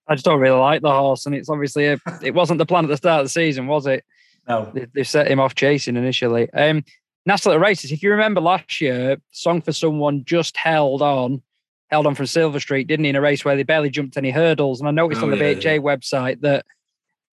I 0.08 0.16
just 0.16 0.26
don't 0.26 0.40
really 0.40 0.60
like 0.60 0.82
the 0.82 0.92
horse, 0.92 1.26
and 1.28 1.36
it's 1.36 1.50
obviously 1.50 1.86
a, 1.86 2.00
it 2.24 2.34
wasn't 2.34 2.58
the 2.58 2.66
plan 2.66 2.86
at 2.86 2.88
the 2.88 2.98
start 2.98 3.20
of 3.20 3.26
the 3.26 3.30
season, 3.30 3.68
was 3.68 3.86
it? 3.86 4.04
No, 4.48 4.72
they, 4.74 4.88
they 4.94 5.04
set 5.04 5.28
him 5.30 5.40
off 5.40 5.54
chasing 5.54 5.96
initially. 5.96 6.52
Um, 6.54 6.84
Little 7.26 7.60
Races. 7.60 7.92
If 7.92 8.02
you 8.02 8.10
remember 8.10 8.42
last 8.42 8.82
year, 8.82 9.18
Song 9.32 9.62
for 9.62 9.72
Someone 9.72 10.24
just 10.26 10.58
held 10.58 11.04
on, 11.04 11.44
held 11.92 12.08
on 12.08 12.16
from 12.16 12.26
Silver 12.26 12.60
Streak, 12.60 12.88
didn't 12.88 13.04
he? 13.04 13.10
In 13.10 13.16
a 13.16 13.22
race 13.22 13.46
where 13.46 13.56
they 13.56 13.62
barely 13.62 13.92
jumped 13.92 14.18
any 14.18 14.32
hurdles, 14.32 14.80
and 14.80 14.88
I 14.88 14.92
noticed 14.92 15.22
oh, 15.22 15.26
on 15.26 15.32
the 15.32 15.38
yeah, 15.38 15.54
BHA 15.54 15.70
yeah. 15.74 15.78
website 15.78 16.42
that 16.42 16.66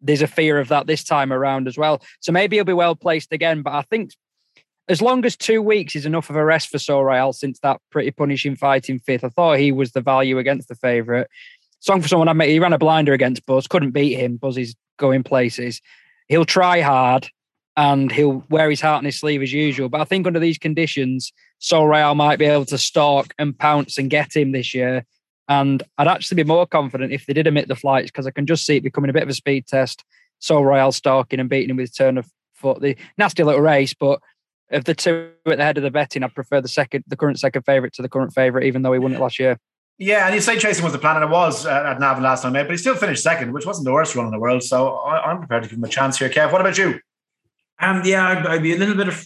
there's 0.02 0.20
a 0.20 0.26
fear 0.26 0.60
of 0.60 0.68
that 0.68 0.86
this 0.86 1.02
time 1.02 1.32
around 1.32 1.66
as 1.66 1.78
well. 1.78 2.02
So 2.20 2.30
maybe 2.30 2.56
he'll 2.56 2.64
be 2.64 2.74
well 2.74 2.94
placed 2.94 3.32
again. 3.32 3.62
But 3.62 3.72
I 3.72 3.82
think 3.82 4.10
as 4.88 5.02
long 5.02 5.24
as 5.24 5.36
two 5.36 5.60
weeks 5.60 5.96
is 5.96 6.06
enough 6.06 6.30
of 6.30 6.36
a 6.36 6.44
rest 6.44 6.68
for 6.68 6.78
Sceau 6.78 7.32
since 7.32 7.58
that 7.60 7.80
pretty 7.90 8.10
punishing 8.10 8.56
fight 8.56 8.88
in 8.88 8.98
fifth, 8.98 9.24
I 9.24 9.28
thought 9.28 9.58
he 9.58 9.72
was 9.72 9.92
the 9.92 10.00
value 10.00 10.38
against 10.38 10.68
the 10.68 10.74
favourite. 10.74 11.26
Song 11.80 12.00
for 12.00 12.08
someone 12.08 12.28
I 12.28 12.32
met, 12.32 12.48
he 12.48 12.58
ran 12.58 12.72
a 12.72 12.78
blinder 12.78 13.12
against 13.12 13.46
Buzz, 13.46 13.66
couldn't 13.66 13.90
beat 13.90 14.14
him. 14.14 14.36
Buzz 14.36 14.56
is 14.56 14.74
going 14.96 15.22
places. 15.22 15.80
He'll 16.28 16.44
try 16.44 16.80
hard 16.80 17.28
and 17.76 18.10
he'll 18.10 18.44
wear 18.48 18.70
his 18.70 18.80
heart 18.80 18.98
on 18.98 19.04
his 19.04 19.18
sleeve 19.18 19.42
as 19.42 19.52
usual. 19.52 19.88
But 19.88 20.00
I 20.00 20.04
think 20.04 20.26
under 20.26 20.40
these 20.40 20.58
conditions, 20.58 21.32
Sceau 21.58 22.14
might 22.14 22.38
be 22.38 22.46
able 22.46 22.64
to 22.66 22.78
stalk 22.78 23.34
and 23.38 23.58
pounce 23.58 23.98
and 23.98 24.08
get 24.08 24.34
him 24.34 24.52
this 24.52 24.72
year. 24.72 25.04
And 25.48 25.82
I'd 25.98 26.08
actually 26.08 26.42
be 26.42 26.48
more 26.48 26.66
confident 26.66 27.12
if 27.12 27.26
they 27.26 27.32
did 27.32 27.46
omit 27.46 27.68
the 27.68 27.76
flights 27.76 28.10
because 28.10 28.26
I 28.26 28.30
can 28.30 28.46
just 28.46 28.64
see 28.64 28.76
it 28.76 28.82
becoming 28.82 29.10
a 29.10 29.12
bit 29.12 29.22
of 29.22 29.28
a 29.28 29.34
speed 29.34 29.66
test. 29.66 30.04
Royal 30.50 30.92
stalking 30.92 31.40
and 31.40 31.48
beating 31.48 31.70
him 31.70 31.76
with 31.76 31.96
turn 31.96 32.18
of 32.18 32.30
foot. 32.54 32.80
The 32.80 32.96
nasty 33.16 33.44
little 33.44 33.60
race, 33.60 33.94
but 33.94 34.20
of 34.70 34.84
the 34.84 34.94
two 34.94 35.30
at 35.46 35.58
the 35.58 35.64
head 35.64 35.76
of 35.76 35.82
the 35.82 35.90
betting, 35.90 36.22
I 36.22 36.28
prefer 36.28 36.60
the 36.60 36.68
second, 36.68 37.04
the 37.06 37.16
current 37.16 37.38
second 37.38 37.62
favourite 37.62 37.92
to 37.94 38.02
the 38.02 38.08
current 38.08 38.32
favourite, 38.32 38.66
even 38.66 38.82
though 38.82 38.92
he 38.92 38.98
won 38.98 39.14
it 39.14 39.20
last 39.20 39.38
year. 39.38 39.58
Yeah, 39.98 40.26
and 40.26 40.34
you 40.34 40.40
say 40.40 40.58
chasing 40.58 40.84
was 40.84 40.92
the 40.92 40.98
plan, 40.98 41.16
and 41.16 41.24
it 41.24 41.30
was 41.30 41.64
uh, 41.64 41.70
at 41.70 42.00
Navan 42.00 42.22
last 42.22 42.42
time, 42.42 42.52
but 42.52 42.70
he 42.70 42.76
still 42.76 42.96
finished 42.96 43.22
second, 43.22 43.52
which 43.52 43.64
wasn't 43.64 43.86
the 43.86 43.92
worst 43.92 44.14
run 44.14 44.26
in 44.26 44.32
the 44.32 44.38
world. 44.38 44.62
So 44.62 44.96
I, 44.96 45.30
am 45.30 45.38
prepared 45.38 45.62
to 45.62 45.68
give 45.70 45.78
him 45.78 45.84
a 45.84 45.88
chance 45.88 46.18
here. 46.18 46.28
Kev, 46.28 46.52
what 46.52 46.60
about 46.60 46.76
you? 46.76 47.00
Um, 47.78 48.02
yeah, 48.04 48.28
I'd, 48.28 48.46
I'd 48.46 48.62
be 48.62 48.74
a 48.74 48.78
little 48.78 48.94
bit 48.94 49.08
of 49.08 49.24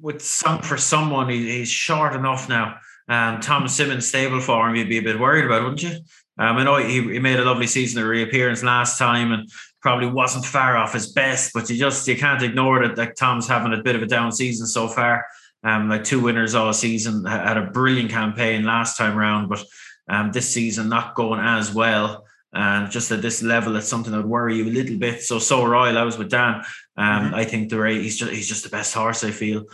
with 0.00 0.22
some 0.22 0.62
for 0.62 0.76
someone. 0.76 1.28
He, 1.28 1.58
he's 1.58 1.68
short 1.68 2.14
enough 2.14 2.48
now. 2.48 2.76
Um, 3.08 3.40
Tom 3.40 3.66
Symonds 3.66 4.06
stable 4.06 4.40
for 4.40 4.68
him, 4.68 4.76
you'd 4.76 4.88
be 4.88 4.98
a 4.98 5.02
bit 5.02 5.18
worried 5.18 5.44
about, 5.44 5.62
wouldn't 5.64 5.82
you? 5.82 5.98
Um, 6.40 6.56
I 6.56 6.64
know 6.64 6.76
he, 6.78 7.02
he 7.02 7.18
made 7.18 7.38
a 7.38 7.44
lovely 7.44 7.66
season 7.66 8.02
of 8.02 8.08
reappearance 8.08 8.62
last 8.62 8.98
time, 8.98 9.30
and 9.30 9.48
probably 9.80 10.06
wasn't 10.06 10.44
far 10.44 10.76
off 10.76 10.94
his 10.94 11.12
best, 11.12 11.52
but 11.52 11.68
you 11.68 11.76
just 11.76 12.08
you 12.08 12.16
can't 12.16 12.42
ignore 12.42 12.86
that 12.86 12.98
like 12.98 13.14
Tom's 13.14 13.46
having 13.46 13.72
a 13.72 13.82
bit 13.82 13.94
of 13.94 14.02
a 14.02 14.06
down 14.06 14.32
season 14.32 14.66
so 14.66 14.88
far. 14.88 15.26
Um, 15.62 15.90
like 15.90 16.04
two 16.04 16.20
winners 16.20 16.54
all 16.54 16.72
season, 16.72 17.24
had 17.26 17.58
a 17.58 17.66
brilliant 17.70 18.10
campaign 18.10 18.64
last 18.64 18.96
time 18.96 19.16
round, 19.16 19.50
but 19.50 19.62
um, 20.08 20.32
this 20.32 20.48
season 20.48 20.88
not 20.88 21.14
going 21.14 21.40
as 21.40 21.74
well. 21.74 22.24
And 22.52 22.90
just 22.90 23.12
at 23.12 23.22
this 23.22 23.42
level, 23.42 23.76
it's 23.76 23.86
something 23.86 24.10
that 24.10 24.18
would 24.18 24.26
worry 24.26 24.56
you 24.56 24.64
a 24.64 24.70
little 24.70 24.96
bit. 24.96 25.22
So 25.22 25.38
Sceau 25.38 25.64
Royal, 25.64 25.98
I 25.98 26.02
was 26.02 26.18
with 26.18 26.30
Dan. 26.30 26.64
Um, 26.96 27.26
mm-hmm. 27.26 27.34
I 27.34 27.44
think 27.44 27.68
the 27.68 27.78
race 27.78 28.02
he's 28.02 28.18
just 28.18 28.32
he's 28.32 28.48
just 28.48 28.64
the 28.64 28.70
best 28.70 28.94
horse. 28.94 29.22
I 29.24 29.30
feel. 29.30 29.66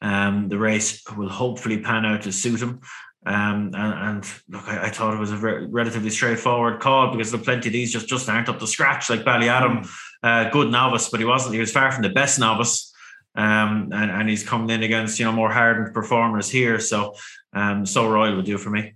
Um, 0.00 0.48
the 0.48 0.58
race 0.58 1.02
will 1.16 1.28
hopefully 1.28 1.78
pan 1.78 2.04
out 2.04 2.22
to 2.22 2.32
suit 2.32 2.60
him. 2.60 2.80
Um, 3.26 3.70
and, 3.74 3.76
and, 3.76 4.32
look, 4.50 4.68
I, 4.68 4.86
I, 4.86 4.90
thought 4.90 5.14
it 5.14 5.18
was 5.18 5.32
a 5.32 5.38
re- 5.38 5.66
relatively 5.66 6.10
straightforward 6.10 6.80
call 6.80 7.10
because 7.10 7.32
the 7.32 7.38
plenty 7.38 7.70
of 7.70 7.72
these 7.72 7.90
just, 7.90 8.06
just 8.06 8.28
aren't 8.28 8.50
up 8.50 8.58
to 8.58 8.66
scratch. 8.66 9.08
Like 9.08 9.24
Ballyadam, 9.24 9.78
mm. 9.78 9.90
uh, 10.22 10.50
good 10.50 10.70
novice, 10.70 11.08
but 11.08 11.20
he 11.20 11.26
wasn't. 11.26 11.54
He 11.54 11.60
was 11.60 11.72
far 11.72 11.90
from 11.90 12.02
the 12.02 12.10
best 12.10 12.38
novice, 12.38 12.92
um, 13.34 13.90
and, 13.94 14.10
and 14.10 14.28
he's 14.28 14.46
coming 14.46 14.68
in 14.68 14.82
against 14.82 15.18
you 15.18 15.24
know 15.24 15.32
more 15.32 15.50
hardened 15.50 15.94
performers 15.94 16.50
here. 16.50 16.78
So, 16.78 17.14
um, 17.54 17.86
Sceau 17.86 18.10
Royal 18.10 18.36
would 18.36 18.44
do 18.44 18.58
for 18.58 18.68
me. 18.68 18.92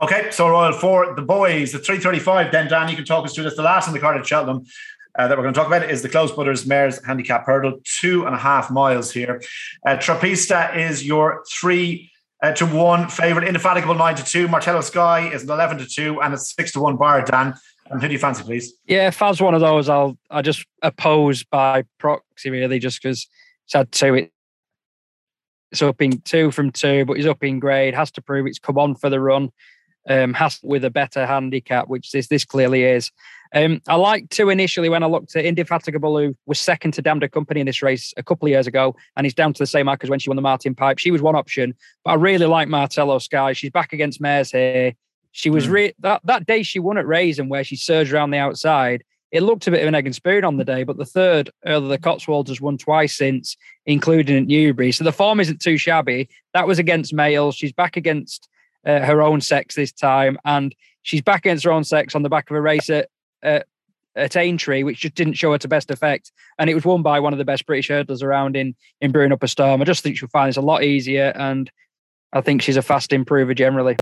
Okay, 0.00 0.30
Sceau 0.30 0.48
Royal 0.48 0.72
for 0.72 1.16
the 1.16 1.22
boys, 1.22 1.72
the 1.72 1.78
335. 1.78 2.52
Then 2.52 2.68
Dan, 2.68 2.88
you 2.88 2.94
can 2.94 3.04
talk 3.04 3.24
us 3.24 3.34
through 3.34 3.44
this. 3.44 3.56
The 3.56 3.62
last 3.62 3.88
in 3.88 3.94
the 3.94 4.00
card 4.00 4.16
at 4.16 4.26
Cheltenham. 4.26 4.64
Uh, 5.18 5.28
that 5.28 5.36
we're 5.36 5.42
going 5.42 5.52
to 5.52 5.60
talk 5.60 5.66
about 5.66 5.90
is 5.90 6.00
the 6.00 6.08
Close 6.08 6.32
Brothers 6.32 6.64
Mares 6.64 7.04
Handicap 7.04 7.44
Hurdle, 7.44 7.80
two 7.84 8.24
and 8.24 8.34
a 8.34 8.38
half 8.38 8.70
miles 8.70 9.12
here. 9.12 9.42
Uh, 9.86 9.96
Trapista 9.96 10.74
is 10.74 11.04
your 11.04 11.44
three 11.52 12.11
uh, 12.42 12.52
to 12.52 12.66
one 12.66 13.08
favorite. 13.08 13.46
Indefatigable 13.46 13.94
nine 13.94 14.16
to 14.16 14.24
two. 14.24 14.48
Martello 14.48 14.80
Sky 14.80 15.28
is 15.28 15.44
an 15.44 15.50
eleven 15.50 15.78
to 15.78 15.86
two, 15.86 16.20
and 16.20 16.34
it's 16.34 16.54
six 16.54 16.72
to 16.72 16.80
one 16.80 16.96
bar. 16.96 17.22
Dan, 17.22 17.54
and 17.90 18.02
who 18.02 18.08
do 18.08 18.12
you 18.12 18.18
fancy, 18.18 18.42
please? 18.42 18.74
Yeah, 18.86 19.10
I 19.20 19.32
one 19.40 19.54
of 19.54 19.60
those, 19.60 19.88
I'll 19.88 20.18
I 20.30 20.42
just 20.42 20.66
oppose 20.82 21.44
by 21.44 21.84
proxy 21.98 22.50
really, 22.50 22.78
just 22.78 23.02
because 23.02 23.28
it's 23.64 23.72
had 23.72 23.92
two. 23.92 24.14
It, 24.14 24.32
it's 25.70 25.80
up 25.80 26.02
in 26.02 26.20
two 26.20 26.50
from 26.50 26.70
two, 26.70 27.06
but 27.06 27.16
he's 27.16 27.26
up 27.26 27.42
in 27.42 27.58
grade. 27.58 27.94
Has 27.94 28.10
to 28.12 28.22
prove 28.22 28.46
it's 28.46 28.58
come 28.58 28.76
on 28.76 28.94
for 28.94 29.08
the 29.08 29.20
run. 29.20 29.50
Um, 30.08 30.34
has 30.34 30.58
with 30.64 30.84
a 30.84 30.90
better 30.90 31.26
handicap, 31.26 31.86
which 31.86 32.10
this 32.10 32.26
this 32.26 32.44
clearly 32.44 32.82
is. 32.82 33.12
Um, 33.54 33.82
I 33.86 33.96
liked 33.96 34.30
two 34.30 34.48
initially 34.48 34.88
when 34.88 35.02
I 35.02 35.06
looked 35.06 35.36
at 35.36 35.44
Indefatigable, 35.44 36.18
who 36.18 36.34
was 36.46 36.58
second 36.58 36.92
to 36.94 37.02
Damned 37.02 37.30
Company 37.32 37.60
in 37.60 37.66
this 37.66 37.82
race 37.82 38.14
a 38.16 38.22
couple 38.22 38.46
of 38.46 38.50
years 38.50 38.66
ago, 38.66 38.96
and 39.16 39.26
he's 39.26 39.34
down 39.34 39.52
to 39.52 39.58
the 39.62 39.66
same 39.66 39.86
mark 39.86 40.02
as 40.02 40.10
when 40.10 40.18
she 40.18 40.30
won 40.30 40.36
the 40.36 40.42
Martin 40.42 40.74
Pipe. 40.74 40.98
She 40.98 41.10
was 41.10 41.20
one 41.20 41.36
option, 41.36 41.74
but 42.04 42.12
I 42.12 42.14
really 42.14 42.46
like 42.46 42.68
Martello 42.68 43.18
Sky. 43.18 43.52
She's 43.52 43.70
back 43.70 43.92
against 43.92 44.20
Mares 44.20 44.50
here. 44.50 44.94
She 45.32 45.50
was 45.50 45.66
mm. 45.66 45.72
re- 45.72 45.94
that 46.00 46.22
that 46.24 46.46
day 46.46 46.62
she 46.62 46.78
won 46.78 46.98
at 46.98 47.06
Raisin, 47.06 47.48
where 47.48 47.64
she 47.64 47.76
surged 47.76 48.12
around 48.12 48.30
the 48.30 48.38
outside. 48.38 49.04
It 49.32 49.42
looked 49.42 49.66
a 49.66 49.70
bit 49.70 49.80
of 49.80 49.88
an 49.88 49.94
egg 49.94 50.04
and 50.04 50.14
spoon 50.14 50.44
on 50.44 50.58
the 50.58 50.64
day, 50.64 50.84
but 50.84 50.98
the 50.98 51.06
third, 51.06 51.50
Earl 51.64 51.84
of 51.84 51.88
the 51.88 51.98
Cotswolds, 51.98 52.50
has 52.50 52.60
won 52.60 52.76
twice 52.76 53.16
since, 53.16 53.56
including 53.86 54.36
at 54.36 54.46
Newbury. 54.46 54.92
So 54.92 55.04
the 55.04 55.12
form 55.12 55.40
isn't 55.40 55.62
too 55.62 55.78
shabby. 55.78 56.28
That 56.52 56.66
was 56.66 56.78
against 56.78 57.14
males. 57.14 57.54
She's 57.54 57.72
back 57.72 57.96
against 57.96 58.48
uh, 58.86 59.00
her 59.00 59.22
own 59.22 59.40
sex 59.40 59.74
this 59.74 59.92
time, 59.92 60.38
and 60.44 60.74
she's 61.02 61.22
back 61.22 61.46
against 61.46 61.64
her 61.64 61.72
own 61.72 61.84
sex 61.84 62.14
on 62.14 62.22
the 62.22 62.28
back 62.28 62.50
of 62.50 62.56
a 62.56 62.60
race 62.60 62.90
at 62.90 63.08
at, 63.42 63.66
at 64.14 64.36
Aintree, 64.36 64.82
which 64.82 65.00
just 65.00 65.14
didn't 65.14 65.34
show 65.34 65.52
her 65.52 65.58
to 65.58 65.68
best 65.68 65.90
effect. 65.90 66.32
And 66.58 66.68
it 66.68 66.74
was 66.74 66.84
won 66.84 67.02
by 67.02 67.20
one 67.20 67.32
of 67.32 67.38
the 67.38 67.44
best 67.44 67.66
British 67.66 67.88
hurdlers 67.88 68.22
around 68.22 68.56
in 68.56 68.74
in 69.00 69.12
Brewing 69.12 69.32
Up 69.32 69.42
a 69.42 69.48
Storm. 69.48 69.80
I 69.80 69.84
just 69.84 70.02
think 70.02 70.16
she'll 70.16 70.28
find 70.28 70.48
this 70.48 70.56
a 70.56 70.62
lot 70.62 70.84
easier, 70.84 71.32
and 71.36 71.70
I 72.32 72.40
think 72.40 72.62
she's 72.62 72.76
a 72.76 72.82
fast 72.82 73.12
improver 73.12 73.54
generally. 73.54 73.96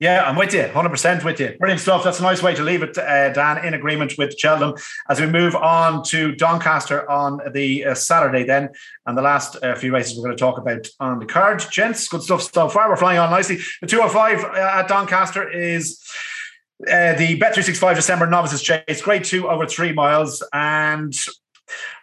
Yeah, 0.00 0.22
I'm 0.22 0.36
with 0.36 0.54
you, 0.54 0.62
100% 0.62 1.24
with 1.24 1.40
you. 1.40 1.56
Brilliant 1.58 1.80
stuff. 1.80 2.04
That's 2.04 2.20
a 2.20 2.22
nice 2.22 2.40
way 2.40 2.54
to 2.54 2.62
leave 2.62 2.84
it, 2.84 2.96
uh, 2.96 3.32
Dan, 3.32 3.64
in 3.64 3.74
agreement 3.74 4.16
with 4.16 4.38
Cheltenham. 4.38 4.74
As 5.08 5.20
we 5.20 5.26
move 5.26 5.56
on 5.56 6.04
to 6.04 6.36
Doncaster 6.36 7.10
on 7.10 7.40
the 7.52 7.84
uh, 7.84 7.94
Saturday, 7.94 8.44
then, 8.44 8.68
and 9.06 9.18
the 9.18 9.22
last 9.22 9.56
uh, 9.60 9.74
few 9.74 9.92
races 9.92 10.16
we're 10.16 10.22
going 10.22 10.36
to 10.36 10.40
talk 10.40 10.56
about 10.56 10.86
on 11.00 11.18
the 11.18 11.26
card. 11.26 11.64
Gents, 11.72 12.06
good 12.06 12.22
stuff 12.22 12.42
so 12.42 12.68
far. 12.68 12.88
We're 12.88 12.96
flying 12.96 13.18
on 13.18 13.30
nicely. 13.30 13.58
The 13.80 13.88
205 13.88 14.44
uh, 14.44 14.56
at 14.56 14.88
Doncaster 14.88 15.50
is. 15.50 16.00
Uh, 16.86 17.12
the 17.14 17.36
Bet365 17.36 17.96
December 17.96 18.28
Novices 18.28 18.62
Chase, 18.62 19.02
grade 19.02 19.24
two 19.24 19.48
over 19.48 19.66
three 19.66 19.90
miles. 19.90 20.44
And 20.52 21.12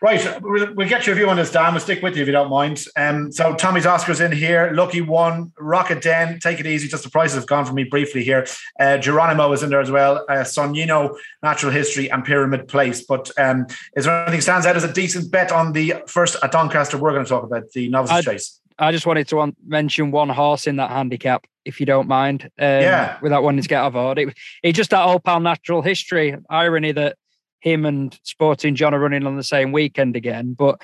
Right, 0.02 0.42
we'll, 0.42 0.88
get 0.88 1.08
your 1.08 1.16
view 1.16 1.30
on 1.30 1.38
this, 1.38 1.52
Dan. 1.52 1.74
We'll 1.74 1.82
stick 1.82 2.02
with 2.04 2.16
you 2.16 2.22
if 2.22 2.28
you 2.28 2.32
don't 2.32 2.50
mind. 2.50 2.86
Um, 2.96 3.32
so 3.32 3.56
Tommy's 3.56 3.86
Oscars 3.86 4.24
in 4.24 4.32
here. 4.32 4.72
Lucky 4.74 5.02
one, 5.02 5.52
Rocket 5.58 6.02
Den. 6.02 6.40
Take 6.40 6.60
it 6.60 6.68
easy. 6.68 6.88
Just 6.88 7.04
the 7.04 7.10
prices 7.10 7.36
have 7.36 7.48
gone 7.48 7.66
for 7.66 7.74
me 7.74 7.84
briefly 7.84 8.24
here. 8.24 8.46
Uh, 8.80 8.98
Geronimo 8.98 9.52
is 9.54 9.64
in 9.64 9.70
there 9.70 9.82
as 9.82 9.92
well. 9.92 10.26
Uh, 10.30 10.44
Sonnino, 10.44 11.16
Natural 11.42 11.72
History, 11.72 12.10
and 12.12 12.24
Pyramid 12.24 12.68
Place. 12.68 13.04
But 13.04 13.32
um, 13.40 13.68
is 13.96 14.06
there 14.06 14.24
anything 14.24 14.42
stands 14.42 14.66
out 14.66 14.76
as 14.76 14.84
a 14.84 14.94
decent 14.94 15.32
bet 15.32 15.52
on 15.52 15.74
the 15.74 15.96
first 16.08 16.36
at 16.44 16.52
Doncaster? 16.52 16.98
We're 16.98 17.12
going 17.12 17.26
to 17.26 17.30
talk 17.30 17.44
about 17.44 17.72
the 17.72 17.90
novice 17.90 18.12
I, 18.12 18.22
chase. 18.22 18.62
I 18.78 18.92
just 18.92 19.06
wanted 19.06 19.28
to 19.30 19.38
want, 19.38 19.56
mention 19.66 20.12
one 20.12 20.30
horse 20.30 20.68
in 20.68 20.76
that 20.78 20.92
handicap, 20.92 21.46
if 21.64 21.80
you 21.80 21.86
don't 21.86 22.08
mind. 22.08 22.44
Um, 22.44 22.50
yeah. 22.60 23.18
Without 23.22 23.44
wanting 23.44 23.62
to 23.62 23.68
get 23.68 23.82
out 23.82 24.18
it, 24.18 24.38
it 24.64 24.74
just 24.74 24.90
that 24.92 25.00
All 25.00 25.20
Pal 25.20 25.40
Natural 25.40 25.82
History 25.82 26.36
irony 26.50 26.92
that 26.92 27.18
him 27.66 27.86
and 27.86 28.18
Sporting 28.24 28.76
John 28.76 28.94
are 28.94 29.00
running 29.00 29.26
on 29.26 29.36
the 29.36 29.44
same 29.44 29.74
weekend 29.74 30.16
again. 30.16 30.54
But 30.54 30.80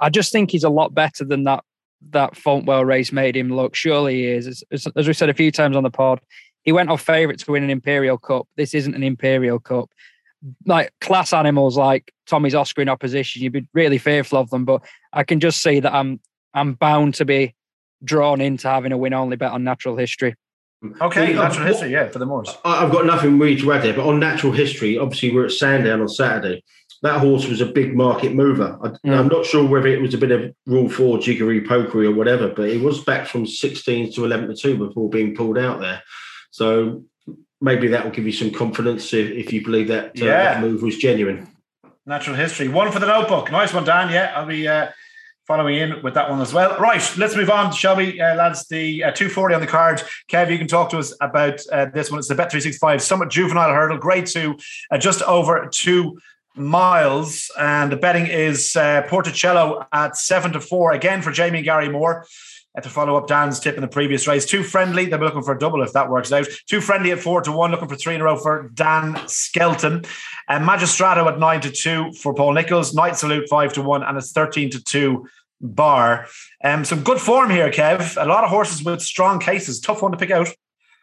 I 0.00 0.08
just 0.08 0.32
think 0.32 0.50
he's 0.50 0.64
a 0.64 0.70
lot 0.70 0.94
better 0.94 1.24
than 1.24 1.44
that 1.44 1.62
that 2.10 2.34
Fontwell 2.34 2.84
race 2.84 3.12
made 3.12 3.36
him 3.36 3.50
look. 3.54 3.74
Surely 3.74 4.14
he 4.14 4.26
is. 4.26 4.64
As, 4.70 4.86
as 4.96 5.06
we 5.06 5.14
said 5.14 5.30
a 5.30 5.34
few 5.34 5.50
times 5.50 5.76
on 5.76 5.84
the 5.84 5.90
pod, 5.90 6.20
he 6.62 6.72
went 6.72 6.90
off 6.90 7.00
favourite 7.00 7.38
to 7.40 7.52
win 7.52 7.62
an 7.62 7.70
Imperial 7.70 8.18
Cup. 8.18 8.46
This 8.56 8.74
isn't 8.74 8.94
an 8.94 9.02
Imperial 9.02 9.58
Cup. 9.58 9.90
Like 10.66 10.92
class 11.00 11.32
animals 11.32 11.76
like 11.76 12.12
Tommy's 12.26 12.54
Oscar 12.54 12.82
in 12.82 12.88
opposition, 12.88 13.42
you'd 13.42 13.52
be 13.52 13.66
really 13.72 13.98
fearful 13.98 14.38
of 14.38 14.50
them. 14.50 14.64
But 14.64 14.82
I 15.12 15.22
can 15.24 15.40
just 15.40 15.62
see 15.62 15.80
that 15.80 15.94
I'm 15.94 16.20
I'm 16.54 16.74
bound 16.74 17.14
to 17.14 17.24
be 17.24 17.54
drawn 18.02 18.40
into 18.40 18.68
having 18.68 18.92
a 18.92 18.98
win 18.98 19.14
only 19.14 19.36
bet 19.36 19.52
on 19.52 19.64
natural 19.64 19.96
history. 19.96 20.34
Okay, 21.00 21.32
natural 21.32 21.66
history, 21.66 21.92
yeah, 21.92 22.08
for 22.08 22.18
the 22.18 22.26
Moors. 22.26 22.50
I've 22.64 22.92
got 22.92 23.06
nothing 23.06 23.38
really 23.38 23.60
to 23.60 23.72
add 23.72 23.82
there, 23.82 23.94
but 23.94 24.06
on 24.06 24.20
natural 24.20 24.52
history, 24.52 24.98
obviously 24.98 25.34
we're 25.34 25.46
at 25.46 25.52
Sandown 25.52 26.00
on 26.00 26.08
Saturday. 26.08 26.62
That 27.02 27.20
horse 27.20 27.46
was 27.46 27.60
a 27.60 27.66
big 27.66 27.94
market 27.94 28.34
mover. 28.34 28.78
I, 28.82 29.08
am 29.10 29.28
not 29.28 29.44
sure 29.44 29.66
whether 29.66 29.88
it 29.88 30.00
was 30.00 30.14
a 30.14 30.18
bit 30.18 30.30
of 30.30 30.54
rule 30.66 30.88
four 30.88 31.18
jiggery 31.18 31.60
pokery 31.60 32.06
or 32.06 32.14
whatever, 32.14 32.48
but 32.48 32.70
it 32.70 32.80
was 32.80 33.04
back 33.04 33.26
from 33.26 33.46
16 33.46 34.12
to 34.14 34.24
11 34.24 34.48
to 34.48 34.54
2 34.54 34.78
before 34.78 35.10
being 35.10 35.34
pulled 35.34 35.58
out 35.58 35.80
there. 35.80 36.02
So 36.50 37.04
maybe 37.60 37.88
that 37.88 38.04
will 38.04 38.10
give 38.10 38.26
you 38.26 38.32
some 38.32 38.50
confidence 38.50 39.12
if, 39.12 39.30
if 39.30 39.52
you 39.52 39.62
believe 39.62 39.88
that, 39.88 40.06
uh, 40.20 40.24
yeah. 40.24 40.54
that 40.54 40.60
move 40.60 40.82
was 40.82 40.96
genuine. 40.96 41.48
Natural 42.06 42.36
history. 42.36 42.68
One 42.68 42.92
for 42.92 42.98
the 42.98 43.06
notebook. 43.06 43.50
Nice 43.50 43.72
one, 43.72 43.84
Dan. 43.84 44.10
Yeah, 44.10 44.32
I'll 44.36 44.46
be 44.46 44.68
uh, 44.68 44.88
following 45.46 45.76
in 45.76 46.02
with 46.02 46.14
that 46.14 46.30
one 46.30 46.40
as 46.40 46.52
well. 46.52 46.78
Right, 46.78 47.02
let's 47.18 47.36
move 47.36 47.50
on, 47.50 47.72
shall 47.72 47.96
we, 47.96 48.20
uh, 48.20 48.34
lads? 48.34 48.66
The 48.66 49.04
uh, 49.04 49.12
240 49.12 49.54
on 49.54 49.60
the 49.60 49.66
card. 49.66 50.02
Kev, 50.28 50.50
you 50.50 50.58
can 50.58 50.66
talk 50.66 50.90
to 50.90 50.98
us 50.98 51.14
about 51.20 51.60
uh, 51.70 51.86
this 51.86 52.10
one. 52.10 52.18
It's 52.18 52.28
the 52.28 52.34
Bet365 52.34 53.00
Summit 53.00 53.30
Juvenile 53.30 53.70
Hurdle, 53.70 53.98
grade 53.98 54.26
two, 54.26 54.58
uh, 54.90 54.98
just 54.98 55.22
over 55.22 55.68
two 55.70 56.18
miles. 56.56 57.50
And 57.58 57.92
the 57.92 57.96
betting 57.96 58.26
is 58.26 58.74
uh, 58.76 59.02
Porticello 59.02 59.86
at 59.92 60.16
seven 60.16 60.52
to 60.52 60.60
four, 60.60 60.92
again 60.92 61.20
for 61.20 61.30
Jamie 61.30 61.62
Gary 61.62 61.88
Moore. 61.88 62.26
Uh, 62.76 62.80
to 62.80 62.88
follow 62.88 63.16
up 63.16 63.28
Dan's 63.28 63.60
tip 63.60 63.76
in 63.76 63.82
the 63.82 63.88
previous 63.88 64.26
race. 64.26 64.44
Too 64.44 64.64
friendly, 64.64 65.06
they'll 65.06 65.18
be 65.18 65.24
looking 65.24 65.42
for 65.42 65.54
a 65.54 65.58
double 65.58 65.82
if 65.82 65.92
that 65.92 66.10
works 66.10 66.32
out. 66.32 66.46
Too 66.68 66.80
friendly 66.80 67.12
at 67.12 67.20
four 67.20 67.40
to 67.42 67.52
one, 67.52 67.70
looking 67.70 67.88
for 67.88 67.94
three 67.94 68.16
in 68.16 68.20
a 68.20 68.24
row 68.24 68.36
for 68.36 68.68
Dan 68.74 69.16
Skelton. 69.28 70.04
And 70.48 70.66
Magistrato 70.66 71.26
at 71.28 71.38
nine 71.38 71.60
to 71.60 71.70
two 71.70 72.12
for 72.14 72.34
Paul 72.34 72.52
Nicholls. 72.52 72.92
Night 72.92 73.16
Salute 73.16 73.48
five 73.48 73.72
to 73.74 73.82
one, 73.82 74.02
and 74.02 74.18
it's 74.18 74.32
13 74.32 74.70
to 74.70 74.82
two 74.82 75.28
bar. 75.60 76.26
Um, 76.62 76.84
some 76.84 77.02
good 77.02 77.20
form 77.20 77.50
here, 77.50 77.70
Kev. 77.70 78.20
A 78.20 78.26
lot 78.26 78.44
of 78.44 78.50
horses 78.50 78.82
with 78.82 79.00
strong 79.00 79.38
cases. 79.38 79.80
Tough 79.80 80.02
one 80.02 80.12
to 80.12 80.18
pick 80.18 80.30
out. 80.30 80.48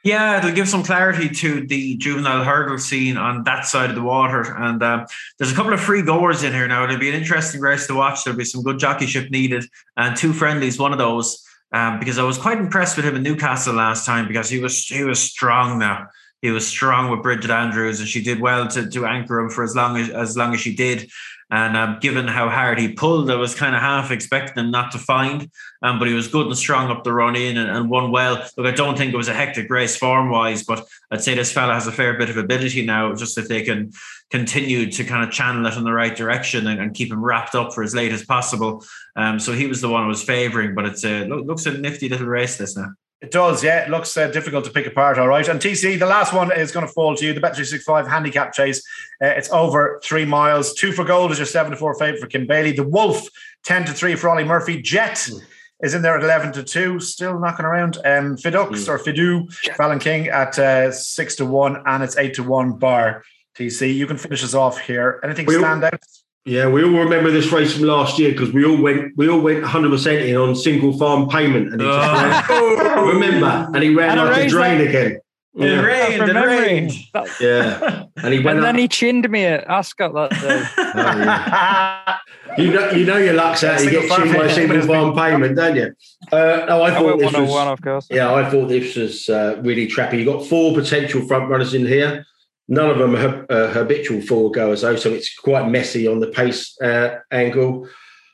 Yeah, 0.03 0.39
it'll 0.39 0.51
give 0.51 0.67
some 0.67 0.83
clarity 0.83 1.29
to 1.29 1.67
the 1.67 1.95
juvenile 1.97 2.43
hurdle 2.43 2.79
scene 2.79 3.17
on 3.17 3.43
that 3.43 3.67
side 3.67 3.91
of 3.91 3.95
the 3.95 4.01
water. 4.01 4.41
And 4.41 4.81
uh, 4.81 5.05
there's 5.37 5.51
a 5.51 5.55
couple 5.55 5.73
of 5.73 5.79
free 5.79 6.01
goers 6.01 6.41
in 6.41 6.53
here 6.53 6.67
now. 6.67 6.83
It'll 6.83 6.97
be 6.97 7.09
an 7.09 7.15
interesting 7.15 7.61
race 7.61 7.85
to 7.85 7.93
watch. 7.93 8.23
There'll 8.23 8.37
be 8.37 8.45
some 8.45 8.63
good 8.63 8.79
jockeyship 8.79 9.29
needed, 9.29 9.65
and 9.95 10.17
two 10.17 10.33
friendlies, 10.33 10.79
one 10.79 10.91
of 10.91 10.97
those 10.97 11.45
um, 11.71 11.99
because 11.99 12.17
I 12.17 12.23
was 12.23 12.37
quite 12.37 12.57
impressed 12.57 12.97
with 12.97 13.05
him 13.05 13.15
in 13.15 13.23
Newcastle 13.23 13.75
last 13.75 14.05
time 14.05 14.27
because 14.27 14.49
he 14.49 14.59
was 14.59 14.85
he 14.85 15.03
was 15.03 15.19
strong 15.19 15.79
now. 15.79 16.07
He 16.41 16.49
was 16.49 16.67
strong 16.67 17.11
with 17.11 17.21
Bridget 17.21 17.51
Andrews, 17.51 17.99
and 17.99 18.09
she 18.09 18.23
did 18.23 18.41
well 18.41 18.67
to, 18.69 18.89
to 18.89 19.05
anchor 19.05 19.39
him 19.39 19.49
for 19.49 19.63
as 19.63 19.75
long 19.75 19.97
as 19.97 20.09
as 20.09 20.35
long 20.35 20.53
as 20.53 20.59
she 20.59 20.75
did. 20.75 21.09
And 21.51 21.75
um, 21.75 21.97
given 21.99 22.27
how 22.27 22.47
hard 22.47 22.79
he 22.79 22.93
pulled, 22.93 23.29
I 23.29 23.35
was 23.35 23.53
kind 23.53 23.75
of 23.75 23.81
half 23.81 24.09
expecting 24.09 24.63
him 24.63 24.71
not 24.71 24.91
to 24.93 24.97
find. 24.97 25.51
Um, 25.81 25.99
but 25.99 26.07
he 26.07 26.13
was 26.13 26.29
good 26.29 26.47
and 26.47 26.57
strong 26.57 26.89
up 26.89 27.03
the 27.03 27.13
run 27.13 27.35
in 27.35 27.57
and, 27.57 27.69
and 27.69 27.89
won 27.89 28.09
well. 28.09 28.47
Look, 28.55 28.65
I 28.65 28.71
don't 28.71 28.97
think 28.97 29.13
it 29.13 29.17
was 29.17 29.27
a 29.27 29.33
hectic 29.33 29.69
race 29.69 29.97
form 29.97 30.29
wise, 30.29 30.63
but 30.63 30.87
I'd 31.11 31.21
say 31.21 31.35
this 31.35 31.51
fella 31.51 31.73
has 31.73 31.87
a 31.87 31.91
fair 31.91 32.17
bit 32.17 32.29
of 32.29 32.37
ability 32.37 32.85
now. 32.85 33.13
Just 33.13 33.37
if 33.37 33.49
they 33.49 33.63
can 33.63 33.91
continue 34.29 34.89
to 34.89 35.03
kind 35.03 35.25
of 35.25 35.31
channel 35.31 35.65
it 35.65 35.75
in 35.75 35.83
the 35.83 35.91
right 35.91 36.15
direction 36.15 36.67
and, 36.67 36.79
and 36.79 36.93
keep 36.93 37.11
him 37.11 37.23
wrapped 37.23 37.53
up 37.53 37.73
for 37.73 37.83
as 37.83 37.93
late 37.93 38.13
as 38.13 38.23
possible. 38.23 38.83
Um, 39.17 39.37
so 39.37 39.51
he 39.51 39.67
was 39.67 39.81
the 39.81 39.89
one 39.89 40.03
I 40.03 40.07
was 40.07 40.23
favouring. 40.23 40.73
But 40.73 40.85
it's 40.85 41.03
a 41.03 41.25
looks 41.25 41.65
a 41.65 41.77
nifty 41.77 42.07
little 42.07 42.27
race 42.27 42.57
this 42.57 42.77
now. 42.77 42.91
It 43.21 43.29
does, 43.29 43.63
yeah. 43.63 43.83
It 43.83 43.89
looks 43.89 44.17
uh, 44.17 44.27
difficult 44.29 44.65
to 44.65 44.71
pick 44.71 44.87
apart, 44.87 45.19
all 45.19 45.27
right. 45.27 45.47
And 45.47 45.59
TC, 45.59 45.99
the 45.99 46.07
last 46.07 46.33
one 46.33 46.51
is 46.51 46.71
going 46.71 46.87
to 46.87 46.91
fall 46.91 47.15
to 47.15 47.23
you. 47.23 47.33
The 47.33 47.39
Bet365 47.39 48.07
handicap 48.07 48.51
chase. 48.51 48.83
Uh, 49.21 49.27
it's 49.27 49.51
over 49.51 50.01
three 50.03 50.25
miles. 50.25 50.73
Two 50.73 50.91
for 50.91 51.05
gold 51.05 51.31
is 51.31 51.37
your 51.37 51.45
seven 51.45 51.71
to 51.71 51.77
four 51.77 51.93
favourite 51.93 52.19
for 52.19 52.25
Kim 52.25 52.47
Bailey. 52.47 52.71
The 52.71 52.83
Wolf, 52.83 53.27
10 53.63 53.85
to 53.85 53.93
three 53.93 54.15
for 54.15 54.29
Ollie 54.29 54.43
Murphy. 54.43 54.81
Jet 54.81 55.17
mm. 55.17 55.39
is 55.83 55.93
in 55.93 56.01
there 56.01 56.17
at 56.17 56.23
11 56.23 56.53
to 56.53 56.63
two, 56.63 56.99
still 56.99 57.39
knocking 57.39 57.65
around. 57.65 57.97
Um, 57.97 58.37
Fidux 58.37 58.69
mm. 58.69 58.87
or 58.89 58.97
Fidu, 58.97 59.53
Fallon 59.75 59.99
King 59.99 60.27
at 60.27 60.57
uh, 60.57 60.91
six 60.91 61.35
to 61.35 61.45
one, 61.45 61.83
and 61.85 62.01
it's 62.01 62.17
eight 62.17 62.33
to 62.35 62.43
one 62.43 62.73
bar. 62.73 63.23
TC, 63.55 63.93
you 63.93 64.07
can 64.07 64.17
finish 64.17 64.43
us 64.43 64.55
off 64.55 64.79
here. 64.79 65.19
Anything 65.23 65.47
stand 65.47 65.83
out? 65.83 66.01
Yeah, 66.45 66.69
we 66.69 66.83
all 66.83 66.89
remember 66.89 67.29
this 67.29 67.51
race 67.51 67.75
from 67.75 67.85
last 67.85 68.17
year 68.17 68.31
because 68.31 68.51
we 68.51 68.65
all 68.65 68.81
went 68.81 69.15
we 69.15 69.29
all 69.29 69.41
went 69.41 69.61
100 69.61 69.89
percent 69.91 70.23
in 70.23 70.35
on 70.35 70.55
single 70.55 70.97
farm 70.97 71.29
payment, 71.29 71.71
and 71.71 71.79
he 71.79 71.87
just 71.87 72.49
oh. 72.49 73.11
remember, 73.13 73.69
and 73.75 73.83
he 73.83 73.93
ran 73.93 74.17
and 74.17 74.27
like 74.27 74.47
a 74.47 74.49
drain 74.49 74.79
that. 74.79 74.87
again. 74.87 75.19
Yeah. 75.53 75.67
It 75.67 75.85
rained, 75.85 76.29
it 76.29 76.35
rained. 76.35 76.91
Yeah, 77.39 78.05
and 78.23 78.33
he 78.33 78.39
went. 78.43 78.57
And 78.57 78.65
then 78.65 78.77
he 78.77 78.87
chinned 78.87 79.29
me 79.29 79.43
at 79.43 79.67
Ascot 79.67 80.13
that 80.13 80.31
day. 80.31 80.63
oh, 80.77 80.93
yeah. 80.95 82.17
you 82.57 82.71
know, 82.71 82.89
you 82.91 83.05
know 83.05 83.17
your 83.17 83.33
luck's 83.33 83.63
out. 83.63 83.83
You 83.83 83.91
get 83.91 84.09
chinned 84.09 84.33
by 84.33 84.47
single 84.47 84.81
farm 84.81 85.13
payment, 85.13 85.57
don't 85.57 85.75
you? 85.75 85.93
Uh, 86.31 86.65
no, 86.67 86.81
I 86.81 86.91
thought 86.91 87.15
I 87.15 87.17
this 87.17 87.33
was. 87.33 87.49
One, 87.51 87.67
of 87.67 87.81
course. 87.81 88.07
Yeah, 88.09 88.33
I 88.33 88.49
thought 88.49 88.67
this 88.67 88.95
was 88.95 89.29
uh, 89.29 89.61
really 89.61 89.87
trappy. 89.87 90.19
You 90.19 90.25
got 90.25 90.47
four 90.47 90.73
potential 90.73 91.21
front 91.27 91.49
runners 91.49 91.73
in 91.75 91.85
here. 91.85 92.25
None 92.67 92.89
of 92.89 92.99
them 92.99 93.15
are 93.15 93.45
uh, 93.49 93.71
habitual 93.71 94.21
four 94.21 94.51
goers 94.51 94.81
though, 94.81 94.95
so 94.95 95.11
it's 95.11 95.35
quite 95.35 95.69
messy 95.69 96.07
on 96.07 96.19
the 96.19 96.27
pace 96.27 96.79
uh, 96.81 97.17
angle. 97.31 97.87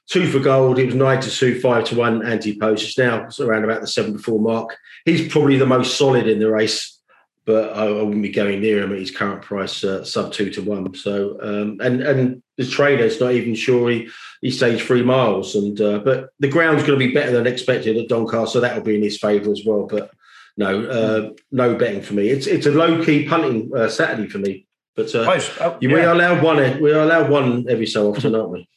Two 0.08 0.28
for 0.28 0.40
gold, 0.40 0.80
it 0.80 0.86
was 0.86 0.96
nine 0.96 1.20
to 1.20 1.30
two, 1.30 1.60
five 1.60 1.84
to 1.86 1.96
one 1.96 2.26
anti 2.26 2.58
post. 2.58 2.84
It's 2.84 2.98
now 2.98 3.28
around 3.42 3.66
about 3.66 3.82
the 3.82 3.88
seven 3.88 4.13
to 4.13 4.20
four 4.20 4.40
mark. 4.40 4.78
He's 5.06 5.28
probably 5.32 5.58
the 5.58 5.66
most 5.66 5.98
solid 5.98 6.28
in 6.28 6.40
the 6.40 6.50
race, 6.50 6.98
but 7.46 7.74
I, 7.74 7.88
I 7.88 8.02
wouldn't 8.02 8.22
be 8.22 8.30
going 8.30 8.62
near 8.62 8.84
him 8.84 8.94
at 8.94 9.00
his 9.00 9.12
current 9.12 9.42
price, 9.42 9.84
uh, 9.84 10.06
sub 10.06 10.32
two 10.32 10.50
to 10.52 10.62
one. 10.62 10.94
So, 10.94 11.38
um, 11.42 11.80
and 11.82 12.02
and 12.02 12.44
the 12.58 12.66
trainer's 12.66 13.20
not 13.20 13.34
even 13.34 13.56
sure 13.56 13.90
he 13.90 14.10
he 14.42 14.52
stays 14.52 14.82
three 14.82 15.04
miles, 15.04 15.56
and 15.56 15.82
uh, 15.82 16.00
but 16.00 16.30
the 16.40 16.48
ground's 16.48 16.84
going 16.84 16.98
to 16.98 17.06
be 17.06 17.13
better 17.13 17.32
than 17.32 17.48
expected 17.48 17.98
at 17.98 18.08
Doncaster, 18.08 18.54
so 18.54 18.60
that 18.62 18.76
will 18.76 18.84
be 18.84 18.96
in 18.96 19.04
his 19.04 19.18
favour 19.18 19.52
as 19.52 19.63
well. 19.66 19.88
But 19.88 20.12
no, 20.58 20.86
uh, 20.86 21.30
no 21.52 21.76
betting 21.76 22.02
for 22.02 22.13
me. 22.13 22.30
It's 22.30 22.48
it's 22.48 22.65
a 22.65 22.72
low 22.72 23.04
key 23.04 23.28
punting 23.28 23.72
uh, 23.76 23.88
Saturday 23.88 24.28
for 24.28 24.39
me. 24.39 24.65
But 24.96 25.13
uh, 25.13 25.39
oh, 25.62 25.78
yeah. 25.80 25.93
we 25.93 26.02
are 26.02 26.12
allowed 26.12 26.43
one. 26.43 26.82
We 26.82 26.91
are 26.91 27.04
allowed 27.04 27.30
one 27.30 27.67
every 27.70 27.86
so 27.86 28.10
often, 28.12 28.34
aren't 28.34 28.50
we? 28.50 28.67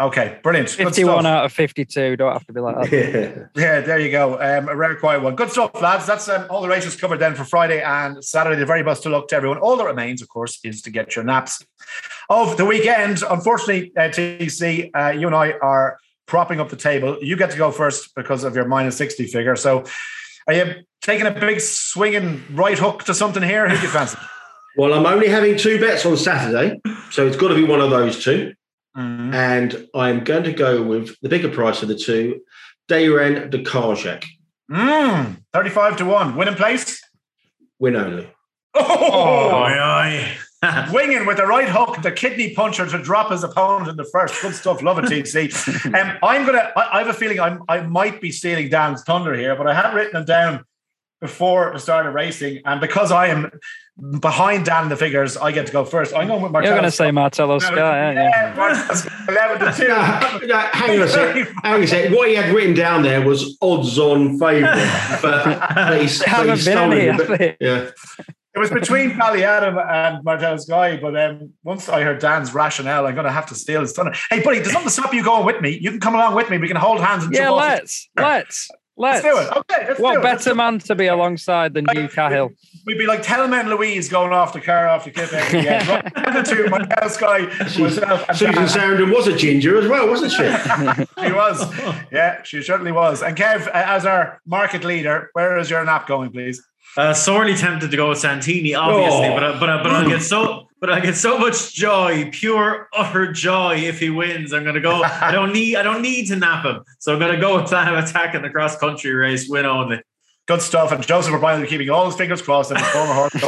Okay, 0.00 0.40
brilliant. 0.42 0.70
Fifty-one 0.70 1.24
out 1.26 1.44
of 1.44 1.52
fifty-two. 1.52 2.16
Don't 2.16 2.32
have 2.32 2.46
to 2.46 2.52
be 2.52 2.60
like 2.60 2.90
that. 2.90 2.92
Yeah, 2.92 3.62
yeah 3.62 3.80
there 3.80 3.98
you 3.98 4.10
go. 4.10 4.34
Um, 4.34 4.68
a 4.68 4.74
rare 4.74 4.96
quiet 4.96 5.22
one. 5.22 5.36
Good 5.36 5.50
stuff, 5.50 5.80
lads. 5.80 6.06
That's 6.06 6.28
um, 6.28 6.46
all 6.50 6.62
the 6.62 6.68
races 6.68 6.96
covered 6.96 7.18
then 7.18 7.34
for 7.34 7.44
Friday 7.44 7.80
and 7.80 8.24
Saturday. 8.24 8.58
The 8.58 8.66
very 8.66 8.82
best 8.82 9.06
of 9.06 9.12
luck 9.12 9.28
to 9.28 9.36
everyone. 9.36 9.58
All 9.58 9.76
that 9.76 9.84
remains, 9.84 10.20
of 10.20 10.28
course, 10.28 10.58
is 10.64 10.82
to 10.82 10.90
get 10.90 11.14
your 11.14 11.24
naps 11.24 11.64
of 12.28 12.56
the 12.56 12.64
weekend. 12.64 13.22
Unfortunately, 13.28 13.92
uh, 13.96 14.08
TC, 14.08 14.90
uh, 14.94 15.10
you 15.10 15.28
and 15.28 15.36
I 15.36 15.52
are 15.52 15.98
propping 16.26 16.58
up 16.58 16.70
the 16.70 16.76
table. 16.76 17.16
You 17.20 17.36
get 17.36 17.52
to 17.52 17.56
go 17.56 17.70
first 17.70 18.16
because 18.16 18.42
of 18.42 18.56
your 18.56 18.66
minus 18.66 18.96
sixty 18.96 19.26
figure. 19.26 19.54
So 19.54 19.84
are 20.48 20.54
you 20.54 20.74
taking 21.04 21.26
a 21.26 21.30
big 21.30 21.60
swinging 21.60 22.42
right 22.50 22.78
hook 22.78 23.04
to 23.04 23.14
something 23.14 23.42
here? 23.42 23.68
Who 23.68 23.76
do 23.76 23.82
you 23.82 23.88
fancy? 23.88 24.18
well, 24.76 24.94
I'm 24.94 25.06
only 25.06 25.28
having 25.28 25.56
two 25.56 25.78
bets 25.78 26.04
on 26.06 26.16
Saturday, 26.16 26.80
so 27.10 27.26
it's 27.26 27.36
got 27.36 27.48
to 27.48 27.54
be 27.54 27.64
one 27.64 27.80
of 27.80 27.90
those 27.90 28.24
2 28.24 28.52
mm-hmm. 28.96 29.34
And 29.34 29.88
I'm 29.94 30.24
going 30.24 30.44
to 30.44 30.52
go 30.52 30.82
with 30.82 31.14
the 31.20 31.28
bigger 31.28 31.50
price 31.50 31.82
of 31.82 31.88
the 31.88 31.96
two, 31.96 32.40
Deyrann 32.88 33.50
de 33.50 33.62
Carjac. 33.62 34.24
Mm, 34.70 35.36
35 35.52 35.98
to 35.98 36.04
1. 36.06 36.36
Winning 36.36 36.54
place? 36.54 37.00
win 37.78 37.96
only. 37.96 38.30
Oh, 38.74 39.62
Oi, 39.62 39.78
oi. 39.78 40.36
winging 40.92 41.26
with 41.26 41.36
the 41.36 41.46
right 41.46 41.68
hook, 41.68 42.00
the 42.02 42.10
kidney 42.10 42.54
puncher 42.54 42.86
to 42.86 42.98
drop 42.98 43.30
his 43.30 43.44
opponent 43.44 43.90
in 43.90 43.96
the 43.96 44.04
first. 44.04 44.40
Good 44.40 44.54
stuff. 44.54 44.82
Love 44.82 44.98
it, 44.98 45.04
TC. 45.04 45.52
Um, 45.94 46.18
I'm 46.22 46.46
gonna. 46.46 46.72
I, 46.76 46.88
I 46.94 46.98
have 47.00 47.08
a 47.08 47.12
feeling 47.12 47.38
I'm. 47.38 47.62
I 47.68 47.82
might 47.82 48.20
be 48.20 48.32
stealing 48.32 48.70
Dan's 48.70 49.02
thunder 49.02 49.34
here, 49.34 49.54
but 49.54 49.66
I 49.66 49.74
have 49.74 49.94
written 49.94 50.14
them 50.14 50.24
down 50.24 50.64
before 51.24 51.70
the 51.72 51.78
start 51.78 52.04
of 52.06 52.12
racing, 52.12 52.60
and 52.66 52.80
because 52.82 53.10
I 53.10 53.28
am 53.28 53.50
behind 54.20 54.66
Dan 54.66 54.82
in 54.84 54.88
the 54.90 54.96
figures, 54.96 55.38
I 55.38 55.52
get 55.52 55.66
to 55.66 55.72
go 55.72 55.84
first. 55.86 56.14
I'm 56.14 56.28
going 56.28 56.42
with 56.42 56.52
Marcelo. 56.52 56.74
You're 56.74 56.80
going 56.82 56.90
to 56.90 56.96
say 56.96 57.10
Martello 57.10 57.58
Sky, 57.58 57.78
aren't 57.78 58.18
you? 58.18 58.24
Yeah, 58.24 59.04
eleven 59.28 59.66
to 59.66 59.72
two. 59.76 59.88
No, 59.88 60.46
no, 60.46 60.58
hang 60.58 61.00
on 61.00 61.06
a 61.06 61.08
sec. 61.08 61.48
Hang 61.62 61.74
on 61.74 61.82
a 61.82 61.86
sec. 61.86 62.12
What 62.12 62.28
he 62.28 62.34
had 62.34 62.54
written 62.54 62.74
down 62.74 63.02
there 63.02 63.26
was 63.26 63.56
odds 63.62 63.98
on 63.98 64.38
favourite, 64.38 65.18
but, 65.22 65.44
but 65.74 66.00
he's, 66.02 66.18
but 66.18 66.28
haven't 66.28 66.56
he's 66.56 66.64
been 66.66 66.74
stolen 66.74 66.98
any, 66.98 67.22
it. 67.22 67.28
But- 67.28 67.56
Yeah. 67.60 67.90
It 68.56 68.60
was 68.60 68.70
between 68.70 69.10
Ballyadam 69.14 69.84
and 69.90 70.22
Martello 70.22 70.56
Sky, 70.58 70.96
but 70.96 71.16
um, 71.18 71.52
once 71.64 71.88
I 71.88 72.02
heard 72.02 72.20
Dan's 72.20 72.54
rationale, 72.54 73.04
I'm 73.04 73.14
going 73.14 73.24
to 73.26 73.32
have 73.32 73.46
to 73.46 73.54
steal 73.56 73.80
his 73.80 73.92
thunder. 73.92 74.12
Hey, 74.30 74.42
buddy, 74.44 74.60
there's 74.60 74.72
nothing 74.72 74.86
to 74.86 74.92
stop 74.92 75.12
you 75.12 75.24
going 75.24 75.44
with 75.44 75.60
me. 75.60 75.76
You 75.80 75.90
can 75.90 75.98
come 75.98 76.14
along 76.14 76.36
with 76.36 76.50
me. 76.50 76.58
We 76.58 76.68
can 76.68 76.76
hold 76.76 77.00
hands 77.00 77.24
and 77.24 77.34
Yeah, 77.34 77.46
jump 77.46 77.56
off 77.56 77.62
the- 77.64 77.68
let's, 77.74 78.08
let's, 78.16 78.70
Let's 78.96 79.24
let's. 79.24 79.36
do 79.36 79.42
it. 79.42 79.56
Okay, 79.58 79.86
let's 79.88 79.96
do 79.98 80.02
What 80.04 80.16
it. 80.18 80.22
better 80.22 80.54
man 80.54 80.78
to 80.80 80.94
be 80.94 81.06
alongside 81.08 81.74
than 81.74 81.86
you, 81.94 82.06
Cahill? 82.08 82.50
We'd 82.86 82.98
be 82.98 83.06
like 83.06 83.24
Thelma 83.24 83.56
and 83.56 83.68
Louise 83.70 84.08
going 84.08 84.32
off 84.32 84.52
the 84.52 84.60
car 84.60 84.86
off 84.88 85.04
the 85.04 85.10
cliff. 85.10 85.32
every 85.32 85.60
weekend. 85.60 85.88
The 86.14 86.42
two, 86.46 86.68
Martello 86.68 87.08
Sky, 87.08 87.38
myself, 87.80 88.24
and 88.28 88.38
Susan 88.38 88.54
Dan. 88.54 88.66
Sarandon 88.68 89.12
was 89.14 89.26
a 89.26 89.36
ginger 89.36 89.78
as 89.78 89.88
well, 89.88 90.08
wasn't 90.08 90.32
she? 90.32 90.44
She 91.24 91.32
was. 91.32 91.74
Yeah, 92.12 92.42
she 92.42 92.62
certainly 92.62 92.92
was. 92.92 93.22
And 93.22 93.36
Kev, 93.36 93.66
uh, 93.66 93.70
as 93.74 94.04
our 94.06 94.40
market 94.46 94.84
leader, 94.84 95.30
where 95.32 95.56
is 95.58 95.70
your 95.70 95.84
nap 95.84 96.06
going, 96.06 96.30
please? 96.30 96.62
Uh, 96.96 97.12
sorely 97.14 97.54
tempted 97.56 97.90
to 97.90 97.96
go 97.96 98.10
with 98.10 98.18
Santini, 98.18 98.74
obviously, 98.74 99.26
Oh. 99.28 99.34
but 99.34 99.42
I, 99.42 99.58
but 99.58 99.70
I, 99.70 99.82
but 99.82 99.92
I 99.92 100.06
get 100.08 100.22
so 100.22 100.68
but 100.84 100.92
I 100.92 101.00
get 101.00 101.16
so 101.16 101.38
much 101.38 101.72
joy, 101.72 102.28
pure 102.30 102.90
utter 102.92 103.32
joy 103.32 103.76
if 103.76 103.98
he 103.98 104.10
wins. 104.10 104.52
I'm 104.52 104.64
gonna 104.64 104.82
go. 104.82 105.02
I 105.02 105.32
don't 105.32 105.50
need 105.50 105.76
I 105.76 105.82
don't 105.82 106.02
need 106.02 106.26
to 106.26 106.36
nap 106.36 106.66
him, 106.66 106.84
so 106.98 107.14
I'm 107.14 107.18
gonna 107.18 107.40
go 107.40 107.56
with 107.62 107.72
of 107.72 108.04
attack 108.04 108.34
in 108.34 108.42
the 108.42 108.50
cross 108.50 108.76
country 108.76 109.14
race, 109.14 109.48
win 109.48 109.64
only. 109.64 110.02
Good 110.46 110.60
stuff. 110.60 110.92
And 110.92 111.02
Joseph 111.06 111.32
O'Brien 111.32 111.58
will 111.58 111.66
be 111.66 111.70
keeping 111.70 111.88
all 111.88 112.04
his 112.04 112.16
fingers 112.16 112.42
crossed 112.42 112.70
and 112.70 112.78
his 112.78 112.88
former 112.88 113.14
horse. 113.14 113.34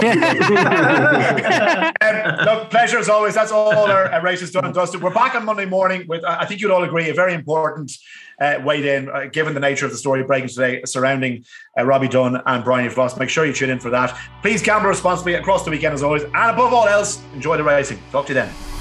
um, 2.01 2.47
look, 2.47 2.71
pleasure 2.71 2.99
as 2.99 3.11
always. 3.11 3.35
That's 3.35 3.53
all 3.53 3.91
our 3.91 4.11
uh, 4.11 4.23
races 4.23 4.51
done 4.51 4.65
and 4.65 4.73
dusted. 4.73 5.03
We're 5.03 5.13
back 5.13 5.35
on 5.35 5.45
Monday 5.45 5.67
morning 5.67 6.07
with, 6.09 6.25
I 6.25 6.41
I 6.41 6.47
think 6.47 6.63
you'd 6.63 6.71
all 6.71 6.85
agree, 6.85 7.11
a 7.11 7.15
very 7.15 7.35
important 7.35 7.93
uh, 8.41 8.61
weighed 8.65 8.87
in, 8.87 9.11
uh, 9.11 9.27
given 9.27 9.53
the 9.53 9.61
nature 9.61 9.85
of 9.85 9.93
the 9.93 9.99
story 9.99 10.25
breaking 10.25 10.49
today 10.49 10.81
surrounding 10.87 11.45
uh, 11.79 11.85
Robbie 11.85 12.09
Dunne 12.09 12.41
and 12.47 12.65
Bryony 12.65 12.89
Frost. 12.89 13.19
Make 13.19 13.29
sure 13.29 13.45
you 13.45 13.53
tune 13.53 13.71
in 13.71 13.79
for 13.79 13.91
that. 13.91 14.19
Please 14.41 14.63
gamble 14.63 14.89
responsibly 14.89 15.35
across 15.35 15.65
the 15.65 15.71
weekend 15.71 15.93
as 15.93 16.03
always. 16.03 16.23
And 16.23 16.35
above 16.35 16.73
all 16.73 16.89
else, 16.89 17.21
enjoy 17.35 17.59
the 17.59 17.65
racing. 17.65 17.99
Talk 18.11 18.27
to 18.27 18.31
you 18.31 18.35
then. 18.35 18.76